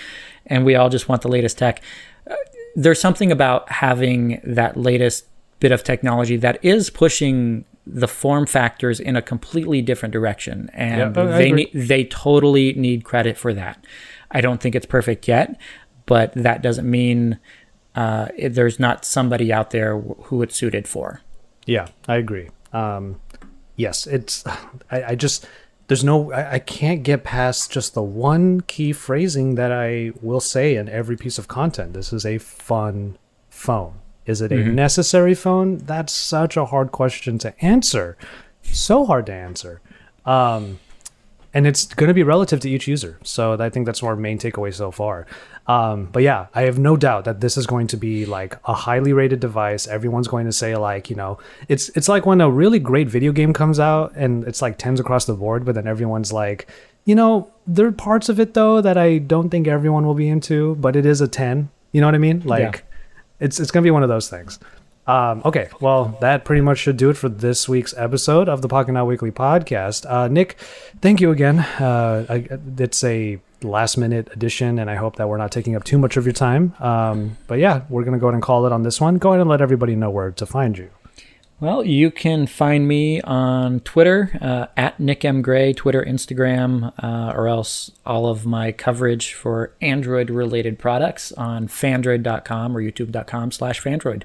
and 0.47 0.65
we 0.65 0.77
all 0.77 0.89
just 0.89 1.09
want 1.09 1.23
the 1.23 1.29
latest 1.29 1.59
tech. 1.59 1.83
Uh, 2.31 2.37
There's 2.77 3.01
something 3.01 3.33
about 3.33 3.71
having 3.71 4.41
that 4.45 4.77
latest 4.77 5.27
bit 5.63 5.71
of 5.71 5.85
technology 5.85 6.37
that 6.37 6.59
is 6.65 6.91
pushing 6.91 7.65
the 7.87 8.09
form 8.09 8.47
factors 8.47 8.99
in 8.99 9.15
a 9.15 9.23
completely 9.23 9.81
different 9.81 10.13
direction. 10.13 10.69
And 10.75 11.17
Yeah, 11.17 11.39
they 11.39 11.53
need, 11.53 11.71
they 11.73 12.05
totally 12.05 12.73
need 12.75 13.05
credit 13.05 13.39
for 13.39 13.55
that. 13.55 13.85
I 14.33 14.41
don't 14.41 14.61
think 14.61 14.75
it's 14.75 14.87
perfect 14.87 15.29
yet, 15.29 15.57
but 16.05 16.33
that 16.35 16.63
doesn't 16.63 16.91
mean 16.91 17.39
uh, 17.95 18.27
there's 18.51 18.81
not 18.81 19.05
somebody 19.05 19.53
out 19.53 19.71
there 19.71 19.97
wh- 19.97 20.21
who 20.25 20.43
it's 20.43 20.57
suited 20.57 20.89
for. 20.89 21.21
Yeah, 21.65 21.87
I 22.09 22.17
agree. 22.17 22.51
Um, 22.73 23.21
yes, 23.77 24.09
it's. 24.09 24.45
I, 24.91 25.05
I 25.11 25.15
just 25.15 25.47
there's 25.87 26.03
no. 26.03 26.33
I, 26.33 26.55
I 26.55 26.59
can't 26.59 27.05
get 27.05 27.23
past 27.23 27.71
just 27.71 27.95
the 27.95 28.03
one 28.03 28.63
key 28.63 28.93
phrasing 28.93 29.55
that 29.55 29.71
I 29.71 30.11
will 30.21 30.41
say 30.41 30.75
in 30.75 30.89
every 30.89 31.17
piece 31.17 31.39
of 31.39 31.47
content. 31.47 31.93
This 31.93 32.13
is 32.13 32.27
a 32.27 32.39
fun 32.39 33.17
phone. 33.49 34.02
Is 34.25 34.41
it 34.41 34.53
a 34.53 34.57
necessary 34.57 35.35
phone? 35.35 35.79
That's 35.79 36.13
such 36.13 36.57
a 36.57 36.67
hard 36.67 36.93
question 36.93 37.39
to 37.39 37.65
answer. 37.65 38.17
So 38.63 39.05
hard 39.05 39.27
to 39.27 39.33
answer. 39.33 39.81
Um, 40.25 40.79
and 41.55 41.67
it's 41.67 41.87
going 41.87 42.09
to 42.09 42.15
be 42.15 42.23
relative 42.23 42.61
to 42.61 42.71
each 42.71 42.89
user. 42.89 43.19
So 43.23 43.55
I 43.61 43.69
think 43.69 43.85
that's 43.87 44.03
our 44.03 44.17
main 44.17 44.39
takeaway 44.39 44.73
so 44.73 44.91
far. 44.91 45.27
Um, 45.67 46.07
but 46.07 46.23
yeah, 46.23 46.47
I 46.55 46.63
have 46.63 46.79
no 46.79 46.97
doubt 46.97 47.25
that 47.25 47.41
this 47.41 47.57
is 47.57 47.67
going 47.67 47.89
to 47.89 47.97
be 47.97 48.25
like 48.25 48.57
a 48.65 48.73
highly 48.73 49.13
rated 49.13 49.41
device. 49.41 49.87
Everyone's 49.87 50.29
going 50.29 50.47
to 50.47 50.53
say 50.53 50.77
like, 50.77 51.11
you 51.11 51.17
know, 51.17 51.39
it's 51.69 51.89
it's 51.91 52.09
like 52.09 52.27
when 52.27 52.41
a 52.41 52.51
really 52.51 52.79
great 52.79 53.09
video 53.09 53.33
game 53.33 53.53
comes 53.53 53.79
out 53.79 54.13
and 54.17 54.45
it's 54.45 54.63
like 54.63 54.79
tens 54.79 54.99
across 54.99 55.27
the 55.27 55.35
board, 55.35 55.65
but 55.65 55.75
then 55.75 55.87
everyone's 55.87 56.33
like, 56.33 56.69
you 57.05 57.15
know, 57.15 57.51
there 57.67 57.87
are 57.87 57.93
parts 57.93 58.29
of 58.29 58.41
it 58.41 58.55
though 58.55 58.81
that 58.81 58.97
I 58.97 59.19
don't 59.19 59.51
think 59.51 59.69
everyone 59.69 60.07
will 60.07 60.15
be 60.15 60.29
into, 60.29 60.75
but 60.77 60.97
it 60.97 61.07
is 61.07 61.21
a 61.21 61.29
ten. 61.29 61.71
You 61.93 62.01
know 62.01 62.07
what 62.07 62.15
I 62.15 62.19
mean? 62.19 62.41
Like, 62.41 62.85
it's 63.43 63.61
it's 63.61 63.71
gonna 63.71 63.85
be 63.85 63.91
one 63.91 64.03
of 64.03 64.09
those 64.09 64.29
things. 64.29 64.59
Um, 65.07 65.43
okay, 65.45 65.69
well, 65.81 66.17
that 66.21 66.45
pretty 66.45 66.61
much 66.61 66.79
should 66.79 66.97
do 66.97 67.11
it 67.11 67.17
for 67.17 67.29
this 67.29 67.69
week's 67.69 67.93
episode 67.97 68.49
of 68.49 68.63
the 68.63 68.69
Pocketnow 68.69 69.05
Weekly 69.05 69.33
podcast. 69.33 70.09
Uh, 70.09 70.29
Nick, 70.29 70.57
thank 71.01 71.21
you 71.21 71.33
again. 71.33 71.59
Uh, 71.59 72.25
I, 72.29 72.49
it's 72.79 73.03
a 73.03 73.41
last 73.63 73.97
minute 73.97 74.29
edition, 74.33 74.79
and 74.79 74.89
I 74.89 74.95
hope 74.95 75.17
that 75.17 75.29
we're 75.29 75.39
not 75.39 75.51
taking 75.51 75.75
up 75.75 75.83
too 75.83 75.99
much 75.99 76.17
of 76.17 76.25
your 76.25 76.33
time. 76.33 76.75
Um, 76.79 77.37
but 77.49 77.59
yeah, 77.59 77.83
we're 77.89 78.05
gonna 78.05 78.19
go 78.19 78.29
ahead 78.29 78.35
and 78.35 78.43
call 78.43 78.65
it 78.67 78.73
on 78.73 78.85
this 78.85 79.01
one. 79.01 79.19
Go 79.19 79.31
ahead 79.31 79.41
and 79.41 79.51
let 79.51 79.61
everybody 79.61 79.97
know 79.97 80.11
where 80.11 80.31
to 80.31 80.47
find 80.47 80.79
you. 80.79 80.91
Well, 81.63 81.85
you 81.85 82.11
can 82.11 82.49
find 82.49 82.89
me 82.89 83.21
on 83.21 83.79
Twitter 83.81 84.37
uh, 84.41 84.67
at 84.77 84.99
Nick 84.99 85.25
M 85.25 85.43
Gray, 85.43 85.73
Twitter, 85.73 86.05
Instagram, 86.05 86.93
uh, 87.01 87.33
or 87.37 87.47
else 87.47 87.93
all 88.05 88.27
of 88.27 88.45
my 88.45 88.73
coverage 88.73 89.33
for 89.33 89.73
Android-related 89.81 90.81
products 90.81 91.31
on 91.31 91.69
Phandroid.com 91.69 92.77
or 92.77 92.83
YouTube.com/slash 92.83 93.81
Phandroid. 93.81 94.25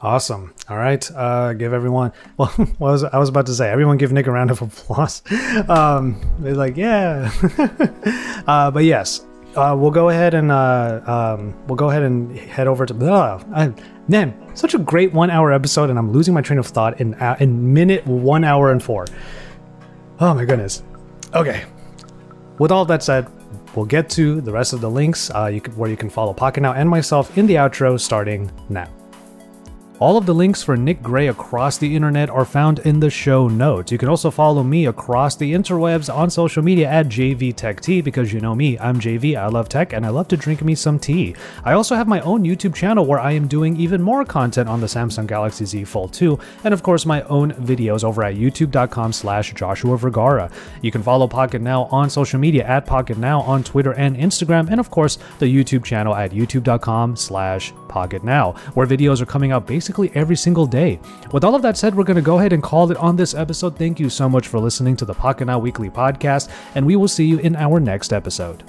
Awesome. 0.00 0.54
All 0.70 0.78
right. 0.78 1.06
Uh, 1.14 1.52
give 1.52 1.74
everyone. 1.74 2.12
Well, 2.38 2.48
what 2.48 2.80
was 2.92 3.04
I 3.04 3.18
was 3.18 3.28
about 3.28 3.44
to 3.46 3.54
say? 3.54 3.68
Everyone 3.68 3.98
give 3.98 4.10
Nick 4.10 4.26
a 4.26 4.30
round 4.30 4.50
of 4.50 4.62
applause. 4.62 5.20
Um, 5.68 6.18
they're 6.38 6.54
like, 6.54 6.78
yeah. 6.78 7.30
uh, 8.46 8.70
but 8.70 8.84
yes, 8.84 9.26
uh, 9.54 9.76
we'll 9.78 9.90
go 9.90 10.08
ahead 10.08 10.32
and 10.32 10.50
uh, 10.50 11.36
um, 11.36 11.54
we'll 11.66 11.76
go 11.76 11.90
ahead 11.90 12.04
and 12.04 12.34
head 12.38 12.68
over 12.68 12.86
to. 12.86 12.94
Blah. 12.94 13.44
I, 13.54 13.74
man, 14.10 14.34
such 14.54 14.74
a 14.74 14.78
great 14.78 15.12
one-hour 15.12 15.52
episode, 15.52 15.88
and 15.88 15.98
I'm 15.98 16.12
losing 16.12 16.34
my 16.34 16.42
train 16.42 16.58
of 16.58 16.66
thought 16.66 17.00
in 17.00 17.14
uh, 17.14 17.36
in 17.38 17.72
minute 17.72 18.04
one 18.06 18.44
hour 18.44 18.72
and 18.72 18.82
four. 18.82 19.06
Oh 20.18 20.34
my 20.34 20.44
goodness. 20.44 20.82
Okay. 21.32 21.64
With 22.58 22.72
all 22.72 22.84
that 22.86 23.02
said, 23.02 23.28
we'll 23.74 23.86
get 23.86 24.10
to 24.10 24.40
the 24.40 24.52
rest 24.52 24.72
of 24.72 24.80
the 24.80 24.90
links 24.90 25.30
uh, 25.30 25.46
you 25.46 25.60
can, 25.60 25.74
where 25.76 25.88
you 25.88 25.96
can 25.96 26.10
follow 26.10 26.34
Pocketnow 26.34 26.74
and 26.76 26.90
myself 26.90 27.38
in 27.38 27.46
the 27.46 27.54
outro 27.54 27.98
starting 27.98 28.50
now. 28.68 28.88
All 30.00 30.16
of 30.16 30.24
the 30.24 30.34
links 30.34 30.62
for 30.62 30.78
Nick 30.78 31.02
Gray 31.02 31.28
across 31.28 31.76
the 31.76 31.94
internet 31.94 32.30
are 32.30 32.46
found 32.46 32.78
in 32.78 33.00
the 33.00 33.10
show 33.10 33.48
notes. 33.48 33.92
You 33.92 33.98
can 33.98 34.08
also 34.08 34.30
follow 34.30 34.62
me 34.62 34.86
across 34.86 35.36
the 35.36 35.52
interwebs 35.52 36.12
on 36.12 36.30
social 36.30 36.62
media 36.62 36.88
at 36.88 37.08
JVTechT 37.08 38.02
because 38.02 38.32
you 38.32 38.40
know 38.40 38.54
me, 38.54 38.78
I'm 38.78 38.98
JV, 38.98 39.36
I 39.36 39.48
love 39.48 39.68
tech, 39.68 39.92
and 39.92 40.06
I 40.06 40.08
love 40.08 40.26
to 40.28 40.38
drink 40.38 40.62
me 40.62 40.74
some 40.74 40.98
tea. 40.98 41.36
I 41.64 41.74
also 41.74 41.96
have 41.96 42.08
my 42.08 42.22
own 42.22 42.44
YouTube 42.44 42.74
channel 42.74 43.04
where 43.04 43.20
I 43.20 43.32
am 43.32 43.46
doing 43.46 43.76
even 43.76 44.00
more 44.00 44.24
content 44.24 44.70
on 44.70 44.80
the 44.80 44.86
Samsung 44.86 45.26
Galaxy 45.26 45.66
Z 45.66 45.84
Fold 45.84 46.14
2, 46.14 46.38
and 46.64 46.72
of 46.72 46.82
course 46.82 47.04
my 47.04 47.20
own 47.24 47.52
videos 47.52 48.02
over 48.02 48.24
at 48.24 48.36
youtube.com 48.36 49.12
slash 49.12 49.52
Joshua 49.52 49.98
Vergara. 49.98 50.50
You 50.80 50.90
can 50.90 51.02
follow 51.02 51.28
Pocketnow 51.28 51.92
on 51.92 52.08
social 52.08 52.40
media 52.40 52.64
at 52.64 52.86
Pocketnow 52.86 53.46
on 53.46 53.62
Twitter 53.62 53.92
and 53.92 54.16
Instagram, 54.16 54.70
and 54.70 54.80
of 54.80 54.90
course 54.90 55.18
the 55.40 55.54
YouTube 55.54 55.84
channel 55.84 56.14
at 56.14 56.30
youtube.com 56.30 57.16
slash 57.16 57.74
Pocketnow, 57.90 58.56
where 58.74 58.86
videos 58.86 59.20
are 59.20 59.26
coming 59.26 59.52
out 59.52 59.66
basically 59.66 60.10
every 60.14 60.36
single 60.36 60.66
day. 60.66 61.00
With 61.32 61.44
all 61.44 61.54
of 61.54 61.62
that 61.62 61.76
said, 61.76 61.94
we're 61.94 62.04
going 62.04 62.16
to 62.16 62.22
go 62.22 62.38
ahead 62.38 62.52
and 62.52 62.62
call 62.62 62.90
it 62.90 62.96
on 62.96 63.16
this 63.16 63.34
episode. 63.34 63.76
Thank 63.76 64.00
you 64.00 64.08
so 64.08 64.28
much 64.28 64.48
for 64.48 64.58
listening 64.58 64.96
to 64.96 65.04
the 65.04 65.14
Pocketnow 65.14 65.60
Weekly 65.60 65.90
podcast, 65.90 66.50
and 66.74 66.86
we 66.86 66.96
will 66.96 67.08
see 67.08 67.26
you 67.26 67.38
in 67.38 67.56
our 67.56 67.80
next 67.80 68.12
episode. 68.12 68.64